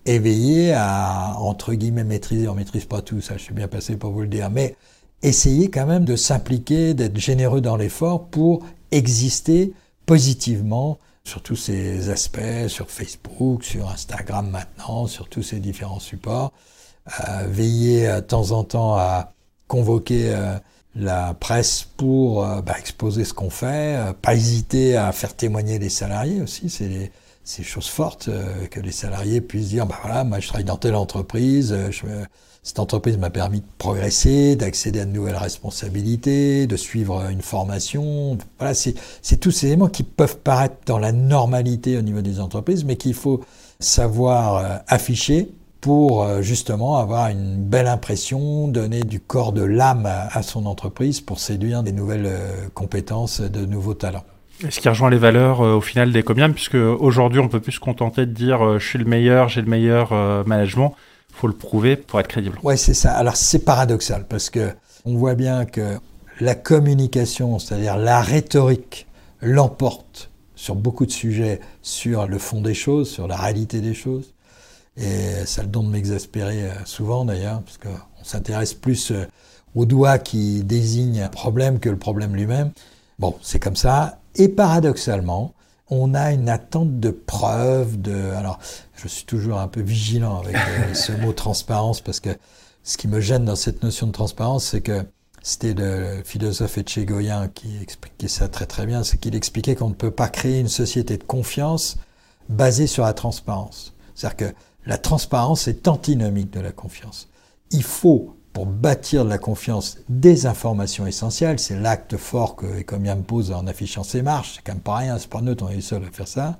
et 0.06 0.18
veiller 0.18 0.72
à, 0.72 1.36
entre 1.38 1.74
guillemets, 1.74 2.04
maîtriser, 2.04 2.48
on 2.48 2.54
maîtrise 2.54 2.84
pas 2.84 3.02
tout, 3.02 3.20
ça 3.20 3.36
je 3.36 3.42
suis 3.42 3.54
bien 3.54 3.68
passé 3.68 3.96
pour 3.96 4.12
vous 4.12 4.22
le 4.22 4.28
dire, 4.28 4.50
mais 4.50 4.76
essayer 5.22 5.70
quand 5.70 5.86
même 5.86 6.04
de 6.04 6.16
s'impliquer, 6.16 6.94
d'être 6.94 7.18
généreux 7.18 7.60
dans 7.60 7.76
l'effort 7.76 8.26
pour 8.28 8.64
exister 8.90 9.72
positivement 10.06 10.98
sur 11.24 11.42
tous 11.42 11.56
ces 11.56 12.08
aspects, 12.10 12.68
sur 12.68 12.90
Facebook, 12.90 13.62
sur 13.62 13.90
Instagram 13.90 14.48
maintenant, 14.50 15.06
sur 15.06 15.28
tous 15.28 15.42
ces 15.42 15.60
différents 15.60 16.00
supports. 16.00 16.52
Euh, 17.28 17.46
veiller 17.46 18.06
de 18.06 18.20
temps 18.20 18.52
en 18.52 18.64
temps 18.64 18.94
à 18.94 19.32
convoquer 19.68 20.34
euh, 20.34 20.58
la 20.96 21.34
presse 21.34 21.86
pour 21.96 22.44
euh, 22.44 22.60
bah, 22.60 22.74
exposer 22.78 23.24
ce 23.24 23.32
qu'on 23.32 23.50
fait, 23.50 23.96
euh, 23.96 24.12
pas 24.12 24.34
hésiter 24.34 24.96
à 24.96 25.12
faire 25.12 25.34
témoigner 25.34 25.78
les 25.78 25.88
salariés 25.88 26.42
aussi, 26.42 26.68
c'est 26.68 27.12
ces 27.44 27.62
choses 27.62 27.88
fortes 27.88 28.28
euh, 28.28 28.66
que 28.66 28.80
les 28.80 28.92
salariés 28.92 29.40
puissent 29.40 29.68
dire 29.68 29.86
bah 29.86 29.98
voilà 30.02 30.24
moi 30.24 30.40
je 30.40 30.48
travaille 30.48 30.64
dans 30.64 30.76
telle 30.76 30.94
entreprise 30.94 31.76
je, 31.90 32.06
cette 32.62 32.78
entreprise 32.78 33.16
m'a 33.16 33.30
permis 33.30 33.60
de 33.60 33.66
progresser 33.78 34.56
d'accéder 34.56 35.00
à 35.00 35.04
de 35.04 35.10
nouvelles 35.10 35.36
responsabilités 35.36 36.66
de 36.66 36.76
suivre 36.76 37.28
une 37.30 37.42
formation 37.42 38.38
voilà 38.58 38.74
c'est 38.74 39.36
tous 39.38 39.50
ces 39.50 39.68
éléments 39.68 39.88
qui 39.88 40.02
peuvent 40.02 40.38
paraître 40.38 40.76
dans 40.86 40.98
la 40.98 41.12
normalité 41.12 41.96
au 41.96 42.02
niveau 42.02 42.20
des 42.20 42.40
entreprises 42.40 42.84
mais 42.84 42.96
qu'il 42.96 43.14
faut 43.14 43.40
savoir 43.78 44.82
afficher 44.86 45.50
pour 45.80 46.22
euh, 46.22 46.42
justement 46.42 46.98
avoir 46.98 47.28
une 47.28 47.56
belle 47.56 47.86
impression, 47.86 48.68
donner 48.68 49.02
du 49.02 49.20
corps 49.20 49.52
de 49.52 49.62
l'âme 49.62 50.06
à 50.06 50.42
son 50.42 50.66
entreprise 50.66 51.20
pour 51.20 51.40
séduire 51.40 51.82
des 51.82 51.92
nouvelles 51.92 52.26
euh, 52.26 52.68
compétences, 52.74 53.40
de 53.40 53.64
nouveaux 53.64 53.94
talents. 53.94 54.24
Ce 54.68 54.80
qui 54.80 54.88
rejoint 54.88 55.10
les 55.10 55.18
valeurs 55.18 55.62
euh, 55.62 55.74
au 55.74 55.80
final 55.80 56.12
des 56.12 56.22
Comiam, 56.22 56.52
puisque 56.52 56.74
aujourd'hui 56.74 57.40
on 57.40 57.48
peut 57.48 57.60
plus 57.60 57.72
se 57.72 57.80
contenter 57.80 58.26
de 58.26 58.32
dire 58.32 58.78
je 58.78 58.86
suis 58.86 58.98
le 58.98 59.04
meilleur, 59.04 59.48
j'ai 59.48 59.62
le 59.62 59.68
meilleur 59.68 60.12
management, 60.46 60.94
il 61.30 61.36
faut 61.36 61.46
le 61.46 61.54
prouver 61.54 61.96
pour 61.96 62.20
être 62.20 62.28
crédible. 62.28 62.58
Oui, 62.62 62.76
c'est 62.76 62.94
ça. 62.94 63.12
Alors 63.12 63.36
c'est 63.36 63.64
paradoxal 63.64 64.26
parce 64.28 64.50
que 64.50 64.70
on 65.04 65.14
voit 65.14 65.34
bien 65.34 65.64
que 65.64 65.98
la 66.40 66.54
communication, 66.54 67.58
c'est-à-dire 67.58 67.96
la 67.96 68.20
rhétorique, 68.20 69.06
l'emporte 69.40 70.30
sur 70.54 70.74
beaucoup 70.74 71.06
de 71.06 71.10
sujets, 71.10 71.60
sur 71.80 72.26
le 72.26 72.38
fond 72.38 72.60
des 72.60 72.74
choses, 72.74 73.08
sur 73.08 73.26
la 73.26 73.36
réalité 73.36 73.80
des 73.80 73.94
choses. 73.94 74.34
Et 74.96 75.46
ça 75.46 75.62
a 75.62 75.64
le 75.64 75.70
don 75.70 75.82
de 75.82 75.88
m'exaspérer 75.88 76.64
euh, 76.64 76.74
souvent 76.84 77.24
d'ailleurs, 77.24 77.62
parce 77.62 77.78
qu'on 77.78 78.24
s'intéresse 78.24 78.74
plus 78.74 79.12
euh, 79.12 79.24
au 79.74 79.86
doigt 79.86 80.18
qui 80.18 80.62
désigne 80.62 81.22
un 81.22 81.28
problème 81.28 81.78
que 81.78 81.88
le 81.88 81.96
problème 81.96 82.34
lui-même. 82.34 82.72
Bon, 83.18 83.36
c'est 83.40 83.58
comme 83.58 83.76
ça. 83.76 84.19
Et 84.36 84.48
paradoxalement, 84.48 85.54
on 85.88 86.14
a 86.14 86.32
une 86.32 86.48
attente 86.48 87.00
de 87.00 87.10
preuves, 87.10 88.00
de... 88.00 88.30
Alors, 88.36 88.58
je 88.94 89.08
suis 89.08 89.24
toujours 89.24 89.58
un 89.58 89.68
peu 89.68 89.80
vigilant 89.80 90.40
avec 90.40 90.56
euh, 90.56 90.94
ce 90.94 91.12
mot 91.12 91.32
transparence, 91.32 92.00
parce 92.00 92.20
que 92.20 92.30
ce 92.82 92.96
qui 92.96 93.08
me 93.08 93.20
gêne 93.20 93.44
dans 93.44 93.56
cette 93.56 93.82
notion 93.82 94.06
de 94.06 94.12
transparence, 94.12 94.66
c'est 94.66 94.80
que 94.80 95.04
c'était 95.42 95.74
le 95.74 96.22
philosophe 96.24 96.78
Etchegoyen 96.78 97.48
qui 97.48 97.80
expliquait 97.80 98.28
ça 98.28 98.48
très 98.48 98.66
très 98.66 98.86
bien, 98.86 99.04
c'est 99.04 99.18
qu'il 99.18 99.34
expliquait 99.34 99.74
qu'on 99.74 99.88
ne 99.88 99.94
peut 99.94 100.10
pas 100.10 100.28
créer 100.28 100.60
une 100.60 100.68
société 100.68 101.16
de 101.16 101.24
confiance 101.24 101.96
basée 102.48 102.86
sur 102.86 103.04
la 103.04 103.14
transparence. 103.14 103.94
C'est-à-dire 104.14 104.36
que 104.36 104.54
la 104.86 104.98
transparence 104.98 105.66
est 105.68 105.88
antinomique 105.88 106.52
de 106.52 106.60
la 106.60 106.72
confiance. 106.72 107.28
Il 107.70 107.82
faut, 107.82 108.36
pour 108.52 108.66
bâtir 108.66 109.24
de 109.24 109.30
la 109.30 109.38
confiance, 109.38 109.98
des 110.08 110.46
informations 110.46 111.06
essentielles. 111.06 111.58
C'est 111.58 111.78
l'acte 111.78 112.16
fort 112.16 112.56
que 112.56 112.66
Ecomiam 112.80 113.22
pose 113.22 113.52
en 113.52 113.66
affichant 113.66 114.02
ses 114.02 114.22
marches. 114.22 114.54
C'est 114.56 114.62
quand 114.62 114.72
même 114.72 114.82
pas 114.82 114.96
rien, 114.96 115.18
c'est 115.18 115.30
pas 115.30 115.40
neutre, 115.40 115.64
on 115.66 115.70
est 115.70 115.76
les 115.76 115.80
seuls 115.80 116.04
à 116.04 116.10
faire 116.10 116.28
ça. 116.28 116.58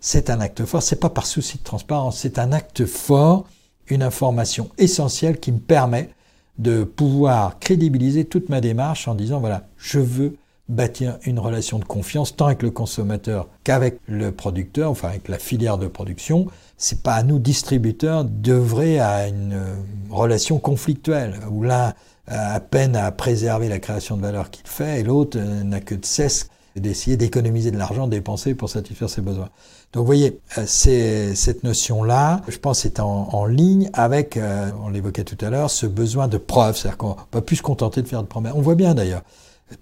C'est 0.00 0.30
un 0.30 0.40
acte 0.40 0.64
fort, 0.64 0.82
c'est 0.82 1.00
pas 1.00 1.10
par 1.10 1.26
souci 1.26 1.58
de 1.58 1.62
transparence, 1.62 2.18
c'est 2.18 2.38
un 2.38 2.52
acte 2.52 2.86
fort, 2.86 3.44
une 3.88 4.02
information 4.02 4.68
essentielle 4.78 5.38
qui 5.38 5.52
me 5.52 5.58
permet 5.60 6.10
de 6.58 6.84
pouvoir 6.84 7.58
crédibiliser 7.58 8.24
toute 8.24 8.48
ma 8.48 8.60
démarche 8.60 9.08
en 9.08 9.14
disant 9.14 9.40
voilà, 9.40 9.68
je 9.76 10.00
veux 10.00 10.36
bâtir 10.68 11.18
une 11.24 11.38
relation 11.38 11.78
de 11.78 11.84
confiance 11.84 12.36
tant 12.36 12.46
avec 12.46 12.62
le 12.62 12.70
consommateur 12.70 13.48
qu'avec 13.64 14.00
le 14.06 14.32
producteur, 14.32 14.90
enfin 14.90 15.08
avec 15.08 15.28
la 15.28 15.38
filière 15.38 15.78
de 15.78 15.86
production. 15.86 16.46
C'est 16.82 17.00
pas 17.00 17.14
à 17.14 17.22
nous 17.22 17.38
distributeurs 17.38 18.24
d'œuvrer 18.24 18.98
à 18.98 19.28
une 19.28 19.52
euh, 19.52 19.74
relation 20.10 20.58
conflictuelle 20.58 21.38
où 21.48 21.62
l'un 21.62 21.94
a 22.26 22.58
peine 22.58 22.96
à 22.96 23.12
préserver 23.12 23.68
la 23.68 23.78
création 23.78 24.16
de 24.16 24.22
valeur 24.22 24.50
qu'il 24.50 24.66
fait 24.66 24.98
et 24.98 25.04
l'autre 25.04 25.38
euh, 25.38 25.62
n'a 25.62 25.78
que 25.78 25.94
de 25.94 26.04
cesse 26.04 26.48
d'essayer 26.74 27.16
d'économiser 27.16 27.70
de 27.70 27.78
l'argent 27.78 28.08
dépensé 28.08 28.56
pour 28.56 28.68
satisfaire 28.68 29.08
ses 29.08 29.20
besoins. 29.20 29.48
Donc 29.92 30.00
vous 30.00 30.06
voyez, 30.06 30.40
euh, 30.58 30.66
cette 30.66 31.62
notion-là, 31.62 32.40
je 32.48 32.58
pense, 32.58 32.84
est 32.84 32.98
en, 32.98 33.46
ligne 33.46 33.88
avec, 33.92 34.36
on 34.84 34.88
l'évoquait 34.88 35.22
tout 35.22 35.38
à 35.44 35.50
l'heure, 35.50 35.70
ce 35.70 35.86
besoin 35.86 36.26
de 36.26 36.38
preuve, 36.38 36.76
c'est-à-dire 36.76 36.98
qu'on 36.98 37.16
va 37.32 37.42
plus 37.42 37.56
se 37.56 37.62
contenter 37.62 38.02
de 38.02 38.08
faire 38.08 38.22
de 38.22 38.28
promesses. 38.28 38.54
On 38.56 38.60
voit 38.60 38.74
bien 38.74 38.94
d'ailleurs, 38.94 39.22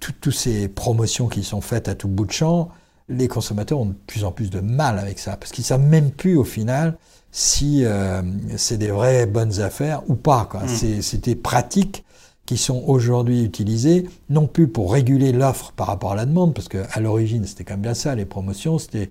toutes 0.00 0.32
ces 0.32 0.68
promotions 0.68 1.28
qui 1.28 1.44
sont 1.44 1.62
faites 1.62 1.88
à 1.88 1.94
tout 1.94 2.09
bout 2.09 2.26
de 2.26 2.32
champ, 2.32 2.68
les 3.11 3.28
consommateurs 3.28 3.80
ont 3.80 3.86
de 3.86 3.94
plus 4.06 4.24
en 4.24 4.32
plus 4.32 4.50
de 4.50 4.61
mal 4.61 4.98
avec 4.98 5.18
ça, 5.18 5.36
parce 5.36 5.52
qu'ils 5.52 5.64
savent 5.64 5.82
même 5.82 6.11
plus 6.11 6.36
au 6.36 6.44
final 6.44 6.96
si 7.32 7.84
euh, 7.84 8.22
c'est 8.56 8.78
des 8.78 8.90
vraies 8.90 9.26
bonnes 9.26 9.61
affaires 9.61 10.02
ou 10.08 10.14
pas. 10.14 10.48
Mmh. 10.54 11.00
C'est 11.02 11.24
des 11.24 11.36
pratiques 11.36 12.04
qui 12.46 12.56
sont 12.56 12.82
aujourd'hui 12.86 13.44
utilisées, 13.44 14.08
non 14.28 14.46
plus 14.46 14.66
pour 14.66 14.92
réguler 14.92 15.30
l'offre 15.30 15.72
par 15.72 15.86
rapport 15.86 16.12
à 16.12 16.16
la 16.16 16.26
demande, 16.26 16.54
parce 16.54 16.68
qu'à 16.68 17.00
l'origine 17.00 17.44
c'était 17.44 17.64
quand 17.64 17.74
même 17.74 17.82
bien 17.82 17.94
ça, 17.94 18.14
les 18.14 18.24
promotions, 18.24 18.78
c'était 18.78 19.11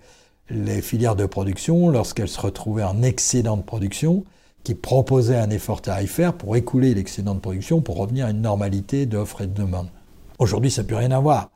les 0.50 0.82
filières 0.82 1.16
de 1.16 1.26
production, 1.26 1.90
lorsqu'elles 1.90 2.28
se 2.28 2.42
retrouvaient 2.42 2.84
en 2.84 3.04
excédent 3.04 3.56
de 3.56 3.62
production, 3.62 4.26
qui 4.64 4.76
proposaient 4.76 5.38
un 5.38 5.50
effort 5.52 5.82
tarifaire 5.82 6.34
pour 6.34 6.56
écouler 6.56 6.94
l'excédent 6.94 7.36
de 7.36 7.40
production, 7.40 7.82
pour 7.82 7.98
revenir 7.98 8.26
à 8.26 8.32
une 8.32 8.42
normalité 8.42 9.06
d'offre 9.06 9.42
et 9.42 9.48
de 9.48 9.54
demande. 9.54 9.88
Aujourd'hui, 10.38 10.72
ça 10.72 10.82
n'a 10.82 10.88
plus 10.88 10.98
rien 10.98 11.12
à 11.12 11.20
voir. 11.20 11.50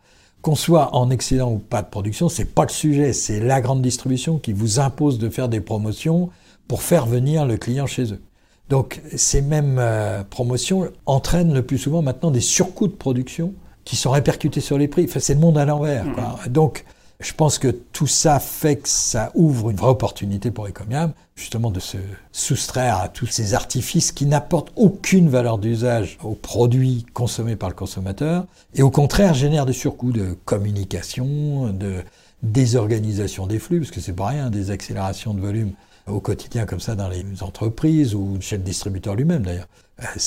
Qu'on 0.44 0.56
soit 0.56 0.94
en 0.94 1.10
excédent 1.10 1.52
ou 1.54 1.58
pas 1.58 1.82
de 1.82 1.88
production, 1.88 2.30
c'est 2.30 2.46
pas 2.46 2.64
le 2.64 2.70
sujet. 2.70 3.14
C'est 3.14 3.40
la 3.40 3.62
grande 3.62 3.82
distribution 3.82 4.38
qui 4.38 4.54
vous 4.54 4.80
impose 4.80 5.18
de 5.18 5.30
faire 5.30 5.50
des 5.50 5.62
promotions 5.62 6.30
pour 6.68 6.84
faire 6.84 7.08
venir 7.08 7.46
le 7.46 7.58
client 7.58 7.88
chez 7.88 8.14
eux. 8.14 8.22
Donc 8.70 9.02
ces 9.16 9.42
mêmes 9.42 9.78
euh, 9.80 10.24
promotions 10.24 10.90
entraînent 11.06 11.54
le 11.54 11.64
plus 11.64 11.78
souvent 11.78 12.02
maintenant 12.02 12.30
des 12.30 12.42
surcoûts 12.42 12.88
de 12.88 12.94
production 12.94 13.54
qui 13.86 13.96
sont 13.96 14.12
répercutés 14.12 14.62
sur 14.62 14.78
les 14.78 14.88
prix. 14.88 15.06
Enfin, 15.06 15.20
c'est 15.20 15.34
le 15.34 15.40
monde 15.40 15.58
à 15.58 15.66
l'envers. 15.66 16.06
Mmh. 16.06 16.50
Donc 16.50 16.86
je 17.20 17.34
pense 17.34 17.58
que 17.58 17.68
tout 17.68 18.08
ça 18.08 18.40
fait 18.40 18.78
que 18.78 18.90
ça 18.90 19.32
ouvre 19.34 19.70
une 19.70 19.78
vraie 19.78 19.90
opportunité 19.90 20.52
pour 20.52 20.68
Ecomiam, 20.68 21.14
justement 21.36 21.72
de 21.72 21.80
se 21.80 21.98
soustraire 22.32 22.98
à 22.98 23.08
tous 23.08 23.28
ces 23.28 23.54
artifices 23.54 24.12
qui 24.12 24.26
n'apportent 24.26 24.72
aucune 24.76 25.30
valeur 25.30 25.58
d'usage 25.58 26.18
aux 26.24 26.36
produits 26.36 27.06
consommés 27.14 27.56
par 27.56 27.70
le 27.70 27.76
consommateur, 27.76 28.46
et 28.74 28.82
au 28.82 28.92
contraire 28.92 29.34
génèrent 29.34 29.66
des 29.66 29.74
surcoûts 29.74 30.12
de 30.12 30.36
communication, 30.46 31.70
de 31.70 32.04
désorganisation 32.42 33.48
des 33.48 33.60
flux, 33.60 33.80
parce 33.80 33.92
que 33.92 34.02
c'est 34.02 34.14
pas 34.14 34.28
rien, 34.28 34.50
des 34.50 34.72
accélérations 34.72 35.34
de 35.34 35.40
volume 35.40 35.72
au 36.08 36.20
quotidien 36.20 36.66
comme 36.66 36.82
ça 36.82 36.96
dans 36.96 37.08
les 37.08 37.24
entreprises 37.42 38.14
ou 38.14 38.38
chez 38.42 38.58
le 38.58 38.64
distributeur 38.64 39.16
lui-même 39.16 39.44
d'ailleurs. 39.44 39.68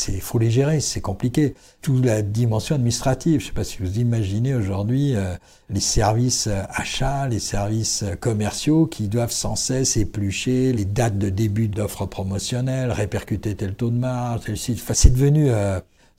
Il 0.08 0.20
faut 0.20 0.38
les 0.38 0.50
gérer, 0.50 0.80
c'est 0.80 1.00
compliqué. 1.00 1.54
Toute 1.82 2.04
la 2.04 2.22
dimension 2.22 2.76
administrative, 2.76 3.40
je 3.40 3.46
ne 3.46 3.48
sais 3.48 3.54
pas 3.54 3.64
si 3.64 3.78
vous 3.78 3.98
imaginez 3.98 4.54
aujourd'hui 4.54 5.16
euh, 5.16 5.34
les 5.70 5.80
services 5.80 6.46
euh, 6.46 6.62
achats, 6.70 7.26
les 7.26 7.40
services 7.40 8.04
euh, 8.04 8.14
commerciaux 8.14 8.86
qui 8.86 9.08
doivent 9.08 9.32
sans 9.32 9.56
cesse 9.56 9.96
éplucher 9.96 10.72
les 10.72 10.84
dates 10.84 11.18
de 11.18 11.30
début 11.30 11.66
d'offres 11.66 12.06
promotionnelles, 12.06 12.92
répercuter 12.92 13.56
tel 13.56 13.74
taux 13.74 13.90
de 13.90 13.98
marge, 13.98 14.42
tel 14.44 14.56
site. 14.56 14.78
Enfin, 14.80 14.94
c'est 14.94 15.12
devenu 15.12 15.50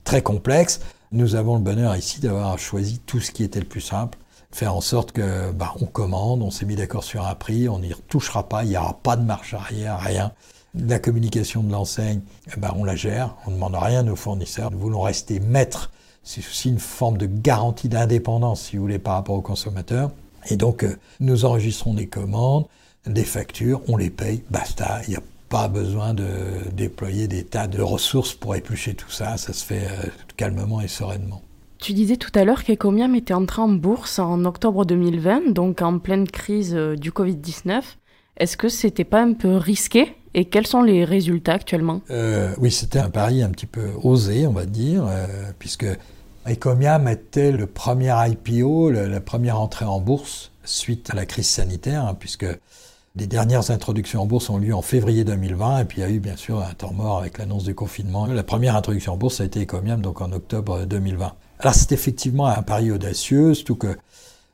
très 0.04 0.22
complexe. 0.22 0.80
Nous 1.12 1.34
avons 1.34 1.56
le 1.56 1.62
bonheur 1.62 1.96
ici 1.96 2.20
d'avoir 2.20 2.58
choisi 2.58 3.00
tout 3.06 3.20
ce 3.20 3.30
qui 3.30 3.44
était 3.44 3.60
le 3.60 3.66
plus 3.66 3.80
simple 3.80 4.18
faire 4.50 4.74
en 4.74 4.80
sorte 4.80 5.12
que 5.12 5.52
bah, 5.52 5.74
on 5.80 5.84
commande, 5.84 6.42
on 6.42 6.50
s'est 6.50 6.64
mis 6.64 6.76
d'accord 6.76 7.04
sur 7.04 7.26
un 7.26 7.34
prix, 7.34 7.68
on 7.68 7.80
n'y 7.80 7.92
retouchera 7.92 8.48
pas, 8.48 8.64
il 8.64 8.70
n'y 8.70 8.76
aura 8.78 8.94
pas 8.94 9.16
de 9.16 9.22
marche 9.22 9.52
arrière, 9.52 10.00
rien. 10.00 10.32
La 10.74 10.98
communication 10.98 11.62
de 11.62 11.72
l'enseigne, 11.72 12.20
eh 12.54 12.60
ben, 12.60 12.74
on 12.76 12.84
la 12.84 12.94
gère, 12.94 13.36
on 13.46 13.50
ne 13.50 13.56
demande 13.56 13.74
rien 13.74 14.06
aux 14.08 14.16
fournisseurs, 14.16 14.70
nous 14.70 14.78
voulons 14.78 15.00
rester 15.00 15.40
maîtres. 15.40 15.90
C'est 16.22 16.40
aussi 16.40 16.68
une 16.68 16.78
forme 16.78 17.16
de 17.16 17.26
garantie 17.26 17.88
d'indépendance, 17.88 18.62
si 18.62 18.76
vous 18.76 18.82
voulez, 18.82 18.98
par 18.98 19.14
rapport 19.14 19.34
aux 19.34 19.42
consommateurs. 19.42 20.10
Et 20.50 20.56
donc, 20.56 20.84
euh, 20.84 20.96
nous 21.20 21.44
enregistrons 21.44 21.94
des 21.94 22.06
commandes, 22.06 22.66
des 23.06 23.24
factures, 23.24 23.80
on 23.88 23.96
les 23.96 24.10
paye, 24.10 24.42
basta, 24.50 25.00
il 25.06 25.10
n'y 25.10 25.16
a 25.16 25.22
pas 25.48 25.68
besoin 25.68 26.12
de 26.14 26.26
déployer 26.72 27.26
des 27.26 27.44
tas 27.44 27.66
de 27.66 27.80
ressources 27.80 28.34
pour 28.34 28.54
éplucher 28.54 28.94
tout 28.94 29.10
ça, 29.10 29.36
ça 29.36 29.52
se 29.52 29.64
fait 29.64 29.86
euh, 29.86 30.10
calmement 30.36 30.80
et 30.80 30.88
sereinement. 30.88 31.42
Tu 31.78 31.92
disais 31.92 32.16
tout 32.16 32.32
à 32.34 32.44
l'heure 32.44 32.64
qu'Ecomiam 32.64 33.14
était 33.14 33.34
entré 33.34 33.62
en 33.62 33.68
bourse 33.68 34.18
en 34.18 34.44
octobre 34.44 34.84
2020, 34.84 35.52
donc 35.52 35.80
en 35.80 35.98
pleine 35.98 36.26
crise 36.26 36.74
euh, 36.74 36.96
du 36.96 37.12
Covid-19. 37.12 37.82
Est-ce 38.38 38.56
que 38.56 38.68
c'était 38.68 39.04
pas 39.04 39.22
un 39.22 39.32
peu 39.32 39.56
risqué? 39.56 40.14
Et 40.34 40.44
quels 40.44 40.66
sont 40.66 40.82
les 40.82 41.04
résultats 41.04 41.54
actuellement? 41.54 42.02
Euh, 42.10 42.54
Oui, 42.58 42.70
c'était 42.70 43.00
un 43.00 43.10
pari 43.10 43.42
un 43.42 43.50
petit 43.50 43.66
peu 43.66 43.90
osé, 44.02 44.46
on 44.46 44.52
va 44.52 44.66
dire, 44.66 45.04
euh, 45.08 45.26
puisque 45.58 45.86
Ecomiam 46.48 47.08
était 47.08 47.50
le 47.50 47.66
premier 47.66 48.14
IPO, 48.28 48.90
la 48.90 49.20
première 49.20 49.60
entrée 49.60 49.84
en 49.84 50.00
bourse 50.00 50.52
suite 50.64 51.10
à 51.10 51.14
la 51.14 51.26
crise 51.26 51.48
sanitaire, 51.48 52.04
hein, 52.04 52.16
puisque 52.18 52.46
les 53.16 53.26
dernières 53.26 53.70
introductions 53.70 54.22
en 54.22 54.26
bourse 54.26 54.48
ont 54.48 54.58
lieu 54.58 54.74
en 54.74 54.82
février 54.82 55.24
2020, 55.24 55.80
et 55.80 55.84
puis 55.84 55.98
il 55.98 56.00
y 56.02 56.04
a 56.04 56.10
eu 56.10 56.20
bien 56.20 56.36
sûr 56.36 56.60
un 56.60 56.74
temps 56.74 56.92
mort 56.92 57.18
avec 57.18 57.38
l'annonce 57.38 57.64
du 57.64 57.74
confinement. 57.74 58.26
La 58.26 58.44
première 58.44 58.76
introduction 58.76 59.14
en 59.14 59.16
bourse 59.16 59.40
a 59.40 59.44
été 59.44 59.62
Ecomiam, 59.62 60.00
donc 60.00 60.20
en 60.20 60.30
octobre 60.30 60.84
2020. 60.84 61.32
Alors 61.58 61.74
c'est 61.74 61.90
effectivement 61.90 62.46
un 62.46 62.62
pari 62.62 62.92
audacieux, 62.92 63.54
surtout 63.54 63.74
que 63.76 63.96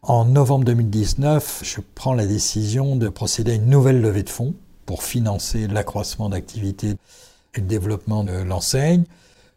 en 0.07 0.27
novembre 0.27 0.65
2019, 0.67 1.61
je 1.63 1.81
prends 1.95 2.13
la 2.13 2.27
décision 2.27 2.97
de 2.97 3.09
procéder 3.09 3.53
à 3.53 3.55
une 3.55 3.67
nouvelle 3.67 4.01
levée 4.01 4.23
de 4.23 4.29
fonds 4.29 4.55
pour 4.87 5.03
financer 5.03 5.67
l'accroissement 5.67 6.29
d'activité 6.29 6.97
et 7.55 7.61
le 7.61 7.67
développement 7.67 8.23
de 8.23 8.33
l'enseigne. 8.33 9.05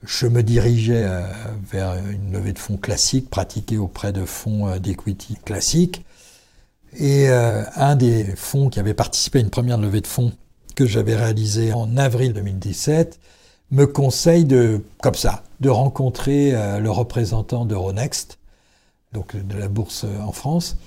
Je 0.03 0.27
me 0.27 0.43
dirigeais 0.43 1.03
euh, 1.03 1.21
vers 1.69 1.95
une 1.95 2.31
levée 2.31 2.53
de 2.53 2.59
fonds 2.59 2.77
classique 2.77 3.29
pratiquée 3.29 3.77
auprès 3.77 4.13
de 4.13 4.23
fonds 4.25 4.67
euh, 4.67 4.79
d'equity 4.79 5.37
classiques. 5.43 6.05
Et 6.97 7.29
euh, 7.29 7.63
un 7.75 7.95
des 7.95 8.23
fonds 8.35 8.69
qui 8.69 8.79
avait 8.79 8.93
participé 8.93 9.39
à 9.39 9.41
une 9.41 9.49
première 9.49 9.77
levée 9.77 10.01
de 10.01 10.07
fonds 10.07 10.31
que 10.75 10.85
j'avais 10.85 11.15
réalisée 11.15 11.73
en 11.73 11.97
avril 11.97 12.31
2017 12.33 13.19
me 13.71 13.85
conseille 13.85 14.45
de, 14.45 14.81
de 15.59 15.69
rencontrer 15.69 16.53
le 16.79 16.89
représentant 16.89 17.65
d'Euronext 17.65 18.37
donc 19.13 19.35
de 19.35 19.57
la 19.57 19.67
bourse 19.67 20.03
euh, 20.03 20.19
en 20.19 20.31
France. 20.31 20.77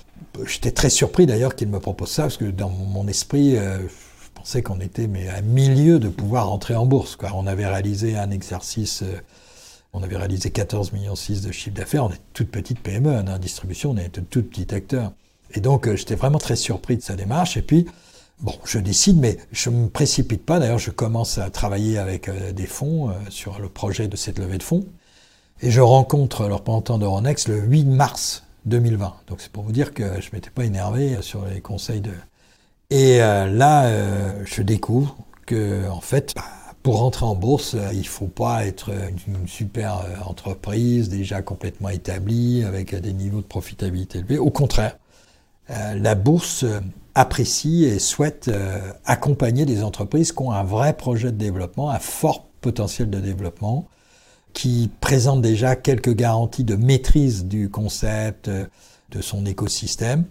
J'étais 0.47 0.71
très 0.71 0.91
surpris 0.91 1.27
d'ailleurs 1.27 1.57
qu'il 1.57 1.69
me 1.69 1.81
propose 1.81 2.11
ça, 2.11 2.23
parce 2.23 2.37
que 2.37 2.45
dans 2.45 2.69
mon 2.69 3.07
esprit, 3.09 3.57
euh, 3.57 3.79
je 3.79 4.29
pensais 4.35 4.63
qu'on 4.63 4.81
était 4.81 5.07
mais 5.07 5.29
à 5.29 5.41
milieu 5.41 5.99
de 5.99 6.09
pouvoir 6.09 6.49
rentrer 6.49 6.75
en 6.75 6.87
bourse. 6.87 7.17
Quoi. 7.17 7.31
On 7.35 7.47
avait 7.47 7.67
réalisé 7.67 8.17
un 8.17 8.31
exercice, 8.31 9.03
euh, 9.03 9.21
on 9.93 10.03
avait 10.03 10.17
réalisé 10.17 10.51
14 10.51 10.93
millions 10.93 11.17
6 11.17 11.43
de 11.43 11.53
chiffre 11.53 11.77
d'affaires, 11.77 12.05
on 12.05 12.11
est 12.11 12.21
toute 12.35 12.51
petite 12.51 12.81
PME, 12.81 13.11
hein, 13.11 13.25
en 13.29 13.39
distribution, 13.39 13.91
on 13.91 13.97
est 13.97 14.11
tout, 14.11 14.21
tout 14.29 14.43
petit 14.43 14.73
acteur. 14.75 15.13
Et 15.53 15.61
donc 15.61 15.93
j'étais 15.95 16.15
vraiment 16.15 16.39
très 16.39 16.57
surpris 16.57 16.97
de 16.97 17.03
sa 17.03 17.17
démarche. 17.17 17.57
Et 17.57 17.63
puis, 17.63 17.87
bon, 18.39 18.55
je 18.65 18.79
décide, 18.79 19.19
mais 19.19 19.39
je 19.51 19.71
ne 19.71 19.77
me 19.77 19.89
précipite 19.89 20.45
pas. 20.45 20.61
D'ailleurs, 20.61 20.79
je 20.79 20.93
commence 20.93 21.39
à 21.39 21.51
travailler 21.51 21.99
avec 21.99 22.31
des 22.55 22.67
fonds 22.67 23.13
sur 23.31 23.59
le 23.59 23.69
projet 23.69 24.07
de 24.07 24.15
cette 24.15 24.39
levée 24.39 24.59
de 24.59 24.63
fonds. 24.63 24.85
Et 25.63 25.71
je 25.71 25.83
rencontre 25.83 26.49
leur 26.49 26.59
représentant 26.59 26.97
d'Euronext 26.97 27.49
le 27.49 27.61
8 27.61 27.85
mars 27.85 28.45
2020. 28.65 29.15
Donc 29.27 29.43
c'est 29.43 29.53
pour 29.53 29.63
vous 29.63 29.73
dire 29.73 29.93
que 29.93 30.05
je 30.21 30.31
ne 30.31 30.33
m'étais 30.33 30.49
pas 30.49 30.65
énervé 30.65 31.19
sur 31.21 31.45
les 31.45 31.61
conseils 31.61 32.01
de... 32.01 32.13
Et 32.89 33.23
euh, 33.23 33.47
là, 33.47 33.85
euh, 33.85 34.43
je 34.47 34.63
découvre 34.63 35.17
que, 35.45 35.87
en 35.91 36.01
fait, 36.01 36.33
bah, 36.35 36.45
pour 36.83 36.99
rentrer 37.01 37.27
en 37.27 37.35
bourse, 37.35 37.77
il 37.93 37.99
ne 37.99 38.05
faut 38.05 38.27
pas 38.27 38.65
être 38.65 38.91
une 39.27 39.47
super 39.47 39.99
euh, 39.99 40.25
entreprise 40.25 41.11
déjà 41.11 41.43
complètement 41.43 41.91
établie, 41.91 42.65
avec 42.65 42.95
des 42.95 43.13
niveaux 43.13 43.43
de 43.43 43.47
profitabilité 43.47 44.21
élevés. 44.21 44.39
Au 44.39 44.51
contraire, 44.51 44.97
la 45.69 46.17
bourse 46.17 46.65
apprécie 47.15 47.85
et 47.85 48.01
souhaite 48.01 48.51
accompagner 49.05 49.67
des 49.67 49.85
entreprises 49.85 50.33
qui 50.33 50.43
ont 50.43 50.51
un 50.51 50.65
vrai 50.65 50.95
projet 50.95 51.31
de 51.31 51.37
développement, 51.37 51.91
un 51.91 52.01
fort 52.01 52.49
potentiel 52.61 53.09
de 53.09 53.21
développement, 53.21 53.87
qui 54.53 54.91
présente 55.01 55.43
déjà 55.43 55.77
quelques 55.77 56.15
garanties 56.15 56.65
de 56.65 56.77
maîtrise 56.77 57.45
du 57.45 57.71
concept, 57.71 58.49
euh, 58.49 58.67
de 59.11 59.21
son 59.21 59.47
écosystème. 59.47 60.25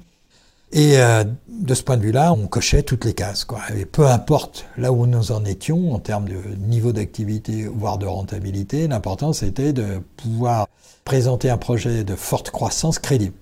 Et 0.71 0.99
euh, 0.99 1.23
de 1.47 1.73
ce 1.73 1.81
point 1.81 1.97
de 1.97 2.03
vue-là, 2.03 2.31
on 2.33 2.47
cochait 2.47 2.83
toutes 2.83 3.03
les 3.05 3.13
cases. 3.13 3.43
Quoi. 3.43 3.61
Peu 3.91 4.05
importe 4.05 4.65
là 4.77 4.91
où 4.91 5.07
nous 5.07 5.31
en 5.31 5.43
étions 5.43 5.93
en 5.93 5.99
termes 5.99 6.29
de 6.29 6.37
niveau 6.59 6.91
d'activité, 6.91 7.65
voire 7.65 7.97
de 7.97 8.05
rentabilité, 8.05 8.87
l'important 8.87 9.33
c'était 9.33 9.73
de 9.73 9.99
pouvoir 10.17 10.67
présenter 11.05 11.49
un 11.49 11.57
projet 11.57 12.03
de 12.03 12.15
forte 12.15 12.51
croissance 12.51 12.99
crédible. 12.99 13.33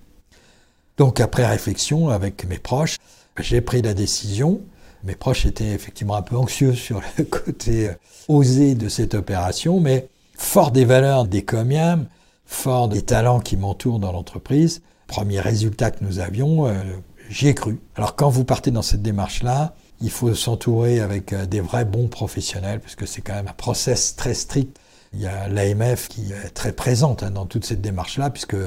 Donc 0.98 1.20
après 1.20 1.46
réflexion 1.46 2.10
avec 2.10 2.48
mes 2.48 2.60
proches, 2.60 2.96
j'ai 3.38 3.60
pris 3.60 3.82
la 3.82 3.94
décision. 3.94 4.62
Mes 5.04 5.16
proches 5.16 5.46
étaient 5.46 5.72
effectivement 5.72 6.16
un 6.16 6.22
peu 6.22 6.38
anxieux 6.38 6.74
sur 6.74 7.02
le 7.18 7.24
côté 7.26 7.90
euh, 7.90 7.94
osé 8.30 8.74
de 8.74 8.88
cette 8.88 9.16
opération, 9.16 9.82
mais 9.82 10.08
fort 10.38 10.72
des 10.72 10.86
valeurs 10.86 11.26
des 11.26 11.44
comiums, 11.44 12.06
fort 12.46 12.88
des 12.88 13.02
talents 13.02 13.40
qui 13.40 13.58
m'entourent 13.58 14.00
dans 14.00 14.12
l'entreprise, 14.12 14.82
premier 15.08 15.40
résultat 15.40 15.92
que 15.92 16.04
nous 16.04 16.20
avions, 16.20 16.68
euh, 16.68 16.74
j'y 17.30 17.48
ai 17.48 17.54
cru. 17.54 17.80
Alors 17.96 18.16
quand 18.16 18.30
vous 18.30 18.46
partez 18.46 18.72
dans 18.72 18.82
cette 18.82 19.02
démarche-là, 19.02 19.76
il 20.00 20.12
faut 20.12 20.34
s'entourer 20.36 21.00
avec 21.00 21.34
euh, 21.34 21.46
des 21.46 21.60
vrais 21.60 21.86
bons 21.86 22.08
professionnels, 22.08 22.80
puisque 22.80 23.08
c'est 23.08 23.22
quand 23.22 23.34
même 23.34 23.48
un 23.48 23.54
process 23.54 24.16
très 24.16 24.34
strict. 24.34 24.78
Il 25.14 25.22
y 25.22 25.28
a 25.28 25.48
l'AMF 25.48 26.08
qui 26.08 26.32
est 26.32 26.50
très 26.50 26.72
présente 26.72 27.24
hein, 27.24 27.32
dans 27.32 27.46
toute 27.46 27.66
cette 27.66 27.82
démarche-là, 27.82 28.30
puisque 28.30 28.58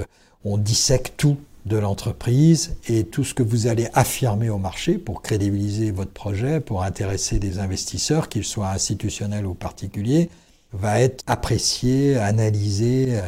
on 0.44 0.58
dissèque 0.58 1.16
tout 1.16 1.36
de 1.66 1.76
l'entreprise 1.76 2.76
et 2.88 3.04
tout 3.04 3.22
ce 3.22 3.34
que 3.34 3.42
vous 3.42 3.66
allez 3.66 3.88
affirmer 3.92 4.48
au 4.48 4.56
marché 4.56 4.96
pour 4.96 5.20
crédibiliser 5.20 5.90
votre 5.90 6.10
projet, 6.10 6.58
pour 6.58 6.82
intéresser 6.82 7.38
des 7.38 7.58
investisseurs, 7.58 8.28
qu'ils 8.28 8.44
soient 8.44 8.70
institutionnels 8.70 9.46
ou 9.46 9.52
particuliers, 9.52 10.30
va 10.72 11.00
être 11.00 11.24
apprécié, 11.26 12.16
analysé, 12.16 13.18
euh, 13.18 13.22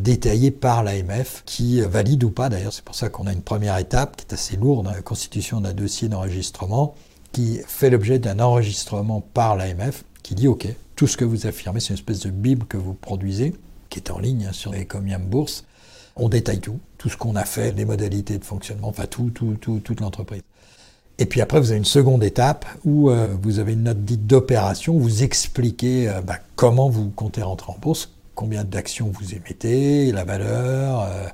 détaillé 0.00 0.50
par 0.50 0.82
l'AMF, 0.82 1.42
qui 1.44 1.80
valide 1.80 2.24
ou 2.24 2.30
pas 2.30 2.48
d'ailleurs. 2.48 2.72
C'est 2.72 2.84
pour 2.84 2.94
ça 2.94 3.08
qu'on 3.08 3.26
a 3.26 3.32
une 3.32 3.42
première 3.42 3.76
étape 3.78 4.16
qui 4.16 4.24
est 4.24 4.32
assez 4.32 4.56
lourde, 4.56 4.86
la 4.86 5.02
constitution 5.02 5.60
d'un 5.60 5.74
dossier 5.74 6.08
d'enregistrement, 6.08 6.94
qui 7.32 7.60
fait 7.66 7.90
l'objet 7.90 8.18
d'un 8.18 8.40
enregistrement 8.40 9.20
par 9.20 9.56
l'AMF, 9.56 10.04
qui 10.22 10.34
dit 10.34 10.48
OK, 10.48 10.66
tout 10.96 11.06
ce 11.06 11.16
que 11.16 11.24
vous 11.24 11.46
affirmez, 11.46 11.80
c'est 11.80 11.88
une 11.88 11.94
espèce 11.94 12.20
de 12.20 12.30
bible 12.30 12.66
que 12.66 12.78
vous 12.78 12.94
produisez, 12.94 13.54
qui 13.90 13.98
est 13.98 14.10
en 14.10 14.18
ligne 14.18 14.46
hein, 14.48 14.52
sur 14.52 14.72
les 14.72 14.86
comium 14.86 15.22
bourse. 15.22 15.64
On 16.16 16.30
détaille 16.30 16.60
tout, 16.60 16.80
tout 16.96 17.10
ce 17.10 17.16
qu'on 17.18 17.36
a 17.36 17.44
fait, 17.44 17.72
les 17.72 17.84
modalités 17.84 18.38
de 18.38 18.44
fonctionnement, 18.44 18.88
enfin 18.88 19.06
tout, 19.06 19.30
tout, 19.30 19.56
tout 19.60 19.80
toute 19.80 20.00
l'entreprise. 20.00 20.40
Et 21.18 21.26
puis 21.26 21.40
après, 21.40 21.60
vous 21.60 21.70
avez 21.70 21.78
une 21.78 21.84
seconde 21.84 22.22
étape 22.22 22.66
où 22.84 23.10
euh, 23.10 23.28
vous 23.42 23.58
avez 23.58 23.72
une 23.72 23.84
note 23.84 24.04
dite 24.04 24.26
d'opération, 24.26 24.98
vous 24.98 25.22
expliquez 25.22 26.08
euh, 26.08 26.20
bah, 26.20 26.38
comment 26.56 26.90
vous 26.90 27.08
comptez 27.08 27.42
rentrer 27.42 27.72
en 27.72 27.78
bourse, 27.78 28.10
combien 28.34 28.64
d'actions 28.64 29.10
vous 29.18 29.34
émettez, 29.34 30.12
la 30.12 30.24
valeur, 30.24 31.02
euh, 31.02 31.26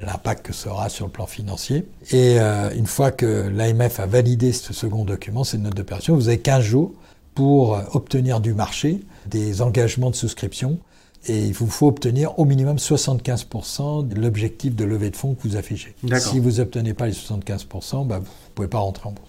l'impact 0.00 0.46
que 0.46 0.52
ça 0.52 0.70
aura 0.70 0.88
sur 0.88 1.06
le 1.06 1.12
plan 1.12 1.26
financier. 1.26 1.86
Et 2.10 2.38
une 2.38 2.86
fois 2.86 3.10
que 3.10 3.48
l'AMF 3.48 3.98
a 3.98 4.06
validé 4.06 4.52
ce 4.52 4.72
second 4.72 5.04
document, 5.04 5.42
cette 5.42 5.60
note 5.60 5.74
d'opération, 5.74 6.14
vous 6.14 6.28
avez 6.28 6.38
15 6.38 6.62
jours 6.62 6.92
pour 7.34 7.80
obtenir 7.92 8.40
du 8.40 8.54
marché 8.54 9.00
des 9.26 9.60
engagements 9.60 10.10
de 10.10 10.14
souscription. 10.14 10.78
Et 11.26 11.46
il 11.46 11.52
vous 11.52 11.66
faut 11.66 11.88
obtenir 11.88 12.38
au 12.38 12.44
minimum 12.44 12.76
75% 12.76 14.06
de 14.06 14.14
l'objectif 14.14 14.76
de 14.76 14.84
levée 14.84 15.10
de 15.10 15.16
fonds 15.16 15.34
que 15.34 15.42
vous 15.42 15.56
affichez. 15.56 15.94
Si 16.18 16.38
vous 16.38 16.52
n'obtenez 16.52 16.94
pas 16.94 17.06
les 17.06 17.12
75%, 17.12 18.06
bah, 18.06 18.20
vous 18.20 18.24
ne 18.24 18.54
pouvez 18.54 18.68
pas 18.68 18.78
rentrer 18.78 19.08
en 19.08 19.12
bourse. 19.12 19.27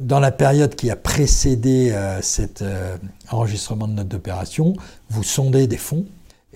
Dans 0.00 0.18
la 0.18 0.32
période 0.32 0.74
qui 0.76 0.90
a 0.90 0.96
précédé 0.96 1.90
euh, 1.92 2.22
cet 2.22 2.62
euh, 2.62 2.96
enregistrement 3.30 3.86
de 3.86 3.92
note 3.92 4.08
d'opération, 4.08 4.72
vous 5.10 5.22
sondez 5.22 5.66
des 5.66 5.76
fonds. 5.76 6.06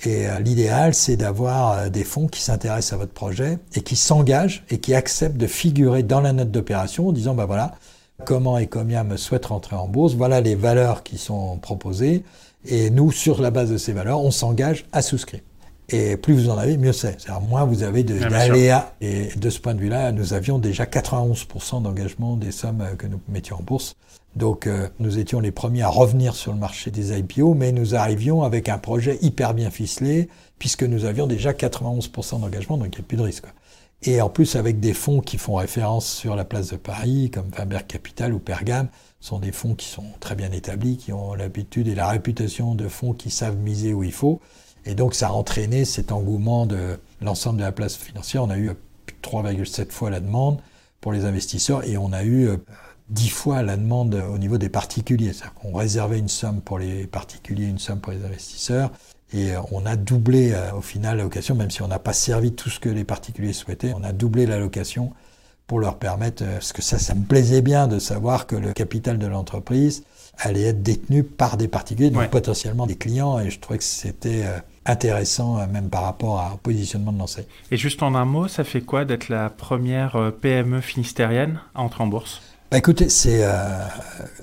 Et 0.02 0.26
euh, 0.26 0.38
l'idéal, 0.38 0.94
c'est 0.94 1.16
d'avoir 1.16 1.90
des 1.90 2.04
fonds 2.04 2.26
qui 2.26 2.40
s'intéressent 2.40 2.94
à 2.94 2.96
votre 2.96 3.12
projet 3.12 3.58
et 3.74 3.82
qui 3.82 3.96
s'engagent 3.96 4.64
et 4.70 4.78
qui 4.78 4.94
acceptent 4.94 5.36
de 5.36 5.46
figurer 5.46 6.02
dans 6.02 6.22
la 6.22 6.32
note 6.32 6.50
d'opération 6.50 7.08
en 7.08 7.12
disant, 7.12 7.34
bah 7.34 7.44
voilà, 7.44 7.74
comment 8.24 8.56
et 8.56 8.66
combien 8.66 9.04
me 9.04 9.18
souhaite 9.18 9.44
rentrer 9.44 9.76
en 9.76 9.88
bourse, 9.88 10.14
voilà 10.14 10.40
les 10.40 10.54
valeurs 10.54 11.02
qui 11.02 11.18
sont 11.18 11.58
proposées, 11.58 12.24
et 12.64 12.88
nous, 12.88 13.12
sur 13.12 13.42
la 13.42 13.50
base 13.50 13.70
de 13.70 13.76
ces 13.76 13.92
valeurs, 13.92 14.22
on 14.22 14.30
s'engage 14.30 14.86
à 14.92 15.02
souscrire. 15.02 15.42
Et 15.90 16.16
plus 16.16 16.34
vous 16.34 16.50
en 16.50 16.56
avez, 16.56 16.76
mieux 16.78 16.92
c'est. 16.92 17.20
C'est-à-dire 17.20 17.42
moins 17.42 17.64
vous 17.64 17.82
avez 17.82 18.02
d'aléas. 18.04 18.92
Et 19.00 19.28
de 19.36 19.50
ce 19.50 19.60
point 19.60 19.74
de 19.74 19.80
vue-là, 19.80 20.12
nous 20.12 20.32
avions 20.32 20.58
déjà 20.58 20.84
91% 20.84 21.82
d'engagement 21.82 22.36
des 22.36 22.52
sommes 22.52 22.80
euh, 22.80 22.94
que 22.94 23.06
nous 23.06 23.20
mettions 23.28 23.56
en 23.56 23.62
bourse. 23.62 23.94
Donc 24.34 24.66
euh, 24.66 24.88
nous 24.98 25.18
étions 25.18 25.40
les 25.40 25.52
premiers 25.52 25.82
à 25.82 25.88
revenir 25.88 26.34
sur 26.34 26.52
le 26.52 26.58
marché 26.58 26.90
des 26.90 27.16
IPO, 27.16 27.54
mais 27.54 27.70
nous 27.70 27.94
arrivions 27.94 28.42
avec 28.42 28.68
un 28.68 28.78
projet 28.78 29.18
hyper 29.20 29.54
bien 29.54 29.70
ficelé, 29.70 30.28
puisque 30.58 30.82
nous 30.82 31.04
avions 31.04 31.26
déjà 31.26 31.52
91% 31.52 32.40
d'engagement, 32.40 32.78
donc 32.78 32.88
il 32.94 32.98
n'y 32.98 33.04
a 33.04 33.08
plus 33.08 33.16
de 33.16 33.22
risque. 33.22 33.46
Et 34.06 34.20
en 34.20 34.28
plus, 34.28 34.56
avec 34.56 34.80
des 34.80 34.92
fonds 34.92 35.20
qui 35.20 35.38
font 35.38 35.54
référence 35.54 36.06
sur 36.06 36.36
la 36.36 36.44
place 36.44 36.70
de 36.70 36.76
Paris, 36.76 37.30
comme 37.32 37.50
Faber 37.52 37.78
Capital 37.88 38.34
ou 38.34 38.38
Pergame, 38.38 38.88
sont 39.20 39.38
des 39.38 39.52
fonds 39.52 39.74
qui 39.74 39.86
sont 39.86 40.04
très 40.20 40.34
bien 40.34 40.52
établis, 40.52 40.98
qui 40.98 41.12
ont 41.12 41.32
l'habitude 41.32 41.88
et 41.88 41.94
la 41.94 42.08
réputation 42.08 42.74
de 42.74 42.88
fonds 42.88 43.14
qui 43.14 43.30
savent 43.30 43.56
miser 43.56 43.94
où 43.94 44.04
il 44.04 44.12
faut. 44.12 44.40
Et 44.86 44.94
donc, 44.94 45.14
ça 45.14 45.28
a 45.28 45.32
entraîné 45.32 45.84
cet 45.84 46.12
engouement 46.12 46.66
de 46.66 46.98
l'ensemble 47.20 47.58
de 47.58 47.64
la 47.64 47.72
place 47.72 47.96
financière. 47.96 48.44
On 48.44 48.50
a 48.50 48.58
eu 48.58 48.70
3,7 49.22 49.90
fois 49.90 50.10
la 50.10 50.20
demande 50.20 50.60
pour 51.00 51.12
les 51.12 51.24
investisseurs 51.24 51.84
et 51.84 51.96
on 51.96 52.12
a 52.12 52.24
eu 52.24 52.48
10 53.10 53.26
euh, 53.26 53.30
fois 53.30 53.62
la 53.62 53.76
demande 53.76 54.22
au 54.32 54.38
niveau 54.38 54.58
des 54.58 54.68
particuliers. 54.68 55.32
C'est-à-dire 55.32 55.54
qu'on 55.54 55.74
réservait 55.74 56.18
une 56.18 56.28
somme 56.28 56.60
pour 56.60 56.78
les 56.78 57.06
particuliers, 57.06 57.66
une 57.66 57.78
somme 57.78 58.00
pour 58.00 58.12
les 58.12 58.24
investisseurs. 58.24 58.90
Et 59.32 59.52
euh, 59.52 59.60
on 59.72 59.86
a 59.86 59.96
doublé 59.96 60.52
euh, 60.52 60.72
au 60.72 60.80
final 60.80 61.16
l'allocation, 61.16 61.54
même 61.54 61.70
si 61.70 61.82
on 61.82 61.88
n'a 61.88 61.98
pas 61.98 62.12
servi 62.12 62.52
tout 62.52 62.70
ce 62.70 62.78
que 62.78 62.88
les 62.88 63.04
particuliers 63.04 63.52
souhaitaient, 63.52 63.92
on 63.94 64.04
a 64.04 64.12
doublé 64.12 64.46
l'allocation 64.46 65.12
pour 65.66 65.78
leur 65.78 65.98
permettre, 65.98 66.44
parce 66.44 66.74
que 66.74 66.82
ça, 66.82 66.98
ça 66.98 67.14
me 67.14 67.24
plaisait 67.24 67.62
bien 67.62 67.88
de 67.88 67.98
savoir 67.98 68.46
que 68.46 68.54
le 68.54 68.74
capital 68.74 69.18
de 69.18 69.26
l'entreprise 69.26 70.04
allait 70.36 70.64
être 70.64 70.82
détenu 70.82 71.22
par 71.22 71.56
des 71.56 71.68
particuliers, 71.68 72.10
donc 72.10 72.28
potentiellement 72.28 72.86
des 72.86 72.96
clients, 72.96 73.38
et 73.38 73.48
je 73.48 73.58
trouvais 73.60 73.78
que 73.78 73.84
c'était 73.84 74.44
intéressant 74.86 75.66
même 75.66 75.88
par 75.88 76.02
rapport 76.02 76.52
au 76.54 76.56
positionnement 76.58 77.12
de 77.12 77.18
l'enseigne. 77.18 77.44
Et 77.70 77.76
juste 77.76 78.02
en 78.02 78.14
un 78.14 78.24
mot, 78.24 78.48
ça 78.48 78.64
fait 78.64 78.80
quoi 78.82 79.04
d'être 79.04 79.28
la 79.28 79.50
première 79.50 80.32
PME 80.40 80.80
finistérienne 80.80 81.60
à 81.74 81.82
entrer 81.82 82.04
en 82.04 82.06
bourse? 82.06 82.42
Bah 82.70 82.78
écoutez, 82.78 83.08
c'est 83.08 83.46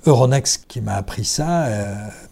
Euronext 0.05 0.65
qui 0.67 0.81
m'a 0.81 0.93
appris 0.93 1.25
ça. 1.25 1.67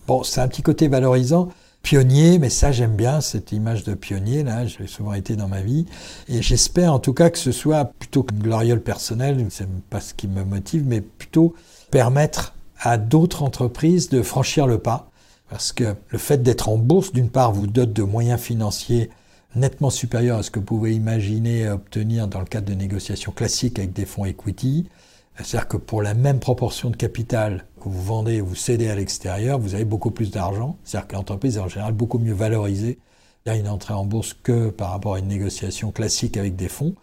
bon, 0.07 0.23
c'est 0.23 0.41
un 0.41 0.47
petit 0.47 0.61
côté 0.61 0.87
valorisant 0.87 1.49
pionnier, 1.81 2.39
mais 2.39 2.49
ça 2.49 2.71
j'aime 2.71 2.95
bien 2.95 3.21
cette 3.21 3.51
image 3.51 3.83
de 3.83 3.93
pionnier, 3.93 4.43
là, 4.43 4.65
je 4.65 4.79
l'ai 4.79 4.87
souvent 4.87 5.13
été 5.13 5.35
dans 5.35 5.47
ma 5.47 5.61
vie, 5.61 5.85
et 6.27 6.41
j'espère 6.41 6.93
en 6.93 6.99
tout 6.99 7.13
cas 7.13 7.29
que 7.29 7.37
ce 7.37 7.51
soit 7.51 7.85
plutôt 7.85 8.23
que 8.23 8.33
gloriole 8.33 8.81
personnel, 8.81 9.45
c'est 9.49 9.67
pas 9.89 10.01
ce 10.01 10.13
qui 10.13 10.27
me 10.27 10.43
motive, 10.43 10.83
mais 10.85 11.01
plutôt 11.01 11.55
permettre 11.91 12.53
à 12.81 12.97
d'autres 12.97 13.43
entreprises 13.43 14.09
de 14.09 14.21
franchir 14.21 14.67
le 14.67 14.77
pas, 14.77 15.08
parce 15.49 15.71
que 15.71 15.95
le 16.09 16.17
fait 16.17 16.41
d'être 16.41 16.69
en 16.69 16.77
bourse, 16.77 17.11
d'une 17.11 17.29
part, 17.29 17.51
vous 17.51 17.67
dote 17.67 17.93
de 17.93 18.03
moyens 18.03 18.39
financiers 18.39 19.09
nettement 19.55 19.89
supérieurs 19.89 20.39
à 20.39 20.43
ce 20.43 20.51
que 20.51 20.59
vous 20.59 20.65
pouvez 20.65 20.93
imaginer 20.93 21.69
obtenir 21.69 22.27
dans 22.27 22.39
le 22.39 22.45
cadre 22.45 22.67
de 22.67 22.75
négociations 22.75 23.31
classiques 23.31 23.79
avec 23.79 23.93
des 23.93 24.05
fonds 24.05 24.25
equity, 24.25 24.87
c'est-à-dire 25.35 25.67
que 25.67 25.77
pour 25.77 26.01
la 26.01 26.13
même 26.13 26.39
proportion 26.39 26.89
de 26.89 26.95
capital 26.95 27.65
que 27.81 27.89
vous 27.89 28.03
vendez 28.03 28.41
ou 28.41 28.47
vous 28.47 28.55
cédez 28.55 28.89
à 28.89 28.95
l'extérieur, 28.95 29.57
vous 29.57 29.73
avez 29.73 29.85
beaucoup 29.85 30.11
plus 30.11 30.31
d'argent. 30.31 30.77
C'est-à-dire 30.83 31.07
que 31.07 31.15
l'entreprise 31.15 31.57
est 31.57 31.61
en 31.61 31.69
général 31.69 31.93
beaucoup 31.93 32.19
mieux 32.19 32.33
valorisée 32.33 32.99
a 33.49 33.55
une 33.55 33.67
entrée 33.67 33.93
en 33.93 34.05
bourse 34.05 34.35
que 34.43 34.69
par 34.69 34.91
rapport 34.91 35.15
à 35.15 35.19
une 35.19 35.27
négociation 35.27 35.91
classique 35.91 36.37
avec 36.37 36.55
des 36.55 36.69
fonds. 36.69 36.95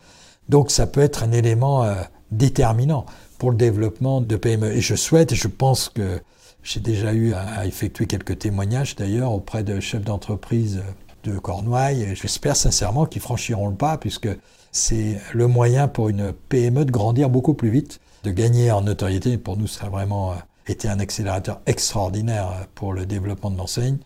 Donc 0.48 0.70
ça 0.70 0.86
peut 0.86 1.00
être 1.00 1.22
un 1.22 1.32
élément 1.32 1.82
euh, 1.82 1.94
déterminant 2.30 3.06
pour 3.38 3.50
le 3.50 3.56
développement 3.56 4.20
de 4.20 4.36
PME. 4.36 4.72
Et 4.72 4.80
je 4.80 4.94
souhaite, 4.94 5.32
et 5.32 5.36
je 5.36 5.48
pense 5.48 5.88
que 5.88 6.20
j'ai 6.66 6.80
déjà 6.80 7.14
eu 7.14 7.32
à, 7.32 7.64
effectuer 7.64 8.06
quelques 8.06 8.40
témoignages 8.40 8.96
d'ailleurs 8.96 9.32
auprès 9.32 9.62
de 9.62 9.78
chefs 9.78 10.04
d'entreprise 10.04 10.82
de 11.22 11.38
Cornouailles, 11.38 12.14
j'espère 12.14 12.56
sincèrement 12.56 13.06
qu'ils 13.06 13.22
franchiront 13.22 13.68
le 13.68 13.76
pas, 13.76 13.98
puisque 13.98 14.28
c'est 14.72 15.20
le 15.32 15.46
moyen 15.46 15.88
pour 15.88 16.08
une 16.08 16.32
PME 16.32 16.84
de 16.84 16.90
grandir 16.90 17.30
beaucoup 17.30 17.54
plus 17.54 17.70
vite 17.70 18.00
de 18.24 18.30
gagner 18.32 18.72
en 18.72 18.82
notoriété. 18.82 19.38
Pour 19.38 19.56
nous, 19.56 19.68
ça 19.68 19.86
a 19.86 19.88
vraiment 19.88 20.32
euh, 20.32 20.36
été 20.66 20.88
un 20.88 20.98
accélérateur 20.98 21.60
extraordinaire 21.66 22.48
euh, 22.48 22.64
pour 22.74 22.92
le 22.92 23.06
développement 23.06 23.50
de 23.50 23.56
l'enseigne. 23.56 23.98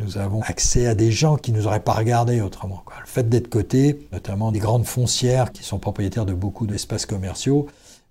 Nous 0.00 0.18
avons 0.18 0.42
accès 0.42 0.86
à 0.86 0.94
des 0.96 1.12
gens 1.12 1.36
qui 1.36 1.52
ne 1.52 1.58
nous 1.58 1.66
auraient 1.66 1.80
pas 1.80 1.94
regardé 1.94 2.40
autrement. 2.40 2.82
Le 3.00 3.06
fait 3.06 3.28
d'être 3.28 3.48
coté, 3.48 4.08
notamment 4.12 4.50
des 4.50 4.58
grandes 4.58 4.86
foncières 4.86 5.52
qui 5.52 5.62
sont 5.62 5.78
propriétaires 5.78 6.26
de 6.26 6.34
beaucoup 6.34 6.66
d'espaces 6.66 7.06
commerciaux 7.06 7.68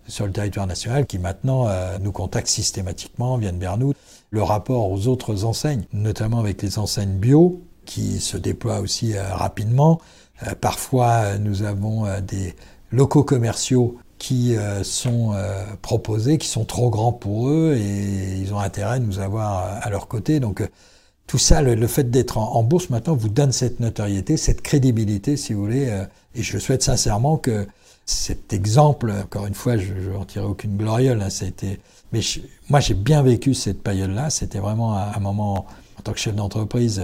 sur 0.08 0.26
le 0.26 0.32
territoire 0.32 0.68
national, 0.68 1.06
qui 1.06 1.20
maintenant 1.20 1.68
euh, 1.68 1.98
nous 2.00 2.12
contactent 2.12 2.48
systématiquement, 2.48 3.38
viennent 3.38 3.60
vers 3.60 3.78
nous. 3.78 3.94
Le 4.30 4.44
rapport 4.44 4.92
aux 4.92 5.08
autres 5.08 5.46
enseignes, 5.46 5.86
notamment 5.94 6.40
avec 6.40 6.62
les 6.62 6.80
enseignes 6.80 7.18
bio, 7.18 7.62
qui 7.86 8.20
se 8.20 8.36
déploient 8.36 8.82
aussi 8.82 9.18
rapidement. 9.18 10.02
parfois, 10.60 11.38
nous 11.38 11.64
avons 11.64 12.06
des 12.20 12.54
locaux 12.92 13.24
commerciaux 13.24 13.98
qui 14.18 14.56
euh, 14.56 14.84
sont 14.84 15.34
euh, 15.34 15.64
proposés, 15.82 16.38
qui 16.38 16.48
sont 16.48 16.66
trop 16.66 16.90
grands 16.90 17.14
pour 17.14 17.50
eux 17.50 17.76
et 17.78 18.38
ils 18.40 18.54
ont 18.54 18.60
intérêt 18.60 19.00
de 19.00 19.06
nous 19.06 19.20
avoir 19.20 19.64
euh, 19.64 19.80
à 19.82 19.90
leur 19.90 20.08
côté. 20.08 20.40
Donc 20.40 20.68
tout 21.28 21.38
ça, 21.38 21.62
le, 21.62 21.88
fait 21.88 22.10
d'être 22.10 22.38
en, 22.38 22.64
bourse 22.64 22.90
maintenant 22.90 23.16
vous 23.16 23.30
donne 23.30 23.52
cette 23.52 23.80
notoriété, 23.80 24.38
cette 24.38 24.62
crédibilité, 24.62 25.38
si 25.38 25.54
vous 25.54 25.62
voulez. 25.62 26.06
et 26.36 26.42
je 26.42 26.58
souhaite 26.58 26.84
sincèrement 26.84 27.38
que 27.38 27.68
cet 28.08 28.54
exemple, 28.54 29.12
encore 29.12 29.46
une 29.46 29.54
fois, 29.54 29.78
je 29.78 29.94
n'en 29.94 30.26
tirerai 30.26 30.48
aucune 30.48 30.78
gloriole, 30.78 31.22
hein, 31.22 31.30
ça 31.30 31.46
a 31.46 31.48
été, 31.48 31.80
mais 32.12 32.22
moi 32.70 32.80
j'ai 32.80 32.94
bien 32.94 33.22
vécu 33.22 33.54
cette 33.54 33.84
période-là. 33.84 34.30
C'était 34.30 34.60
vraiment 34.60 34.98
un, 34.98 35.20
moment 35.20 35.68
en 36.00 36.02
tant 36.02 36.14
que 36.14 36.20
chef 36.20 36.34
d'entreprise. 36.34 37.04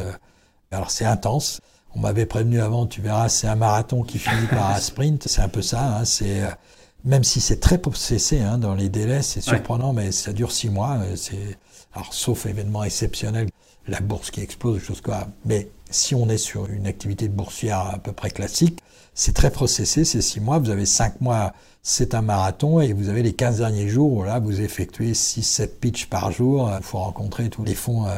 alors 0.71 0.89
c'est 0.89 1.05
intense. 1.05 1.59
On 1.95 1.99
m'avait 1.99 2.25
prévenu 2.25 2.59
avant, 2.59 2.87
tu 2.87 3.01
verras, 3.01 3.29
c'est 3.29 3.47
un 3.47 3.55
marathon 3.55 4.01
qui 4.01 4.17
finit 4.17 4.47
par 4.47 4.71
un 4.71 4.79
sprint. 4.79 5.27
C'est 5.27 5.41
un 5.41 5.49
peu 5.49 5.61
ça. 5.61 5.97
Hein, 5.97 6.05
c'est 6.05 6.41
même 7.05 7.23
si 7.23 7.41
c'est 7.41 7.59
très 7.59 7.77
processé 7.77 8.39
hein, 8.39 8.57
dans 8.57 8.75
les 8.75 8.89
délais, 8.89 9.21
c'est 9.21 9.41
surprenant, 9.41 9.93
mais 9.93 10.11
ça 10.11 10.33
dure 10.33 10.51
six 10.51 10.69
mois. 10.69 10.97
Euh, 11.01 11.15
c'est 11.15 11.57
alors 11.93 12.13
sauf 12.13 12.45
événement 12.45 12.83
exceptionnel, 12.83 13.49
la 13.87 13.99
bourse 13.99 14.31
qui 14.31 14.41
explose, 14.41 14.81
choses 14.81 15.01
quoi. 15.01 15.27
Mais 15.45 15.69
si 15.93 16.15
on 16.15 16.29
est 16.29 16.37
sur 16.37 16.67
une 16.69 16.87
activité 16.87 17.27
boursière 17.27 17.79
à 17.79 17.97
peu 17.97 18.11
près 18.11 18.29
classique, 18.29 18.79
c'est 19.13 19.33
très 19.33 19.51
processé, 19.51 20.05
c'est 20.05 20.21
six 20.21 20.39
mois. 20.39 20.57
Vous 20.59 20.69
avez 20.71 20.85
cinq 20.85 21.21
mois, 21.21 21.53
c'est 21.83 22.15
un 22.15 22.21
marathon, 22.21 22.79
et 22.79 22.93
vous 22.93 23.09
avez 23.09 23.21
les 23.21 23.33
15 23.33 23.57
derniers 23.59 23.87
jours 23.87 24.11
où 24.11 24.23
là, 24.23 24.39
vous 24.39 24.61
effectuez 24.61 25.13
6 25.13 25.43
sept 25.43 25.79
pitchs 25.79 26.07
par 26.07 26.31
jour. 26.31 26.71
Il 26.75 26.83
faut 26.83 26.97
rencontrer 26.97 27.49
tous 27.49 27.63
les 27.63 27.75
fonds 27.75 28.07
euh, 28.07 28.09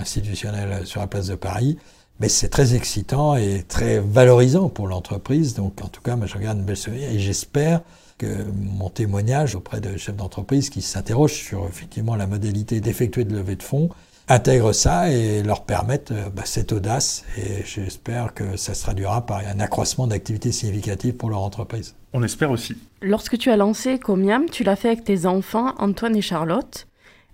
institutionnels 0.00 0.86
sur 0.86 1.00
la 1.00 1.06
place 1.06 1.26
de 1.26 1.34
Paris. 1.34 1.78
Mais 2.20 2.28
c'est 2.28 2.48
très 2.48 2.74
excitant 2.74 3.36
et 3.36 3.64
très 3.66 3.98
valorisant 3.98 4.68
pour 4.68 4.86
l'entreprise. 4.86 5.54
Donc, 5.54 5.82
en 5.82 5.88
tout 5.88 6.00
cas, 6.00 6.16
moi, 6.16 6.26
je 6.26 6.34
regarde 6.34 6.58
une 6.58 6.64
belle 6.64 6.76
souvenir 6.76 7.10
et 7.10 7.18
j'espère 7.18 7.82
mon 8.54 8.88
témoignage 8.88 9.54
auprès 9.54 9.80
de 9.80 9.96
chefs 9.96 10.16
d'entreprise 10.16 10.70
qui 10.70 10.82
s'interrogent 10.82 11.32
sur 11.32 11.66
effectivement 11.66 12.16
la 12.16 12.26
modalité 12.26 12.80
d'effectuer 12.80 13.24
de 13.24 13.34
levée 13.34 13.56
de 13.56 13.62
fonds 13.62 13.88
intègrent 14.28 14.72
ça 14.72 15.10
et 15.10 15.42
leur 15.42 15.64
permettent 15.64 16.12
euh, 16.12 16.30
bah, 16.30 16.42
cette 16.44 16.72
audace. 16.72 17.24
Et 17.36 17.64
j'espère 17.64 18.34
que 18.34 18.56
ça 18.56 18.74
se 18.74 18.82
traduira 18.82 19.26
par 19.26 19.38
un 19.38 19.60
accroissement 19.60 20.06
d'activité 20.06 20.52
significative 20.52 21.14
pour 21.14 21.30
leur 21.30 21.40
entreprise. 21.40 21.94
On 22.12 22.22
espère 22.22 22.50
aussi. 22.50 22.76
Lorsque 23.00 23.38
tu 23.38 23.50
as 23.50 23.56
lancé 23.56 23.98
Comiam, 23.98 24.48
tu 24.50 24.64
l'as 24.64 24.76
fait 24.76 24.88
avec 24.88 25.04
tes 25.04 25.26
enfants, 25.26 25.74
Antoine 25.78 26.16
et 26.16 26.22
Charlotte. 26.22 26.86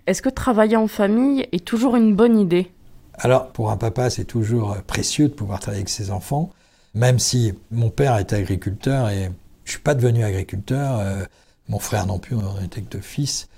Est-ce 0.07 0.21
que 0.21 0.29
travailler 0.29 0.77
en 0.77 0.87
famille 0.87 1.47
est 1.51 1.63
toujours 1.63 1.95
une 1.95 2.15
bonne 2.15 2.39
idée? 2.39 2.71
Alors, 3.15 3.49
pour 3.49 3.69
un 3.69 3.77
papa, 3.77 4.09
c'est 4.09 4.23
toujours 4.23 4.77
précieux 4.87 5.27
de 5.27 5.33
pouvoir 5.33 5.59
travailler 5.59 5.81
avec 5.81 5.89
ses 5.89 6.09
enfants, 6.09 6.51
même 6.95 7.19
si 7.19 7.53
mon 7.69 7.89
père 7.89 8.15
est 8.15 8.31
agriculteur 8.33 9.09
et 9.09 9.29
je 9.65 9.71
suis 9.71 9.81
pas 9.81 9.93
devenu 9.93 10.23
agriculteur, 10.23 10.99
euh, 10.99 11.23
mon 11.67 11.77
frère 11.77 12.07
non 12.07 12.17
plus, 12.17 12.35
on 12.35 12.63
était 12.63 12.81
que 12.81 12.89
deux 12.89 13.01
fils. 13.01 13.49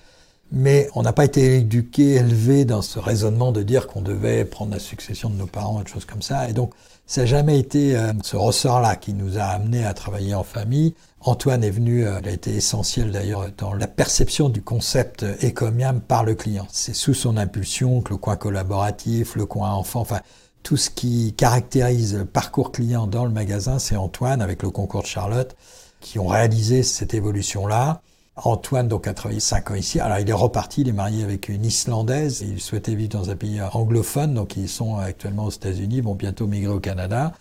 Mais 0.52 0.90
on 0.96 1.02
n'a 1.02 1.14
pas 1.14 1.26
été 1.26 1.58
éduqué, 1.58 2.16
élevé 2.16 2.66
dans 2.66 2.82
ce 2.82 3.00
raisonnement 3.00 3.52
de 3.52 3.64
dire 3.64 3.88
qu'on 3.88 4.02
devait 4.02 4.44
prendre 4.46 4.72
la 4.72 4.80
succession 4.80 5.30
de 5.30 5.36
nos 5.36 5.48
parents, 5.48 5.82
des 5.82 5.90
choses 5.90 6.06
comme 6.06 6.22
ça. 6.22 6.50
Et 6.50 6.54
donc, 6.54 6.74
ça 7.06 7.22
n'a 7.22 7.28
jamais 7.28 7.58
été 7.60 7.96
euh, 7.96 8.14
ce 8.24 8.36
ressort-là 8.36 8.96
qui 8.96 9.14
nous 9.14 9.38
a 9.38 9.44
amenés 9.44 9.86
à 9.86 9.94
travailler 9.94 10.34
en 10.34 10.44
famille. 10.44 10.94
Antoine 11.22 11.64
est 11.64 11.70
venu, 11.70 12.06
euh, 12.06 12.20
il 12.22 12.30
a 12.30 12.32
été 12.32 12.56
essentiel 12.56 13.12
d'ailleurs 13.12 13.48
dans 13.58 13.74
la 13.74 13.88
perception 13.88 14.50
du 14.50 14.62
concept 14.62 15.24
Ecomiam 15.44 16.02
par 16.02 16.24
le 16.24 16.36
client. 16.36 16.68
C'est 16.70 16.96
sous 16.96 17.14
son 17.14 17.38
impulsion 17.38 18.02
que 18.02 18.12
le 18.12 18.18
coin 18.18 18.36
collaboratif, 18.36 19.36
le 19.36 19.46
coin 19.46 19.72
enfant, 19.72 20.02
enfin 20.02 20.22
tout 20.64 20.78
ce 20.78 20.90
qui 20.90 21.34
caractérise 21.34 22.16
le 22.16 22.26
parcours 22.26 22.72
client 22.72 23.08
dans 23.08 23.26
le 23.26 23.32
magasin, 23.32 23.80
c'est 23.80 23.96
Antoine 23.96 24.42
avec 24.42 24.64
le 24.64 24.70
concours 24.70 25.02
de 25.02 25.08
Charlotte 25.08 25.56
qui 26.02 26.20
ont 26.20 26.28
réalisé 26.28 26.84
cette 26.84 27.14
évolution-là. 27.14 28.02
Antoine 28.36 28.88
donc 28.88 29.08
a 29.08 29.14
travaillé 29.14 29.40
cinq 29.40 29.72
ans 29.72 29.76
ici. 29.76 30.00
Alors 30.00 30.20
il 30.20 30.30
est 30.30 30.34
reparti, 30.34 30.82
il 30.82 30.90
est 30.90 30.94
marié 30.94 31.24
avec 31.24 31.50
une 31.50 31.66
Islandaise. 31.66 32.42
Il 32.42 32.62
souhaitait 32.62 32.96
vivre 32.96 33.12
dans 33.12 33.30
un 33.30 33.36
pays 33.36 33.62
anglophone, 33.62 34.34
donc 34.34 34.56
ils 34.58 34.70
sont 34.70 34.98
actuellement 34.98 35.46
aux 35.46 35.52
États-Unis, 35.52 36.02
vont 36.02 36.16
bientôt 36.16 36.48
migrer 36.48 36.74
au 36.74 36.80
Canada. 36.80 37.34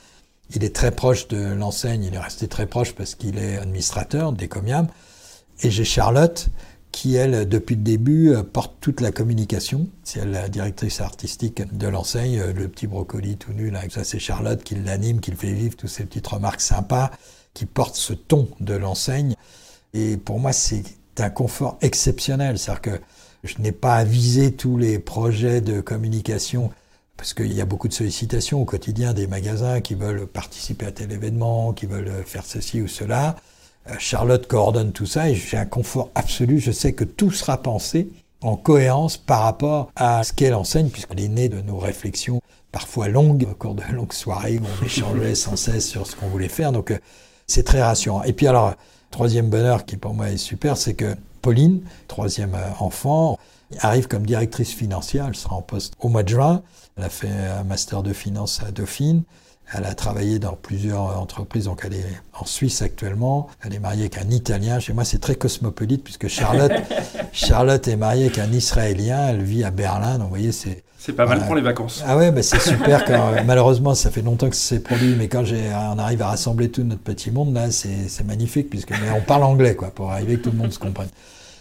Il 0.55 0.65
est 0.65 0.75
très 0.75 0.91
proche 0.91 1.29
de 1.29 1.39
l'enseigne, 1.39 2.05
il 2.05 2.15
est 2.15 2.19
resté 2.19 2.49
très 2.49 2.67
proche 2.67 2.93
parce 2.95 3.15
qu'il 3.15 3.39
est 3.39 3.59
administrateur 3.59 4.33
des 4.33 4.49
Comiam. 4.49 4.89
Et 5.63 5.71
j'ai 5.71 5.85
Charlotte 5.85 6.49
qui, 6.91 7.15
elle, 7.15 7.49
depuis 7.49 7.77
le 7.77 7.83
début, 7.83 8.35
porte 8.53 8.75
toute 8.81 9.01
la 9.01 9.13
communication. 9.13 9.87
C'est 10.03 10.25
la 10.25 10.49
directrice 10.49 11.01
artistique 11.01 11.63
de 11.73 11.87
l'enseigne, 11.87 12.43
le 12.53 12.67
petit 12.67 12.89
brocoli 12.89 13.37
tout 13.37 13.53
nu, 13.53 13.71
là. 13.71 13.83
Ça, 13.91 14.03
c'est 14.03 14.19
Charlotte 14.19 14.65
qui 14.65 14.75
l'anime, 14.75 15.21
qui 15.21 15.31
le 15.31 15.37
fait 15.37 15.53
vivre, 15.53 15.77
toutes 15.77 15.91
ces 15.91 16.05
petites 16.05 16.27
remarques 16.27 16.61
sympas, 16.61 17.13
qui 17.55 17.65
porte 17.65 17.95
ce 17.95 18.13
ton 18.13 18.49
de 18.59 18.75
l'enseigne. 18.75 19.37
Et 19.95 20.17
pour 20.17 20.39
moi, 20.39 20.53
c'est 20.53 20.85
un 21.19 21.31
confort 21.31 21.79
exceptionnel. 21.81 22.59
C'est-à-dire 22.59 22.83
que 22.83 23.01
je 23.45 23.55
n'ai 23.59 23.73
pas 23.73 23.95
à 23.95 24.05
viser 24.05 24.53
tous 24.53 24.77
les 24.77 24.99
projets 24.99 25.61
de 25.61 25.81
communication 25.81 26.71
parce 27.17 27.35
qu'il 27.35 27.53
y 27.53 27.61
a 27.61 27.67
beaucoup 27.67 27.89
de 27.89 27.93
sollicitations 27.93 28.63
au 28.63 28.65
quotidien 28.65 29.13
des 29.13 29.27
magasins 29.27 29.83
qui 29.83 29.95
veulent 29.95 30.27
participer 30.27 30.87
à 30.87 30.93
tel 30.93 31.13
événement, 31.13 31.75
qui 31.75 31.85
veulent 31.85 32.25
faire 32.25 32.45
ceci 32.47 32.81
ou 32.81 32.89
cela. 32.89 33.37
Euh, 33.89 33.95
Charlotte 33.99 34.47
coordonne 34.47 34.93
tout 34.93 35.07
ça 35.07 35.29
et 35.29 35.35
j'ai 35.35 35.59
un 35.59 35.67
confort 35.67 36.11
absolu. 36.15 36.59
Je 36.59 36.71
sais 36.71 36.95
que 36.95 37.05
tout 37.05 37.31
sera 37.31 37.63
pensé 37.63 38.09
en 38.41 38.57
cohérence 38.57 39.19
par 39.19 39.43
rapport 39.43 39.91
à 39.97 40.23
ce 40.25 40.33
qu'elle 40.33 40.55
enseigne, 40.55 40.89
puisqu'elle 40.89 41.21
est 41.21 41.29
née 41.29 41.51
de 41.51 41.61
nos 41.61 41.79
réflexions 41.79 42.41
parfois 42.73 43.09
longues, 43.09 43.47
au 43.51 43.55
cours 43.55 43.75
de 43.75 43.83
longues 43.93 44.13
soirées 44.13 44.59
où 44.59 44.65
on 44.81 44.85
échangeait 44.87 45.35
sans 45.35 45.57
cesse 45.57 45.87
sur 45.87 46.07
ce 46.07 46.17
qu'on 46.17 46.29
voulait 46.29 46.49
faire. 46.49 46.73
Donc 46.73 46.91
euh, 46.91 46.99
c'est 47.47 47.65
très 47.65 47.83
rassurant. 47.83 48.23
Et 48.23 48.33
puis 48.33 48.47
alors, 48.47 48.75
Troisième 49.11 49.51
bonheur 49.51 49.85
qui 49.85 49.97
pour 49.97 50.15
moi 50.15 50.31
est 50.31 50.37
super, 50.37 50.77
c'est 50.77 50.95
que 50.95 51.17
Pauline, 51.43 51.83
troisième 52.07 52.55
euh, 52.55 52.71
enfant, 52.79 53.39
arrive 53.79 54.09
comme 54.09 54.27
directrice 54.27 54.73
financière. 54.73 55.27
Elle 55.29 55.37
sera 55.37 55.57
en 55.57 55.63
poste 55.63 55.95
au 56.01 56.09
mois 56.09 56.23
de 56.23 56.29
juin. 56.29 56.63
Elle 56.97 57.05
a 57.05 57.09
fait 57.09 57.29
un 57.29 57.65
master 57.65 58.03
de 58.03 58.13
finance 58.13 58.63
à 58.67 58.71
Dauphine. 58.71 59.23
Elle 59.73 59.85
a 59.85 59.95
travaillé 59.95 60.41
dans 60.41 60.55
plusieurs 60.55 61.19
entreprises, 61.21 61.67
donc 61.67 61.83
elle 61.85 61.95
est 61.95 62.21
en 62.33 62.45
Suisse 62.45 62.83
actuellement. 62.83 63.49
Elle 63.63 63.75
est 63.75 63.79
mariée 63.79 64.03
avec 64.03 64.19
un 64.19 64.29
Italien. 64.29 64.81
Chez 64.81 64.93
moi, 64.93 65.05
c'est 65.05 65.21
très 65.21 65.37
cosmopolite 65.37 66.03
puisque 66.03 66.27
Charlotte, 66.27 66.73
Charlotte 67.33 67.87
est 67.87 67.97
mariée 67.97 68.25
avec 68.25 68.39
un 68.39 68.53
Israélien. 68.53 69.29
Elle 69.29 69.43
vit 69.43 69.63
à 69.63 69.71
Berlin. 69.71 70.15
Donc, 70.15 70.25
vous 70.25 70.29
voyez, 70.29 70.53
c'est. 70.53 70.83
C'est 71.03 71.15
pas 71.15 71.25
mal 71.25 71.47
pour 71.47 71.55
les 71.55 71.63
vacances. 71.63 72.05
Ah 72.07 72.19
ouais, 72.19 72.31
bah 72.31 72.43
c'est 72.43 72.61
super. 72.61 73.05
Quand, 73.07 73.33
malheureusement, 73.47 73.95
ça 73.95 74.11
fait 74.11 74.21
longtemps 74.21 74.51
que 74.51 74.55
c'est 74.55 74.81
produit, 74.81 75.15
mais 75.17 75.29
quand 75.29 75.43
on 75.43 75.99
arrive 75.99 76.21
à 76.21 76.27
rassembler 76.27 76.71
tout 76.71 76.83
notre 76.83 77.01
petit 77.01 77.31
monde, 77.31 77.55
là, 77.55 77.71
c'est 77.71 78.23
magnifique 78.27 78.69
puisque 78.69 78.93
on 79.17 79.23
parle 79.23 79.45
anglais, 79.45 79.75
quoi, 79.75 79.89
pour 79.89 80.13
arriver 80.13 80.37
que 80.37 80.43
tout 80.43 80.51
le 80.51 80.59
monde 80.59 80.75
se 80.75 80.79
comprenne. 80.79 81.09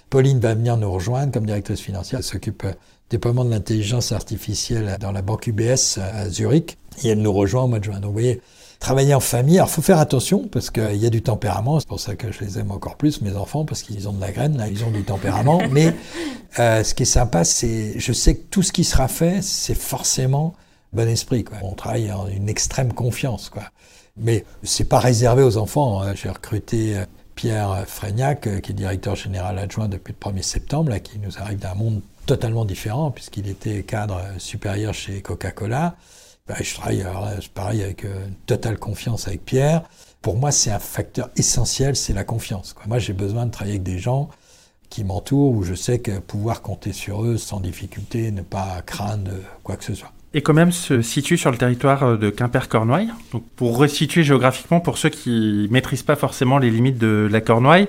Pauline 0.10 0.42
va 0.42 0.56
venir 0.56 0.76
nous 0.76 0.92
rejoindre 0.92 1.32
comme 1.32 1.46
directrice 1.46 1.80
financière. 1.80 2.20
Elle 2.20 2.26
s'occupe 2.26 2.66
du 2.66 2.74
déploiement 3.10 3.46
de 3.46 3.52
l'intelligence 3.52 4.12
artificielle 4.12 4.98
dans 5.00 5.14
la 5.14 5.22
banque 5.22 5.48
UBS 5.48 6.00
à 6.00 6.28
Zurich 6.28 6.78
et 7.04 7.08
elle 7.08 7.22
nous 7.22 7.32
rejoint 7.32 7.64
au 7.64 7.68
mois 7.68 7.80
de 7.80 7.86
juin. 7.86 8.02
Donc 8.02 8.08
vous 8.08 8.14
voyez, 8.14 8.42
travailler 8.80 9.14
en 9.14 9.20
famille, 9.20 9.58
alors 9.58 9.70
faut 9.70 9.82
faire 9.82 10.00
attention 10.00 10.48
parce 10.48 10.72
qu'il 10.72 10.96
y 10.96 11.06
a 11.06 11.10
du 11.10 11.22
tempérament, 11.22 11.80
c'est 11.80 11.88
pour 11.88 12.00
ça 12.00 12.16
que 12.16 12.32
je 12.32 12.40
les 12.40 12.60
aime 12.60 12.72
encore 12.72 12.96
plus, 12.96 13.22
mes 13.22 13.36
enfants, 13.36 13.66
parce 13.66 13.82
qu'ils 13.82 14.08
ont 14.08 14.14
de 14.14 14.22
la 14.22 14.32
graine, 14.32 14.58
là, 14.58 14.68
ils 14.68 14.84
ont 14.86 14.92
du 14.92 15.04
tempérament. 15.04 15.62
Mais 15.72 15.94
euh, 16.60 16.84
ce 16.84 16.94
qui 16.94 17.04
est 17.04 17.06
sympa, 17.06 17.44
c'est, 17.44 18.00
je 18.00 18.14
sais 18.14 18.36
que 18.36 18.44
tout 18.50 18.64
ce 18.64 18.72
qui 18.72 18.84
sera 18.84 19.08
fait, 19.08 19.42
c'est 19.42 19.76
forcément 19.76 20.56
bon 20.94 21.08
esprit. 21.08 21.44
Quoi. 21.44 21.58
On 21.62 21.74
travaille 21.74 22.12
en 22.12 22.28
une 22.28 22.50
extrême 22.50 22.94
confiance. 22.94 23.50
Quoi. 23.50 23.64
Mais 24.18 24.46
c'est 24.64 24.88
pas 24.88 25.00
réservé 25.00 25.44
aux 25.44 25.58
enfants. 25.58 26.02
Hein. 26.02 26.14
J'ai 26.16 26.30
recruté 26.30 26.98
euh, 26.98 27.06
Pierre 27.36 27.84
Frégnac, 27.86 28.48
euh, 28.48 28.60
qui 28.60 28.72
est 28.72 28.76
directeur 28.76 29.16
général 29.16 29.60
adjoint 29.60 29.90
depuis 29.90 30.16
le 30.18 30.32
1er 30.32 30.42
septembre, 30.42 30.90
là, 30.90 31.00
qui 31.00 31.20
nous 31.20 31.38
arrive 31.38 31.60
d'un 31.60 31.76
monde 31.76 32.02
totalement 32.26 32.64
différent, 32.64 33.12
puisqu'il 33.12 33.50
était 33.50 33.84
cadre 33.84 34.22
supérieur 34.38 34.94
chez 34.94 35.22
Coca-Cola. 35.22 35.96
Bah, 36.50 36.56
je 36.60 36.74
travaille, 36.74 37.06
pareil, 37.54 37.84
avec 37.84 38.04
une 38.04 38.10
euh, 38.10 38.28
totale 38.48 38.80
confiance 38.80 39.28
avec 39.28 39.46
Pierre. 39.46 39.84
Pour 40.24 40.36
moi, 40.36 40.52
c'est 40.52 40.72
un 40.72 40.80
facteur 40.80 41.30
essentiel, 41.36 41.96
c'est 41.96 42.12
la 42.12 42.24
confiance. 42.24 42.74
Moi, 42.88 42.98
j'ai 42.98 43.14
besoin 43.14 43.46
de 43.46 43.52
travailler 43.52 43.76
avec 43.76 43.84
des 43.84 44.00
gens 44.00 44.30
qui 44.90 45.04
m'entourent, 45.04 45.54
où 45.54 45.62
je 45.62 45.76
sais 45.76 46.00
que 46.00 46.18
pouvoir 46.18 46.64
compter 46.64 46.92
sur 46.92 47.24
eux 47.24 47.38
sans 47.38 47.60
difficulté, 47.60 48.32
ne 48.32 48.42
pas 48.42 48.82
craindre 48.84 49.30
quoi 49.64 49.76
que 49.76 49.84
ce 49.84 49.94
soit. 49.94 50.12
Et 50.34 50.42
quand 50.42 50.56
même 50.56 50.72
se 50.72 51.04
situe 51.04 51.38
sur 51.38 51.52
le 51.52 51.58
territoire 51.58 52.02
euh, 52.02 52.18
de 52.18 52.32
Quimper-Cornouailles. 52.32 53.12
Donc 53.32 53.44
pour 53.56 53.78
resituer 53.78 54.24
géographiquement, 54.24 54.80
pour 54.80 54.98
ceux 54.98 55.10
qui 55.10 55.68
maîtrisent 55.70 56.02
pas 56.02 56.16
forcément 56.16 56.58
les 56.58 56.72
limites 56.72 56.98
de 56.98 57.30
la 57.32 57.42
Cornouaille, 57.42 57.88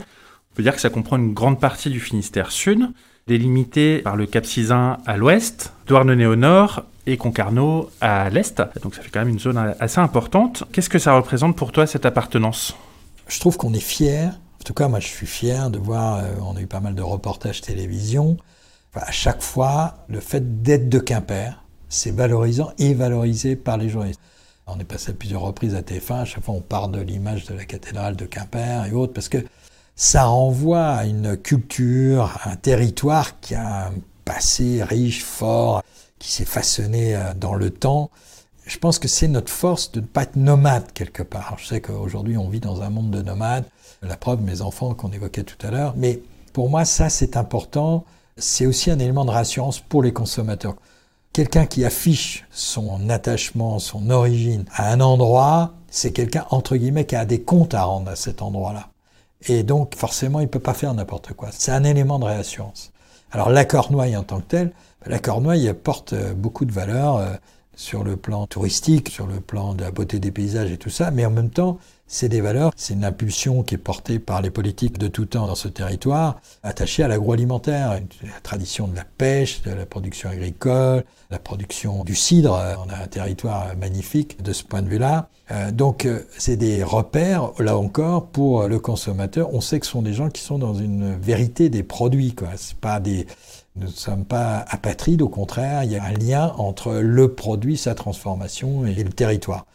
on 0.53 0.57
peut 0.57 0.63
dire 0.63 0.75
que 0.75 0.83
ça 0.83 0.91
comprend 0.91 1.17
une 1.17 1.33
grande 1.33 1.61
partie 1.61 1.89
du 1.89 2.01
Finistère 2.01 2.53
Sud, 2.53 2.91
délimité 3.27 4.01
par 4.01 4.17
le 4.17 4.27
Cap 4.27 4.45
Sizun 4.45 4.99
à 5.07 5.17
l'ouest, 5.17 5.73
Douarnenez 5.87 6.27
au 6.27 6.37
nord 6.37 6.85
et 7.11 7.17
Concarneau 7.17 7.91
à 8.01 8.31
l'est. 8.31 8.63
Donc 8.83 8.95
ça 8.95 9.03
fait 9.03 9.11
quand 9.11 9.21
même 9.21 9.29
une 9.29 9.39
zone 9.39 9.75
assez 9.81 10.01
importante. 10.01 10.65
Qu'est-ce 10.73 10.89
que 10.89 10.99
ça 10.99 11.13
représente 11.15 11.57
pour 11.57 11.73
toi 11.73 11.87
cette 11.87 12.07
appartenance? 12.07 12.77
Je 13.29 13.41
trouve 13.41 13.57
qu'on 13.57 13.75
est 13.75 13.81
fier. 13.81 14.39
En 14.61 14.65
tout 14.65 14.75
cas, 14.75 14.89
moi, 14.89 15.01
je 15.01 15.07
suis 15.07 15.27
fier 15.27 15.71
de 15.71 15.79
voir. 15.79 16.19
Euh, 16.19 16.35
on 16.43 16.57
a 16.57 16.61
eu 16.61 16.67
pas 16.67 16.81
mal 16.81 16.95
de 16.95 17.03
reportages 17.03 17.61
télévision. 17.61 18.37
à 18.95 19.13
chaque 19.13 19.43
fois, 19.43 19.95
le 20.09 20.21
fait 20.21 20.63
d'être 20.63 20.89
de 20.89 20.99
Quimper, 20.99 21.63
c'est 21.89 22.11
valorisant 22.11 22.73
et 22.79 22.93
valorisé 22.95 23.57
par 23.57 23.77
les 23.77 23.89
journalistes. 23.89 24.21
On 24.67 24.79
est 24.79 24.85
passé 24.85 25.11
à 25.11 25.15
plusieurs 25.15 25.43
reprises 25.43 25.75
à 25.75 25.83
TF1. 25.83 26.21
À 26.21 26.25
chaque 26.25 26.45
fois, 26.45 26.55
on 26.55 26.61
part 26.61 26.89
de 26.89 27.01
l'image 27.01 27.47
de 27.47 27.55
la 27.55 27.65
cathédrale 27.65 28.17
de 28.17 28.27
Quimper 28.27 28.87
et 28.87 28.93
autres 28.93 29.13
parce 29.13 29.29
que 29.29 29.39
ça 29.97 30.25
renvoie 30.25 30.87
à 30.87 31.05
une 31.07 31.37
culture, 31.37 32.37
à 32.43 32.51
un 32.51 32.57
territoire 32.57 33.41
qui 33.41 33.55
a 33.55 33.89
un 33.89 33.93
passé 34.25 34.83
riche, 34.83 35.25
fort, 35.25 35.83
qui 36.21 36.31
s'est 36.31 36.45
façonné 36.45 37.17
euh, 37.17 37.35
dans 37.35 37.55
le 37.55 37.71
temps. 37.71 38.11
Je 38.67 38.79
pense 38.79 39.01
que 39.01 39.09
c'est 39.09 39.27
notre 39.27 39.51
force 39.51 39.91
de 39.91 40.01
ne 40.01 40.07
pas 40.07 40.23
être 40.23 40.37
nomade 40.37 40.93
quelque 40.93 41.25
part. 41.25 41.57
Je 41.59 41.67
sais 41.67 41.81
qu'aujourd'hui 41.81 42.37
on 42.37 42.49
vit 42.49 42.61
dans 42.61 42.83
un 42.83 42.91
monde 42.91 43.11
de 43.11 43.23
nomades. 43.23 43.65
La 44.03 44.17
preuve, 44.17 44.41
mes 44.43 44.63
enfants 44.63 44.95
qu'on 44.95 45.11
évoquait 45.11 45.43
tout 45.43 45.67
à 45.67 45.73
l'heure. 45.73 45.95
Mais 45.97 46.23
pour 46.53 46.71
moi, 46.71 46.85
ça 46.85 47.09
c'est 47.09 47.37
important. 47.37 48.05
C'est 48.37 48.67
aussi 48.67 48.91
un 48.91 48.99
élément 49.01 49.25
de 49.25 49.31
rassurance 49.31 49.81
pour 49.81 50.03
les 50.05 50.13
consommateurs. 50.13 50.77
Quelqu'un 51.33 51.67
qui 51.67 51.85
affiche 51.85 52.47
son 52.51 53.09
attachement, 53.09 53.79
son 53.79 54.11
origine 54.11 54.65
à 54.75 54.93
un 54.93 55.01
endroit, 55.01 55.75
c'est 55.91 56.13
quelqu'un, 56.13 56.45
entre 56.51 56.77
guillemets, 56.77 57.07
qui 57.07 57.17
a 57.17 57.25
des 57.25 57.43
comptes 57.43 57.75
à 57.75 57.85
rendre 57.85 58.11
à 58.11 58.17
cet 58.17 58.43
endroit-là. 58.43 58.89
Et 59.49 59.63
donc, 59.63 59.95
forcément, 59.95 60.41
il 60.41 60.45
ne 60.45 60.49
peut 60.49 60.59
pas 60.59 60.75
faire 60.75 60.95
n'importe 60.95 61.33
quoi. 61.35 61.51
C'est 61.53 61.73
un 61.73 61.85
élément 61.85 62.19
de 62.19 62.25
réassurance. 62.25 62.93
Alors, 63.33 63.51
la 63.51 63.65
Cornouaille 63.65 64.17
en 64.17 64.23
tant 64.23 64.41
que 64.41 64.47
telle, 64.47 64.73
la 65.07 65.19
Cornouaille 65.19 65.69
apporte 65.69 66.13
euh, 66.13 66.35
beaucoup 66.35 66.65
de 66.65 66.73
valeur 66.73 67.17
euh, 67.17 67.33
sur 67.75 68.05
le 68.05 68.17
plan 68.17 68.47
touristique, 68.47 69.09
sur 69.09 69.27
le 69.27 69.41
plan 69.41 69.75
de 69.75 69.83
la 69.83 69.91
beauté 69.91 70.19
des 70.19 70.31
paysages 70.31 70.71
et 70.71 70.77
tout 70.77 70.91
ça, 70.91 71.11
mais 71.11 71.25
en 71.25 71.31
même 71.31 71.51
temps, 71.51 71.79
c'est 72.07 72.29
des 72.29 72.41
valeurs, 72.41 72.73
c'est 72.77 72.95
une 72.95 73.05
impulsion 73.05 73.63
qui 73.63 73.77
est 73.77 73.79
portée 73.79 74.19
par 74.19 74.43
les 74.43 74.51
politiques 74.51 74.99
de 74.99 75.07
tout 75.07 75.27
temps 75.27 75.47
dans 75.47 75.55
ce 75.55 75.69
territoire, 75.69 76.41
attachée 76.65 77.05
à 77.05 77.09
l'agroalimentaire, 77.09 78.01
la 78.23 78.41
tradition 78.43 78.89
de 78.89 78.97
la 78.97 79.05
pêche, 79.05 79.63
de 79.63 79.71
la 79.71 79.87
production 79.87 80.29
agricole, 80.29 81.05
la 81.31 81.39
production 81.39 82.03
du 82.03 82.17
cidre. 82.17 82.61
On 82.85 82.91
a 82.91 83.05
un 83.05 83.07
territoire 83.07 83.77
magnifique 83.77 84.43
de 84.43 84.53
ce 84.53 84.65
point 84.65 84.83
de 84.83 84.89
vue-là. 84.89 85.29
Euh, 85.53 85.71
donc, 85.71 86.07
c'est 86.37 86.57
des 86.57 86.83
repères, 86.83 87.53
là 87.61 87.79
encore, 87.79 88.27
pour 88.27 88.67
le 88.67 88.81
consommateur. 88.81 89.55
On 89.55 89.61
sait 89.61 89.79
que 89.79 89.87
ce 89.87 89.93
sont 89.93 90.03
des 90.03 90.13
gens 90.13 90.31
qui 90.31 90.43
sont 90.43 90.59
dans 90.59 90.75
une 90.75 91.15
vérité 91.15 91.71
des 91.71 91.85
produits, 91.85 92.35
quoi. 92.35 92.49
C'est 92.57 92.77
pas 92.77 92.99
des, 92.99 93.29
nous 93.77 93.87
ne 93.87 93.93
sommes 93.93 94.25
pas 94.25 94.65
apatrides, 94.69 95.23
au 95.23 95.29
contraire, 95.29 95.85
il 95.85 95.93
y 95.93 95.97
a 95.97 96.05
un 96.05 96.13
lien 96.13 96.53
entre 96.59 96.95
le 96.95 97.33
produit, 97.33 97.77
sa 97.77 97.95
transformation 97.95 98.85
et 98.85 99.03
le 99.03 99.11
territoire. 99.11 99.67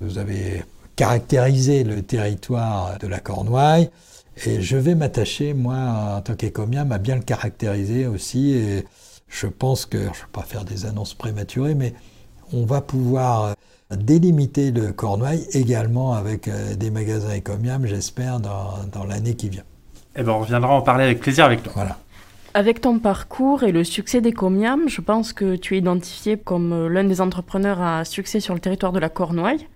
Vous 0.00 0.18
avez 0.18 0.64
caractérisé 0.96 1.84
le 1.84 2.02
territoire 2.02 2.98
de 2.98 3.06
la 3.06 3.18
Cornouaille, 3.18 3.90
et 4.46 4.60
je 4.60 4.76
vais 4.76 4.94
m'attacher, 4.94 5.54
moi, 5.54 5.76
en 6.16 6.20
tant 6.20 6.34
qu'écomiam, 6.34 6.90
à 6.92 6.98
bien 6.98 7.16
le 7.16 7.22
caractériser 7.22 8.06
aussi. 8.06 8.52
Et 8.52 8.84
je 9.28 9.46
pense 9.46 9.86
que, 9.86 9.98
je 9.98 10.04
ne 10.04 10.08
vais 10.08 10.32
pas 10.32 10.42
faire 10.42 10.64
des 10.64 10.86
annonces 10.86 11.14
prématurées, 11.14 11.74
mais 11.74 11.94
on 12.52 12.64
va 12.64 12.80
pouvoir 12.80 13.54
délimiter 13.90 14.70
le 14.70 14.92
Cornouaille 14.92 15.46
également 15.52 16.14
avec 16.14 16.48
euh, 16.48 16.74
des 16.74 16.90
magasins 16.90 17.32
écomiam, 17.32 17.86
j'espère, 17.86 18.40
dans, 18.40 18.74
dans 18.92 19.04
l'année 19.04 19.34
qui 19.34 19.48
vient. 19.48 19.64
Eh 20.16 20.22
ben, 20.22 20.32
on 20.32 20.40
reviendra 20.40 20.72
en 20.74 20.82
parler 20.82 21.04
avec 21.04 21.20
plaisir 21.20 21.44
avec 21.44 21.62
toi. 21.62 21.72
Voilà. 21.74 21.98
Avec 22.52 22.80
ton 22.80 22.98
parcours 22.98 23.62
et 23.62 23.70
le 23.70 23.84
succès 23.84 24.20
d'Ecomiam, 24.20 24.88
je 24.88 25.00
pense 25.00 25.32
que 25.32 25.54
tu 25.54 25.76
es 25.76 25.78
identifié 25.78 26.36
comme 26.36 26.72
euh, 26.72 26.88
l'un 26.88 27.04
des 27.04 27.20
entrepreneurs 27.20 27.80
à 27.80 28.04
succès 28.04 28.40
sur 28.40 28.54
le 28.54 28.60
territoire 28.60 28.90
de 28.90 28.98
la 28.98 29.08
Cornouaille. 29.08 29.68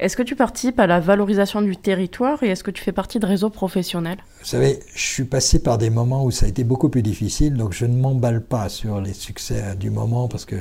Est-ce 0.00 0.16
que 0.16 0.24
tu 0.24 0.34
participes 0.34 0.80
à 0.80 0.88
la 0.88 0.98
valorisation 0.98 1.62
du 1.62 1.76
territoire 1.76 2.42
et 2.42 2.48
est-ce 2.48 2.64
que 2.64 2.72
tu 2.72 2.82
fais 2.82 2.90
partie 2.90 3.20
de 3.20 3.26
réseaux 3.26 3.48
professionnels? 3.48 4.18
Vous 4.40 4.46
savez, 4.46 4.80
je 4.96 5.06
suis 5.06 5.24
passé 5.24 5.60
par 5.60 5.78
des 5.78 5.88
moments 5.88 6.24
où 6.24 6.32
ça 6.32 6.46
a 6.46 6.48
été 6.48 6.64
beaucoup 6.64 6.88
plus 6.88 7.02
difficile, 7.02 7.54
donc 7.54 7.72
je 7.72 7.86
ne 7.86 7.96
m'emballe 7.96 8.42
pas 8.42 8.68
sur 8.68 9.00
les 9.00 9.14
succès 9.14 9.76
du 9.76 9.90
moment 9.90 10.26
parce 10.26 10.44
que 10.44 10.56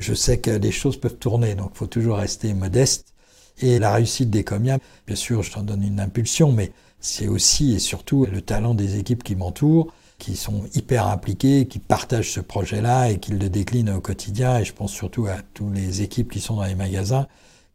je 0.00 0.12
sais 0.12 0.38
que 0.40 0.50
les 0.50 0.72
choses 0.72 0.96
peuvent 0.96 1.18
tourner, 1.18 1.54
donc 1.54 1.70
il 1.74 1.78
faut 1.78 1.86
toujours 1.86 2.16
rester 2.16 2.52
modeste. 2.52 3.14
Et 3.60 3.78
la 3.78 3.92
réussite 3.94 4.28
d'Ecomiam, 4.28 4.80
bien 5.06 5.16
sûr, 5.16 5.44
je 5.44 5.52
t'en 5.52 5.62
donne 5.62 5.84
une 5.84 6.00
impulsion, 6.00 6.50
mais 6.50 6.72
c'est 6.98 7.28
aussi 7.28 7.74
et 7.74 7.78
surtout 7.78 8.26
le 8.26 8.42
talent 8.42 8.74
des 8.74 8.98
équipes 8.98 9.22
qui 9.22 9.36
m'entourent 9.36 9.92
qui 10.18 10.36
sont 10.36 10.64
hyper 10.74 11.06
impliqués, 11.06 11.66
qui 11.66 11.78
partagent 11.78 12.32
ce 12.32 12.40
projet-là 12.40 13.10
et 13.10 13.18
qui 13.18 13.32
le 13.32 13.48
déclinent 13.48 13.90
au 13.90 14.00
quotidien. 14.00 14.58
Et 14.58 14.64
je 14.64 14.72
pense 14.72 14.92
surtout 14.92 15.26
à 15.26 15.36
toutes 15.54 15.74
les 15.74 16.02
équipes 16.02 16.30
qui 16.30 16.40
sont 16.40 16.56
dans 16.56 16.64
les 16.64 16.74
magasins, 16.74 17.26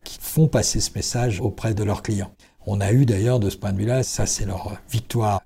qui 0.03 0.17
font 0.19 0.47
passer 0.47 0.79
ce 0.79 0.91
message 0.95 1.39
auprès 1.41 1.73
de 1.73 1.83
leurs 1.83 2.01
clients. 2.01 2.31
On 2.65 2.81
a 2.81 2.91
eu 2.91 3.05
d'ailleurs 3.05 3.39
de 3.39 3.49
ce 3.49 3.57
point 3.57 3.73
de 3.73 3.77
vue-là, 3.77 4.03
ça 4.03 4.25
c'est 4.25 4.45
leur 4.45 4.77
victoire 4.89 5.41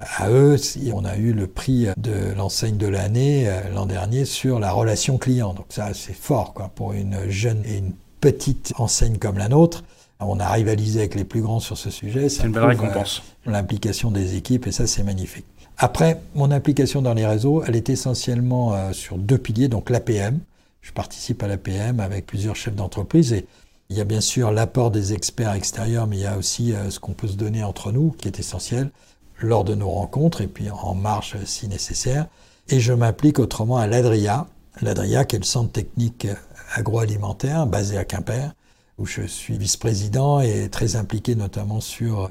à 0.00 0.30
eux. 0.30 0.56
On 0.92 1.04
a 1.04 1.16
eu 1.16 1.32
le 1.32 1.46
prix 1.46 1.86
de 1.96 2.32
l'enseigne 2.36 2.76
de 2.76 2.86
l'année 2.86 3.48
euh, 3.48 3.60
l'an 3.74 3.86
dernier 3.86 4.24
sur 4.24 4.58
la 4.58 4.70
relation 4.70 5.18
client. 5.18 5.54
Donc 5.54 5.66
ça 5.70 5.92
c'est 5.94 6.14
fort 6.14 6.54
quoi 6.54 6.70
pour 6.74 6.92
une 6.92 7.28
jeune 7.28 7.62
et 7.64 7.78
une 7.78 7.92
petite 8.20 8.72
enseigne 8.78 9.18
comme 9.18 9.38
la 9.38 9.48
nôtre. 9.48 9.84
On 10.20 10.40
a 10.40 10.50
rivalisé 10.50 11.00
avec 11.00 11.14
les 11.14 11.24
plus 11.24 11.42
grands 11.42 11.60
sur 11.60 11.78
ce 11.78 11.90
sujet. 11.90 12.28
C'est 12.28 12.44
une 12.44 12.52
belle 12.52 12.64
récompense. 12.64 13.22
L'implication 13.46 14.10
des 14.10 14.36
équipes 14.36 14.66
et 14.66 14.72
ça 14.72 14.86
c'est 14.86 15.04
magnifique. 15.04 15.46
Après, 15.80 16.20
mon 16.34 16.50
implication 16.50 17.02
dans 17.02 17.14
les 17.14 17.24
réseaux, 17.24 17.62
elle 17.64 17.76
est 17.76 17.88
essentiellement 17.88 18.74
euh, 18.74 18.92
sur 18.92 19.16
deux 19.16 19.38
piliers, 19.38 19.68
donc 19.68 19.90
l'APM. 19.90 20.40
Je 20.80 20.90
participe 20.90 21.40
à 21.44 21.46
l'APM 21.46 22.00
avec 22.00 22.26
plusieurs 22.26 22.56
chefs 22.56 22.74
d'entreprise 22.74 23.32
et 23.32 23.46
il 23.88 23.96
y 23.96 24.00
a 24.00 24.04
bien 24.04 24.20
sûr 24.20 24.50
l'apport 24.50 24.90
des 24.90 25.12
experts 25.12 25.52
extérieurs, 25.52 26.08
mais 26.08 26.16
il 26.16 26.22
y 26.22 26.26
a 26.26 26.36
aussi 26.36 26.72
euh, 26.72 26.90
ce 26.90 26.98
qu'on 26.98 27.12
peut 27.12 27.28
se 27.28 27.36
donner 27.36 27.62
entre 27.62 27.92
nous, 27.92 28.10
qui 28.10 28.26
est 28.26 28.40
essentiel, 28.40 28.90
lors 29.38 29.62
de 29.62 29.76
nos 29.76 29.88
rencontres 29.88 30.40
et 30.40 30.48
puis 30.48 30.68
en 30.68 30.96
marche 30.96 31.36
euh, 31.36 31.44
si 31.44 31.68
nécessaire. 31.68 32.26
Et 32.68 32.80
je 32.80 32.92
m'implique 32.92 33.38
autrement 33.38 33.76
à 33.76 33.86
l'ADRIA, 33.86 34.48
l'ADRIA 34.82 35.24
qui 35.26 35.36
est 35.36 35.38
le 35.38 35.44
centre 35.44 35.70
technique 35.70 36.26
agroalimentaire 36.74 37.68
basé 37.68 37.98
à 37.98 38.04
Quimper, 38.04 38.52
où 38.98 39.06
je 39.06 39.22
suis 39.22 39.56
vice-président 39.56 40.40
et 40.40 40.68
très 40.70 40.96
impliqué 40.96 41.36
notamment 41.36 41.80
sur 41.80 42.30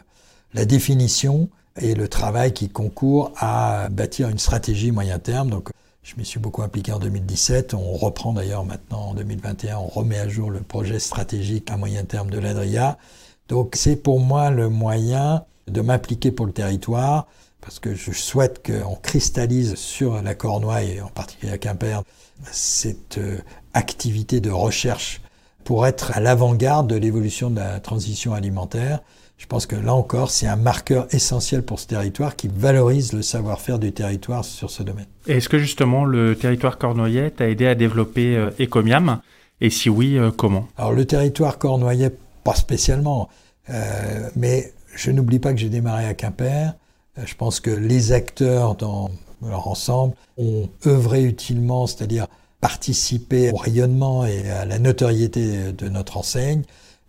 la 0.53 0.65
définition 0.65 1.49
et 1.79 1.95
le 1.95 2.07
travail 2.07 2.53
qui 2.53 2.69
concourt 2.69 3.31
à 3.37 3.89
bâtir 3.89 4.29
une 4.29 4.39
stratégie 4.39 4.91
moyen 4.91 5.19
terme. 5.19 5.49
Donc, 5.49 5.69
je 6.03 6.15
m'y 6.17 6.25
suis 6.25 6.39
beaucoup 6.39 6.61
impliqué 6.61 6.91
en 6.91 6.99
2017. 6.99 7.73
On 7.73 7.93
reprend 7.93 8.33
d'ailleurs 8.33 8.63
maintenant 8.63 9.09
en 9.09 9.13
2021, 9.13 9.77
on 9.77 9.87
remet 9.87 10.19
à 10.19 10.27
jour 10.27 10.49
le 10.49 10.61
projet 10.61 10.99
stratégique 10.99 11.69
à 11.69 11.77
moyen 11.77 12.03
terme 12.05 12.29
de 12.29 12.39
l'ADRIA. 12.39 12.97
Donc, 13.49 13.75
c'est 13.75 13.95
pour 13.95 14.19
moi 14.19 14.49
le 14.49 14.69
moyen 14.69 15.43
de 15.67 15.81
m'impliquer 15.81 16.31
pour 16.31 16.45
le 16.45 16.53
territoire 16.53 17.27
parce 17.61 17.79
que 17.79 17.95
je 17.95 18.11
souhaite 18.11 18.65
qu'on 18.65 18.95
cristallise 18.95 19.75
sur 19.75 20.21
la 20.21 20.35
Cornouaille 20.35 20.91
et 20.91 21.01
en 21.01 21.09
particulier 21.09 21.51
à 21.51 21.57
Quimper 21.57 22.01
cette 22.51 23.17
euh, 23.17 23.39
activité 23.73 24.39
de 24.39 24.51
recherche 24.51 25.21
pour 25.63 25.85
être 25.85 26.15
à 26.15 26.21
l'avant-garde 26.21 26.87
de 26.87 26.95
l'évolution 26.95 27.49
de 27.49 27.59
la 27.59 27.81
transition 27.81 28.33
alimentaire 28.33 29.01
je 29.37 29.45
pense 29.45 29.67
que 29.67 29.75
là 29.75 29.93
encore, 29.93 30.31
c'est 30.31 30.47
un 30.47 30.55
marqueur 30.55 31.07
essentiel 31.13 31.61
pour 31.61 31.79
ce 31.79 31.87
territoire 31.87 32.35
qui 32.35 32.47
valorise 32.47 33.13
le 33.13 33.21
savoir-faire 33.21 33.77
du 33.77 33.91
territoire 33.91 34.43
sur 34.43 34.71
ce 34.71 34.81
domaine. 34.81 35.05
Est-ce 35.27 35.47
que 35.47 35.59
justement 35.59 36.05
le 36.05 36.35
territoire 36.35 36.77
cornoyer 36.77 37.29
t'a 37.29 37.47
aidé 37.47 37.67
à 37.67 37.75
développer 37.75 38.35
euh, 38.35 38.49
Ecomiam 38.59 39.19
Et 39.61 39.69
si 39.69 39.89
oui, 39.89 40.17
euh, 40.17 40.31
comment? 40.31 40.67
Alors 40.75 40.93
le 40.93 41.05
territoire 41.05 41.59
cornoyer, 41.59 42.09
pas 42.43 42.55
spécialement, 42.55 43.29
euh, 43.69 44.29
mais 44.35 44.73
je 44.95 45.11
n'oublie 45.11 45.39
pas 45.39 45.53
que 45.53 45.59
j'ai 45.59 45.69
démarré 45.69 46.05
à 46.05 46.15
Quimper. 46.15 46.73
Je 47.23 47.35
pense 47.35 47.59
que 47.59 47.69
les 47.69 48.13
acteurs 48.13 48.75
dans 48.75 49.11
leur 49.43 49.67
ensemble 49.67 50.15
ont 50.37 50.67
œuvré 50.87 51.23
utilement, 51.23 51.85
c'est-à-dire 51.85 52.27
participé 52.59 53.51
au 53.51 53.57
rayonnement 53.57 54.25
et 54.25 54.49
à 54.49 54.65
la 54.65 54.79
notoriété 54.79 55.71
de 55.73 55.89
notre 55.89 56.17
enseigne. 56.17 56.63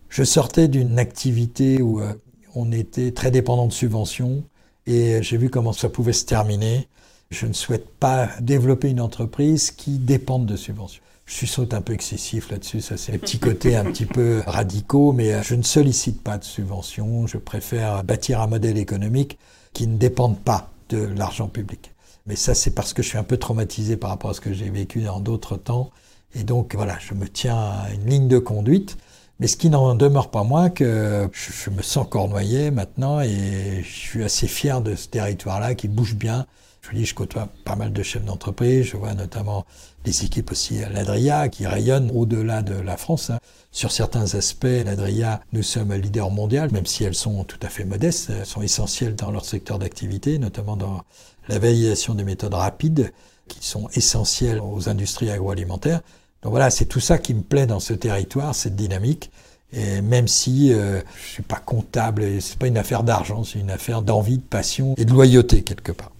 Je 0.09 0.23
sortais 0.23 0.67
d'une 0.67 0.97
activité 0.97 1.81
où 1.81 2.01
euh, 2.01 2.13
on 2.55 2.71
était 2.71 3.11
très 3.11 3.29
dépendant 3.29 3.67
de 3.67 3.73
subventions 3.73 4.43
et 4.87 5.21
j'ai 5.21 5.37
vu 5.37 5.51
comment 5.51 5.71
ça 5.71 5.87
pouvait 5.87 6.13
se 6.13 6.25
terminer. 6.25 6.87
Je 7.29 7.45
ne 7.45 7.53
souhaite 7.53 7.87
pas 7.87 8.27
développer 8.41 8.89
une 8.89 9.01
entreprise 9.01 9.69
qui 9.69 9.99
dépende 9.99 10.47
de 10.47 10.55
subventions. 10.55 11.03
Je 11.27 11.35
suis 11.35 11.47
saute 11.47 11.75
un 11.75 11.81
peu 11.81 11.93
excessif 11.93 12.49
là-dessus, 12.49 12.81
ça 12.81 12.97
c'est 12.97 13.11
les 13.11 13.19
petits 13.19 13.37
côtés 13.37 13.75
un 13.75 13.85
petit 13.85 14.07
peu 14.07 14.41
radicaux, 14.47 15.11
mais 15.11 15.31
euh, 15.31 15.43
je 15.43 15.53
ne 15.53 15.61
sollicite 15.61 16.23
pas 16.23 16.39
de 16.39 16.43
subventions, 16.43 17.27
je 17.27 17.37
préfère 17.37 18.03
bâtir 18.03 18.41
un 18.41 18.47
modèle 18.47 18.79
économique 18.79 19.37
qui 19.73 19.85
ne 19.85 19.95
dépende 19.95 20.39
pas 20.39 20.71
de 20.89 20.97
l'argent 20.97 21.47
public. 21.47 21.91
Mais 22.25 22.35
ça 22.35 22.55
c'est 22.55 22.71
parce 22.71 22.93
que 22.93 23.03
je 23.03 23.09
suis 23.09 23.19
un 23.19 23.23
peu 23.23 23.37
traumatisé 23.37 23.95
par 23.95 24.09
rapport 24.09 24.31
à 24.31 24.33
ce 24.33 24.41
que 24.41 24.53
j'ai 24.53 24.71
vécu 24.71 25.01
dans 25.01 25.19
d'autres 25.19 25.55
temps, 25.55 25.91
et 26.33 26.43
donc 26.43 26.73
voilà, 26.73 26.97
je 26.99 27.13
me 27.13 27.27
tiens 27.27 27.57
à 27.57 27.93
une 27.93 28.09
ligne 28.09 28.27
de 28.27 28.39
conduite. 28.39 28.97
Mais 29.39 29.47
ce 29.47 29.55
qui 29.55 29.69
n'en 29.69 29.95
demeure 29.95 30.31
pas 30.31 30.43
moins 30.43 30.69
que 30.69 31.29
je, 31.31 31.69
me 31.69 31.81
sens 31.81 32.05
cornoyer 32.09 32.71
maintenant 32.71 33.21
et 33.21 33.83
je 33.83 33.89
suis 33.89 34.23
assez 34.23 34.47
fier 34.47 34.81
de 34.81 34.95
ce 34.95 35.07
territoire-là 35.07 35.75
qui 35.75 35.87
bouge 35.87 36.15
bien. 36.15 36.45
Je 36.81 36.89
vous 36.89 36.95
dis, 36.95 37.05
je 37.05 37.15
côtoie 37.15 37.47
pas 37.63 37.75
mal 37.75 37.93
de 37.93 38.03
chefs 38.03 38.25
d'entreprise. 38.25 38.85
Je 38.85 38.97
vois 38.97 39.13
notamment 39.13 39.65
des 40.03 40.25
équipes 40.25 40.51
aussi 40.51 40.83
à 40.83 40.89
l'Adria 40.89 41.47
qui 41.47 41.65
rayonnent 41.67 42.11
au-delà 42.13 42.61
de 42.61 42.73
la 42.73 42.97
France. 42.97 43.29
Hein. 43.29 43.39
Sur 43.71 43.91
certains 43.91 44.35
aspects, 44.35 44.65
l'Adria, 44.85 45.41
nous 45.53 45.63
sommes 45.63 45.93
leader 45.93 46.31
mondial, 46.31 46.71
même 46.71 46.85
si 46.85 47.05
elles 47.05 47.15
sont 47.15 47.45
tout 47.45 47.59
à 47.61 47.69
fait 47.69 47.85
modestes. 47.85 48.31
Elles 48.31 48.45
sont 48.45 48.61
essentielles 48.61 49.15
dans 49.15 49.31
leur 49.31 49.45
secteur 49.45 49.79
d'activité, 49.79 50.37
notamment 50.37 50.75
dans 50.75 51.03
la 51.47 51.59
validation 51.59 52.13
des 52.13 52.23
méthodes 52.25 52.53
rapides 52.53 53.13
qui 53.47 53.65
sont 53.65 53.87
essentielles 53.93 54.59
aux 54.59 54.89
industries 54.89 55.31
agroalimentaires. 55.31 56.01
Donc 56.43 56.51
voilà, 56.51 56.69
c'est 56.69 56.85
tout 56.85 56.99
ça 56.99 57.17
qui 57.17 57.33
me 57.33 57.41
plaît 57.41 57.65
dans 57.65 57.79
ce 57.79 57.93
territoire, 57.93 58.55
cette 58.55 58.75
dynamique. 58.75 59.31
Et 59.71 60.01
même 60.01 60.27
si 60.27 60.73
euh, 60.73 61.01
je 61.15 61.27
suis 61.27 61.43
pas 61.43 61.57
comptable, 61.63 62.41
c'est 62.41 62.57
pas 62.57 62.67
une 62.67 62.77
affaire 62.77 63.03
d'argent, 63.03 63.43
c'est 63.43 63.59
une 63.59 63.69
affaire 63.69 64.01
d'envie, 64.01 64.37
de 64.37 64.43
passion 64.43 64.95
et 64.97 65.05
de 65.05 65.11
loyauté 65.11 65.61
quelque 65.61 65.91
part. 65.91 66.11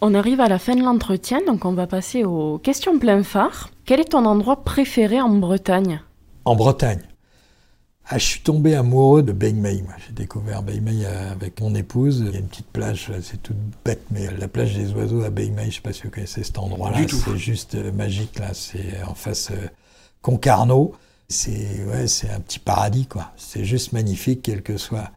On 0.00 0.14
arrive 0.14 0.40
à 0.40 0.48
la 0.48 0.58
fin 0.58 0.74
de 0.74 0.82
l'entretien, 0.82 1.40
donc 1.46 1.64
on 1.64 1.72
va 1.72 1.86
passer 1.86 2.24
aux 2.24 2.58
questions 2.58 2.98
plein 2.98 3.22
phare. 3.22 3.70
Quel 3.84 4.00
est 4.00 4.10
ton 4.10 4.24
endroit 4.24 4.64
préféré 4.64 5.20
en 5.20 5.30
Bretagne? 5.30 6.00
En 6.44 6.56
Bretagne? 6.56 7.02
Ah, 8.06 8.18
je 8.18 8.24
suis 8.24 8.40
tombé 8.40 8.74
amoureux 8.74 9.22
de 9.22 9.32
Beigmei. 9.32 9.82
J'ai 10.06 10.12
découvert 10.12 10.62
Beigmei 10.62 11.06
euh, 11.06 11.32
avec 11.32 11.60
mon 11.62 11.74
épouse. 11.74 12.22
Il 12.26 12.34
y 12.34 12.36
a 12.36 12.40
une 12.40 12.48
petite 12.48 12.66
plage, 12.66 13.10
c'est 13.22 13.42
toute 13.42 13.56
bête, 13.82 14.02
mais 14.10 14.28
la 14.38 14.46
plage 14.46 14.74
des 14.74 14.92
oiseaux 14.92 15.22
à 15.22 15.30
Beigmei, 15.30 15.64
je 15.64 15.68
ne 15.68 15.72
sais 15.72 15.80
pas 15.80 15.92
si 15.94 16.02
vous 16.02 16.10
connaissez 16.10 16.44
cet 16.44 16.58
endroit-là. 16.58 16.98
C'est 17.08 17.38
juste 17.38 17.76
euh, 17.76 17.92
magique, 17.92 18.38
là. 18.38 18.52
C'est 18.52 19.02
en 19.06 19.14
face 19.14 19.50
euh, 19.52 19.68
Concarneau. 20.20 20.94
C'est 21.28 21.82
ouais, 21.86 22.06
c'est 22.06 22.28
un 22.28 22.40
petit 22.40 22.58
paradis, 22.58 23.06
quoi. 23.06 23.32
C'est 23.38 23.64
juste 23.64 23.92
magnifique, 23.94 24.42
quelle 24.42 24.62
que 24.62 24.76
soit 24.76 25.10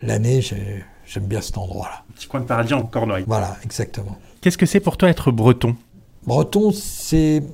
l'année. 0.00 0.40
J'aime 0.42 1.26
bien 1.26 1.40
cet 1.40 1.58
endroit-là. 1.58 2.02
Un 2.10 2.14
petit 2.14 2.26
coin 2.26 2.40
de 2.40 2.46
paradis 2.46 2.74
en 2.74 2.82
Cornouailles. 2.82 3.24
Voilà, 3.28 3.56
exactement. 3.62 4.18
Qu'est-ce 4.40 4.58
que 4.58 4.66
c'est 4.66 4.80
pour 4.80 4.96
toi 4.96 5.08
être 5.10 5.30
breton? 5.30 5.76
Breton, 6.26 6.72
c'est 6.72 7.44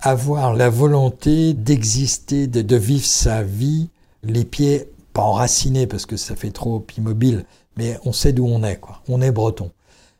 avoir 0.00 0.54
la 0.54 0.70
volonté 0.70 1.52
d'exister, 1.52 2.46
de 2.46 2.76
vivre 2.76 3.04
sa 3.04 3.42
vie 3.42 3.90
les 4.22 4.44
pieds 4.44 4.90
pas 5.12 5.22
enracinés 5.22 5.86
parce 5.86 6.06
que 6.06 6.16
ça 6.16 6.36
fait 6.36 6.50
trop 6.50 6.84
immobile, 6.96 7.44
mais 7.76 7.98
on 8.04 8.12
sait 8.12 8.32
d'où 8.32 8.46
on 8.46 8.62
est, 8.62 8.76
quoi. 8.76 9.02
On 9.08 9.22
est 9.22 9.30
breton. 9.30 9.70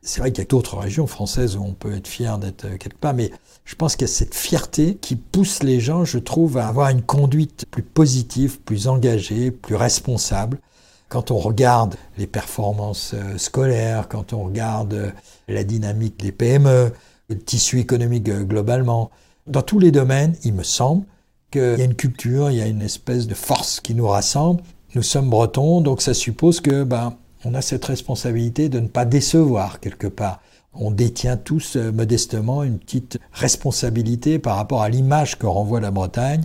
C'est 0.03 0.20
vrai 0.20 0.30
qu'il 0.30 0.42
y 0.42 0.47
a 0.47 0.49
d'autres 0.49 0.78
régions 0.78 1.07
françaises 1.07 1.57
où 1.57 1.62
on 1.62 1.72
peut 1.72 1.94
être 1.97 2.07
fier 2.07 2.38
d'être 2.38 2.76
quelque 2.78 2.97
part, 2.97 3.12
mais 3.12 3.32
je 3.64 3.74
pense 3.74 3.97
qu'il 3.97 4.07
y 4.07 4.11
a 4.11 4.14
cette 4.14 4.34
fierté 4.34 4.94
qui 4.94 5.16
pousse 5.16 5.62
les 5.64 5.80
gens, 5.80 6.05
je 6.05 6.18
trouve, 6.18 6.59
à 6.59 6.68
avoir 6.68 6.90
une 6.90 7.03
conduite 7.03 7.66
plus 7.70 7.82
positive, 7.82 8.61
plus 8.61 8.86
engagée, 8.86 9.51
plus 9.51 9.74
responsable. 9.74 10.61
Quand 11.09 11.32
on 11.32 11.38
regarde 11.38 11.97
les 12.18 12.28
performances 12.28 13.12
euh, 13.14 13.38
scolaires, 13.38 14.09
quand 14.09 14.32
on 14.32 14.44
regarde 14.44 14.94
euh, 14.94 15.11
la 15.49 15.64
dynamique 15.64 16.18
des 16.20 16.32
PME, 16.32 16.92
le 17.28 17.38
tissu 17.38 17.80
économique 17.80 18.28
euh, 18.28 18.44
globalement, 18.44 19.11
dans 19.47 19.62
tous 19.62 19.78
les 19.78 19.90
domaines, 19.90 20.36
il 20.44 20.55
me 20.55 20.62
semble 20.62 21.05
qu'il 21.51 21.78
y 21.78 21.82
a 21.82 21.84
une 21.84 21.94
culture, 21.94 22.51
il 22.51 22.59
y 22.59 22.62
a 22.62 22.66
une 22.66 22.82
espèce 22.82 23.26
de 23.26 23.34
force 23.34 23.80
qui 23.80 23.94
nous 23.94 24.07
rassemble. 24.07 24.62
Nous 24.94 25.03
sommes 25.03 25.30
bretons, 25.30 25.80
donc 25.80 26.03
ça 26.03 26.14
suppose 26.14 26.61
que 26.61 26.84
ben, 26.84 27.16
on 27.44 27.55
a 27.55 27.62
cette 27.62 27.84
responsabilité 27.84 28.68
de 28.68 28.80
ne 28.80 28.88
pas 28.88 29.05
décevoir 29.05 29.80
quelque 29.80 30.07
part. 30.07 30.40
On 30.72 30.90
détient 30.90 31.36
tous 31.36 31.76
euh, 31.76 31.90
modestement 31.90 32.62
une 32.62 32.78
petite 32.78 33.18
responsabilité 33.32 34.38
par 34.38 34.57
rapport 34.57 34.82
à 34.82 34.88
l'image 34.88 35.38
que 35.38 35.47
renvoie 35.47 35.80
la 35.80 35.90
Bretagne. 35.90 36.44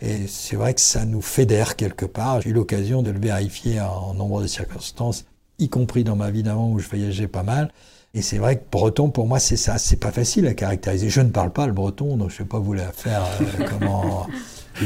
Et 0.00 0.26
c'est 0.26 0.56
vrai 0.56 0.74
que 0.74 0.80
ça 0.80 1.04
nous 1.04 1.22
fédère 1.22 1.76
quelque 1.76 2.06
part. 2.06 2.40
J'ai 2.40 2.50
eu 2.50 2.52
l'occasion 2.52 3.02
de 3.02 3.10
le 3.10 3.20
vérifier 3.20 3.80
en 3.80 4.14
nombre 4.14 4.42
de 4.42 4.46
circonstances, 4.46 5.24
y 5.58 5.68
compris 5.68 6.04
dans 6.04 6.16
ma 6.16 6.30
vie 6.30 6.42
d'avant 6.42 6.70
où 6.70 6.78
je 6.78 6.88
voyageais 6.88 7.28
pas 7.28 7.44
mal. 7.44 7.72
Et 8.14 8.20
c'est 8.20 8.38
vrai 8.38 8.56
que 8.58 8.64
breton, 8.70 9.10
pour 9.10 9.26
moi, 9.26 9.38
c'est 9.38 9.56
ça. 9.56 9.78
C'est 9.78 9.96
pas 9.96 10.12
facile 10.12 10.46
à 10.46 10.54
caractériser. 10.54 11.08
Je 11.08 11.22
ne 11.22 11.30
parle 11.30 11.50
pas 11.50 11.66
le 11.66 11.72
breton, 11.72 12.16
donc 12.16 12.30
je 12.30 12.34
ne 12.34 12.38
vais 12.40 12.48
pas 12.48 12.58
vous 12.58 12.74
la 12.74 12.92
faire 12.92 13.22
euh, 13.40 13.66
comment 13.70 14.26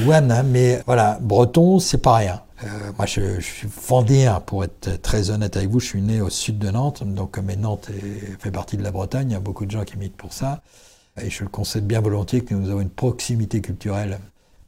One, 0.07 0.31
hein, 0.31 0.43
mais 0.43 0.83
voilà, 0.87 1.19
breton, 1.21 1.79
c'est 1.79 1.99
pas 1.99 2.17
rien. 2.17 2.43
Euh, 2.65 2.69
moi, 2.97 3.07
je, 3.07 3.41
je, 3.41 3.47
suis 3.47 3.69
vendéen, 3.89 4.41
pour 4.41 4.65
être 4.65 5.01
très 5.03 5.31
honnête 5.31 5.57
avec 5.57 5.71
vous. 5.71 5.81
Je 5.81 5.87
suis 5.87 6.03
né 6.03 6.21
au 6.21 6.31
sud 6.31 6.59
de 6.59 6.71
Nantes, 6.71 7.03
donc 7.05 7.33
comme 7.33 7.53
Nantes 7.53 7.91
est, 7.91 8.41
fait 8.41 8.51
partie 8.51 8.77
de 8.77 8.83
la 8.83 8.91
Bretagne, 8.91 9.31
il 9.31 9.33
y 9.33 9.37
a 9.37 9.41
beaucoup 9.41 9.67
de 9.67 9.71
gens 9.71 9.85
qui 9.85 9.97
militent 9.97 10.17
pour 10.17 10.33
ça. 10.33 10.63
Et 11.21 11.31
je 11.31 11.43
le 11.43 11.49
concède 11.49 11.87
bien 11.87 12.01
volontiers 12.01 12.43
que 12.43 12.55
nous 12.55 12.71
avons 12.71 12.81
une 12.81 12.91
proximité 12.91 13.61
culturelle 13.61 14.19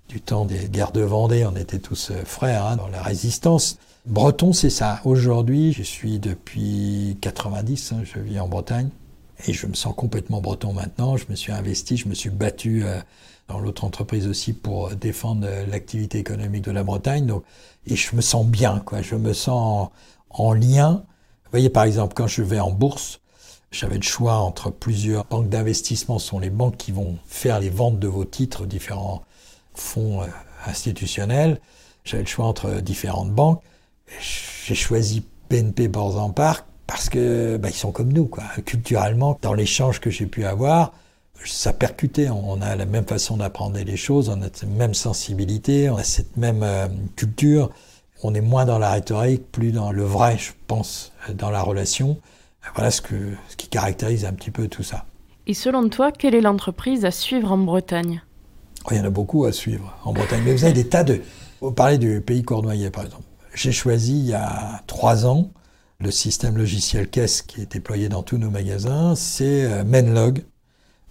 du 0.08 0.20
temps 0.20 0.44
des 0.44 0.68
guerres 0.68 0.92
de 0.92 1.02
Vendée. 1.02 1.46
On 1.46 1.56
était 1.56 1.78
tous 1.78 2.10
euh, 2.10 2.22
frères 2.24 2.64
hein, 2.66 2.76
dans 2.76 2.88
la 2.88 3.02
résistance. 3.02 3.78
Breton, 4.08 4.54
c'est 4.54 4.70
ça. 4.70 5.02
Aujourd'hui, 5.04 5.74
je 5.74 5.82
suis 5.82 6.18
depuis 6.18 7.18
90, 7.20 7.92
hein, 7.92 8.00
je 8.04 8.18
vis 8.18 8.40
en 8.40 8.48
Bretagne. 8.48 8.88
Et 9.46 9.52
je 9.52 9.66
me 9.66 9.74
sens 9.74 9.94
complètement 9.94 10.40
breton 10.40 10.72
maintenant. 10.72 11.18
Je 11.18 11.26
me 11.28 11.34
suis 11.34 11.52
investi, 11.52 11.98
je 11.98 12.08
me 12.08 12.14
suis 12.14 12.30
battu 12.30 12.84
euh, 12.84 12.98
dans 13.48 13.58
l'autre 13.58 13.84
entreprise 13.84 14.26
aussi 14.26 14.54
pour 14.54 14.96
défendre 14.96 15.46
euh, 15.46 15.66
l'activité 15.66 16.18
économique 16.18 16.64
de 16.64 16.70
la 16.70 16.84
Bretagne. 16.84 17.26
Donc, 17.26 17.44
et 17.86 17.96
je 17.96 18.16
me 18.16 18.22
sens 18.22 18.46
bien, 18.46 18.78
quoi. 18.78 19.02
Je 19.02 19.14
me 19.14 19.34
sens 19.34 19.92
en, 20.30 20.42
en 20.42 20.52
lien. 20.54 21.02
Vous 21.44 21.50
voyez, 21.50 21.68
par 21.68 21.84
exemple, 21.84 22.14
quand 22.14 22.26
je 22.26 22.42
vais 22.42 22.60
en 22.60 22.70
bourse, 22.70 23.20
j'avais 23.72 23.96
le 23.96 24.02
choix 24.02 24.36
entre 24.36 24.70
plusieurs 24.70 25.26
banques 25.26 25.50
d'investissement. 25.50 26.18
Ce 26.18 26.28
sont 26.28 26.38
les 26.38 26.48
banques 26.48 26.78
qui 26.78 26.92
vont 26.92 27.18
faire 27.26 27.60
les 27.60 27.68
ventes 27.68 27.98
de 27.98 28.08
vos 28.08 28.24
titres, 28.24 28.64
différents 28.64 29.22
fonds 29.74 30.22
euh, 30.22 30.26
institutionnels. 30.64 31.60
J'avais 32.04 32.22
le 32.22 32.28
choix 32.28 32.46
entre 32.46 32.80
différentes 32.80 33.32
banques. 33.32 33.62
J'ai 34.20 34.74
choisi 34.74 35.24
BNP 35.50 35.88
Paribas 35.88 36.30
Park 36.34 36.66
parce 36.86 37.08
que 37.08 37.56
bah, 37.56 37.68
ils 37.70 37.74
sont 37.74 37.92
comme 37.92 38.12
nous, 38.12 38.26
quoi. 38.26 38.44
Culturellement, 38.64 39.38
dans 39.42 39.54
l'échange 39.54 40.00
que 40.00 40.10
j'ai 40.10 40.26
pu 40.26 40.44
avoir, 40.44 40.92
ça 41.44 41.72
percutait. 41.72 42.28
On 42.30 42.60
a 42.62 42.76
la 42.76 42.86
même 42.86 43.04
façon 43.04 43.36
d'apprendre 43.36 43.78
les 43.78 43.96
choses, 43.96 44.28
on 44.28 44.40
a 44.42 44.46
cette 44.46 44.64
même 44.64 44.94
sensibilité, 44.94 45.90
on 45.90 45.96
a 45.96 46.02
cette 46.02 46.36
même 46.36 46.62
euh, 46.62 46.88
culture. 47.16 47.70
On 48.22 48.34
est 48.34 48.40
moins 48.40 48.64
dans 48.64 48.78
la 48.78 48.90
rhétorique, 48.90 49.52
plus 49.52 49.70
dans 49.70 49.92
le 49.92 50.02
vrai, 50.02 50.36
je 50.38 50.50
pense, 50.66 51.12
dans 51.32 51.50
la 51.50 51.62
relation. 51.62 52.18
Voilà 52.74 52.90
ce, 52.90 53.00
que, 53.00 53.14
ce 53.48 53.56
qui 53.56 53.68
caractérise 53.68 54.24
un 54.24 54.32
petit 54.32 54.50
peu 54.50 54.66
tout 54.68 54.82
ça. 54.82 55.06
Et 55.46 55.54
selon 55.54 55.88
toi, 55.88 56.10
quelle 56.10 56.34
est 56.34 56.40
l'entreprise 56.40 57.04
à 57.04 57.10
suivre 57.10 57.52
en 57.52 57.58
Bretagne? 57.58 58.22
Oh, 58.84 58.88
Il 58.90 58.98
y 58.98 59.00
en 59.00 59.04
a 59.04 59.10
beaucoup 59.10 59.44
à 59.44 59.52
suivre 59.52 59.96
en 60.04 60.12
Bretagne. 60.12 60.42
Mais 60.44 60.52
vous 60.52 60.64
avez 60.64 60.74
des 60.74 60.88
tas 60.88 61.04
de... 61.04 61.22
Vous 61.60 61.72
parlez 61.72 61.98
du 61.98 62.20
pays 62.20 62.42
cornouaillais, 62.42 62.90
par 62.90 63.04
exemple. 63.04 63.24
J'ai 63.54 63.72
choisi 63.72 64.18
il 64.18 64.26
y 64.26 64.34
a 64.34 64.82
trois 64.86 65.26
ans 65.26 65.50
le 66.00 66.10
système 66.12 66.56
logiciel 66.56 67.08
caisse 67.08 67.42
qui 67.42 67.62
est 67.62 67.72
déployé 67.72 68.08
dans 68.08 68.22
tous 68.22 68.38
nos 68.38 68.50
magasins, 68.50 69.16
c'est 69.16 69.64
euh, 69.64 69.82
Menlog, 69.82 70.44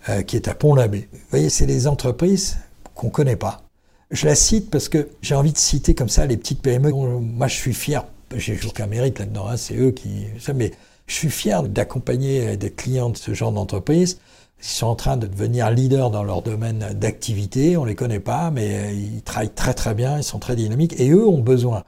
euh, 0.07 0.21
qui 0.21 0.37
est 0.37 0.47
à 0.47 0.55
Pont-l'Abbé. 0.55 1.09
Vous 1.11 1.19
voyez, 1.29 1.49
c'est 1.49 1.65
des 1.65 1.87
entreprises 1.87 2.57
qu'on 2.95 3.07
ne 3.07 3.11
connaît 3.11 3.35
pas. 3.35 3.63
Je 4.11 4.25
la 4.25 4.35
cite 4.35 4.69
parce 4.69 4.87
que 4.87 5.09
j'ai 5.21 5.35
envie 5.35 5.51
de 5.51 5.57
citer 5.57 5.93
comme 5.93 6.07
ça 6.07 6.25
les 6.25 6.37
petites 6.37 6.61
PME. 6.61 6.91
Moi, 6.91 7.47
je 7.47 7.55
suis 7.55 7.73
fier, 7.73 8.05
j'ai 8.33 8.57
aucun 8.65 8.87
mérite 8.87 9.19
là-dedans, 9.19 9.47
hein, 9.49 9.57
c'est 9.57 9.75
eux 9.75 9.91
qui... 9.91 10.27
Mais 10.55 10.71
je 11.07 11.13
suis 11.13 11.29
fier 11.29 11.63
d'accompagner 11.63 12.55
des 12.55 12.71
clients 12.71 13.09
de 13.09 13.17
ce 13.17 13.33
genre 13.33 13.51
d'entreprise. 13.51 14.19
Ils 14.61 14.65
sont 14.65 14.87
en 14.87 14.95
train 14.95 15.17
de 15.17 15.27
devenir 15.27 15.69
leaders 15.69 16.09
dans 16.09 16.23
leur 16.23 16.41
domaine 16.41 16.93
d'activité, 16.93 17.75
on 17.75 17.83
les 17.83 17.95
connaît 17.95 18.21
pas, 18.21 18.49
mais 18.51 18.87
euh, 18.87 18.91
ils 18.91 19.21
travaillent 19.21 19.53
très 19.53 19.73
très 19.73 19.93
bien, 19.93 20.17
ils 20.17 20.23
sont 20.23 20.39
très 20.39 20.55
dynamiques, 20.55 20.99
et 20.99 21.09
eux 21.09 21.27
ont 21.27 21.41
besoin 21.41 21.83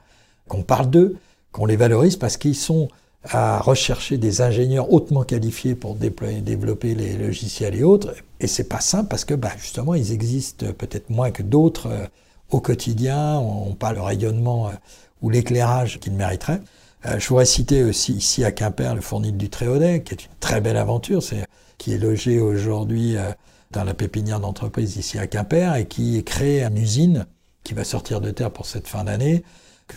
qu'on 0.49 0.63
parle 0.63 0.89
d'eux, 0.89 1.15
qu'on 1.53 1.65
les 1.65 1.77
valorise 1.77 2.17
parce 2.17 2.35
qu'ils 2.35 2.55
sont 2.55 2.89
à 3.23 3.59
rechercher 3.59 4.17
des 4.17 4.41
ingénieurs 4.41 4.91
hautement 4.93 5.23
qualifiés 5.23 5.75
pour 5.75 5.95
déployer, 5.95 6.41
développer 6.41 6.95
les 6.95 7.17
logiciels 7.17 7.75
et 7.75 7.83
autres. 7.83 8.13
Et 8.39 8.47
c'est 8.47 8.69
pas 8.69 8.79
simple 8.79 9.09
parce 9.09 9.25
que 9.25 9.33
bah, 9.33 9.51
justement, 9.57 9.93
ils 9.93 10.11
existent 10.11 10.67
peut-être 10.77 11.09
moins 11.09 11.31
que 11.31 11.43
d'autres 11.43 11.87
euh, 11.87 12.05
au 12.49 12.61
quotidien. 12.61 13.37
On 13.39 13.73
pas 13.73 13.91
le 13.91 14.01
rayonnement 14.01 14.67
euh, 14.67 14.71
ou 15.21 15.29
l'éclairage 15.29 15.99
qu'ils 15.99 16.13
mériteraient. 16.13 16.61
Euh, 17.05 17.19
je 17.19 17.27
voudrais 17.27 17.45
citer 17.45 17.83
aussi 17.83 18.13
ici 18.13 18.45
à 18.45 18.51
Quimper 18.51 18.95
le 18.95 19.01
fournil 19.01 19.35
du 19.35 19.49
Tréaudet, 19.49 20.01
qui 20.03 20.13
est 20.13 20.25
une 20.25 20.31
très 20.39 20.61
belle 20.61 20.77
aventure, 20.77 21.21
qui 21.77 21.93
est 21.93 21.97
logé 21.97 22.39
aujourd'hui 22.39 23.15
dans 23.71 23.83
la 23.83 23.93
pépinière 23.93 24.39
d'entreprise 24.39 24.97
ici 24.97 25.17
à 25.17 25.27
Quimper 25.27 25.75
et 25.75 25.85
qui 25.85 26.21
crée 26.23 26.63
une 26.63 26.77
usine 26.77 27.25
qui 27.63 27.73
va 27.73 27.83
sortir 27.83 28.19
de 28.19 28.31
terre 28.31 28.51
pour 28.51 28.65
cette 28.65 28.87
fin 28.87 29.05
d'année 29.05 29.43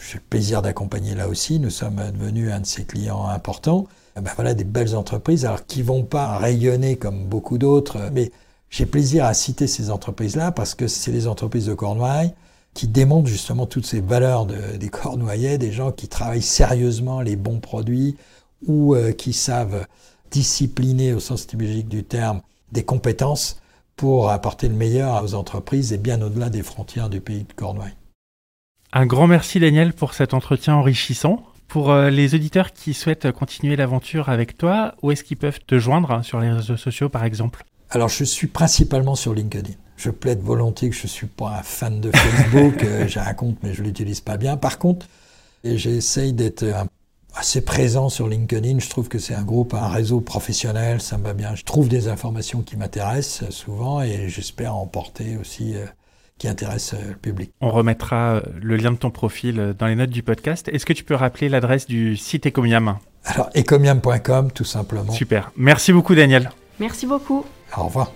j'ai 0.01 0.19
plaisir 0.19 0.63
d'accompagner 0.63 1.15
là 1.15 1.29
aussi. 1.29 1.59
Nous 1.59 1.71
sommes 1.71 2.01
devenus 2.19 2.53
un 2.53 2.61
de 2.61 2.67
ses 2.67 2.85
clients 2.85 3.27
importants. 3.27 3.87
Eh 4.17 4.21
ben 4.21 4.31
voilà 4.35 4.55
des 4.55 4.65
belles 4.65 4.95
entreprises, 4.95 5.45
alors 5.45 5.67
qui 5.67 5.83
vont 5.83 6.05
pas 6.05 6.37
rayonner 6.37 6.97
comme 6.97 7.25
beaucoup 7.25 7.59
d'autres, 7.59 8.11
mais 8.13 8.31
j'ai 8.71 8.87
plaisir 8.87 9.25
à 9.25 9.35
citer 9.35 9.67
ces 9.67 9.91
entreprises-là 9.91 10.53
parce 10.53 10.75
que 10.75 10.87
c'est 10.87 11.13
les 11.13 11.27
entreprises 11.27 11.67
de 11.67 11.75
Cornouailles 11.75 12.35
qui 12.75 12.89
démontrent 12.89 13.29
justement 13.29 13.67
toutes 13.67 13.87
ces 13.87 14.01
valeurs 14.01 14.47
des 14.47 14.89
Cornouaillais, 14.89 15.59
des 15.59 15.73
gens 15.73 15.93
qui 15.93 16.09
travaillent 16.09 16.43
sérieusement 16.43 17.21
les 17.21 17.37
bons 17.37 17.61
produits 17.61 18.17
ou 18.67 18.95
euh, 18.95 19.13
qui 19.13 19.33
savent 19.33 19.87
discipliner 20.31 21.13
au 21.13 21.21
sens 21.21 21.47
typologique 21.47 21.89
du 21.89 22.05
terme 22.05 22.41
des 22.71 22.85
compétences 22.85 23.61
pour 23.97 24.31
apporter 24.31 24.69
le 24.69 24.75
meilleur 24.75 25.23
aux 25.23 25.35
entreprises 25.35 25.93
et 25.93 25.99
bien 25.99 26.23
au-delà 26.23 26.49
des 26.49 26.63
frontières 26.63 27.11
du 27.11 27.21
pays 27.21 27.45
de 27.45 27.53
Cornouailles. 27.53 27.95
Un 28.93 29.07
grand 29.07 29.27
merci 29.27 29.59
Daniel 29.59 29.95
pour 29.95 30.13
cet 30.13 30.35
entretien 30.35 30.75
enrichissant. 30.75 31.43
Pour 31.67 31.91
euh, 31.91 32.11
les 32.11 32.35
auditeurs 32.35 32.73
qui 32.73 32.93
souhaitent 32.93 33.33
continuer 33.33 33.75
l'aventure 33.75 34.29
avec 34.29 34.59
toi, 34.59 34.95
où 35.03 35.11
est-ce 35.11 35.25
qu'ils 35.25 35.39
peuvent 35.39 35.61
te 35.67 35.79
joindre 35.79 36.23
sur 36.23 36.41
les 36.41 36.51
réseaux 36.51 36.77
sociaux 36.77 37.09
par 37.09 37.25
exemple? 37.25 37.65
Alors 37.89 38.11
je 38.11 38.25
suis 38.25 38.49
principalement 38.49 39.15
sur 39.15 39.33
LinkedIn. 39.33 39.73
Je 39.97 40.11
plaide 40.11 40.43
volontiers 40.43 40.91
que 40.91 40.97
je 40.97 41.05
ne 41.05 41.09
suis 41.09 41.27
pas 41.27 41.59
un 41.59 41.63
fan 41.63 42.01
de 42.01 42.11
Facebook. 42.11 42.85
Euh, 42.85 43.09
j'ai 43.09 43.21
un 43.21 43.33
compte 43.33 43.57
mais 43.63 43.73
je 43.73 43.83
l'utilise 43.83 44.21
pas 44.21 44.37
bien. 44.37 44.59
Par 44.59 44.79
contre, 44.79 45.07
j'essaye 45.65 46.35
d'être 46.35 46.65
assez 47.35 47.63
présent 47.63 48.09
sur 48.09 48.29
LinkedIn. 48.29 48.79
Je 48.79 48.89
trouve 48.89 49.09
que 49.09 49.19
c'est 49.19 49.35
un 49.35 49.43
groupe, 49.43 49.75
un 49.75 49.89
réseau 49.89 50.21
professionnel, 50.21 51.01
ça 51.01 51.19
me 51.19 51.25
va 51.25 51.35
bien. 51.35 51.55
Je 51.55 51.65
trouve 51.65 51.89
des 51.89 52.09
informations 52.09 52.63
qui 52.63 52.77
m'intéressent 52.77 53.51
souvent 53.51 54.03
et 54.03 54.29
j'espère 54.29 54.77
en 54.77 54.87
porter 54.87 55.37
aussi 55.41 55.75
euh, 55.77 55.87
qui 56.43 56.49
intéresse 56.49 56.95
euh, 56.95 57.11
le 57.11 57.15
public. 57.15 57.53
On 57.61 57.71
remettra 57.71 58.35
euh, 58.35 58.41
le 58.61 58.77
lien 58.77 58.91
de 58.91 58.97
ton 58.97 59.13
profil 59.13 59.61
euh, 59.61 59.73
dans 59.73 59.87
les 59.87 59.95
notes 59.95 60.11
du 60.11 60.25
podcast. 60.25 60.69
Est-ce 60.73 60.85
que 60.85 60.93
tu 60.93 61.05
peux 61.05 61.15
rappeler 61.15 61.49
l'adresse 61.49 61.87
du 61.87 62.17
site 62.17 62.49
Ecomiam? 62.49 62.99
Alors, 63.27 63.49
ecomiam.com, 63.55 64.51
tout 64.51 64.65
simplement. 64.65 65.13
Super. 65.13 65.53
Merci 65.57 65.93
beaucoup, 65.93 66.17
Daniel. 66.17 66.51
Merci 66.81 67.07
beaucoup. 67.07 67.45
Au 67.77 67.85
revoir. 67.85 68.11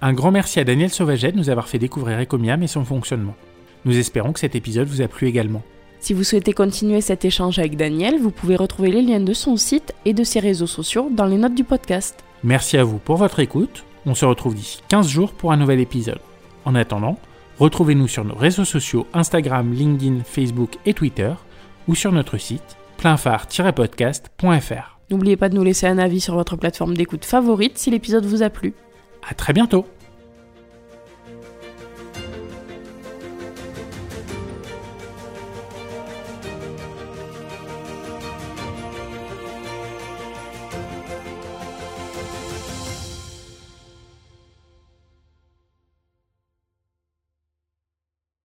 Un 0.00 0.14
grand 0.14 0.30
merci 0.30 0.58
à 0.58 0.64
Daniel 0.64 0.88
Sauvaget 0.88 1.32
de 1.32 1.36
nous 1.36 1.50
avoir 1.50 1.68
fait 1.68 1.78
découvrir 1.78 2.18
Ecomiam 2.18 2.62
et 2.62 2.68
son 2.68 2.86
fonctionnement. 2.86 3.34
Nous 3.84 3.98
espérons 3.98 4.32
que 4.32 4.40
cet 4.40 4.54
épisode 4.54 4.88
vous 4.88 5.02
a 5.02 5.08
plu 5.08 5.28
également. 5.28 5.60
Si 6.00 6.14
vous 6.14 6.24
souhaitez 6.24 6.54
continuer 6.54 7.02
cet 7.02 7.26
échange 7.26 7.58
avec 7.58 7.76
Daniel, 7.76 8.18
vous 8.18 8.30
pouvez 8.30 8.56
retrouver 8.56 8.90
les 8.90 9.02
liens 9.02 9.20
de 9.20 9.34
son 9.34 9.58
site 9.58 9.92
et 10.06 10.14
de 10.14 10.24
ses 10.24 10.40
réseaux 10.40 10.66
sociaux 10.66 11.10
dans 11.10 11.26
les 11.26 11.36
notes 11.36 11.54
du 11.54 11.64
podcast. 11.64 12.24
Merci 12.44 12.76
à 12.76 12.84
vous 12.84 12.98
pour 12.98 13.16
votre 13.16 13.40
écoute. 13.40 13.84
On 14.04 14.14
se 14.14 14.26
retrouve 14.26 14.54
d'ici 14.54 14.82
15 14.88 15.08
jours 15.08 15.32
pour 15.32 15.52
un 15.52 15.56
nouvel 15.56 15.80
épisode. 15.80 16.20
En 16.66 16.74
attendant, 16.74 17.18
retrouvez-nous 17.58 18.06
sur 18.06 18.22
nos 18.22 18.34
réseaux 18.34 18.66
sociaux 18.66 19.06
Instagram, 19.14 19.72
LinkedIn, 19.72 20.24
Facebook 20.24 20.76
et 20.84 20.92
Twitter 20.92 21.32
ou 21.88 21.94
sur 21.94 22.12
notre 22.12 22.36
site 22.36 22.76
pleinphare-podcast.fr. 22.98 24.98
N'oubliez 25.10 25.38
pas 25.38 25.48
de 25.48 25.54
nous 25.54 25.64
laisser 25.64 25.86
un 25.86 25.96
avis 25.96 26.20
sur 26.20 26.34
votre 26.34 26.56
plateforme 26.56 26.94
d'écoute 26.94 27.24
favorite 27.24 27.78
si 27.78 27.90
l'épisode 27.90 28.26
vous 28.26 28.42
a 28.42 28.50
plu. 28.50 28.74
À 29.26 29.32
très 29.32 29.54
bientôt 29.54 29.86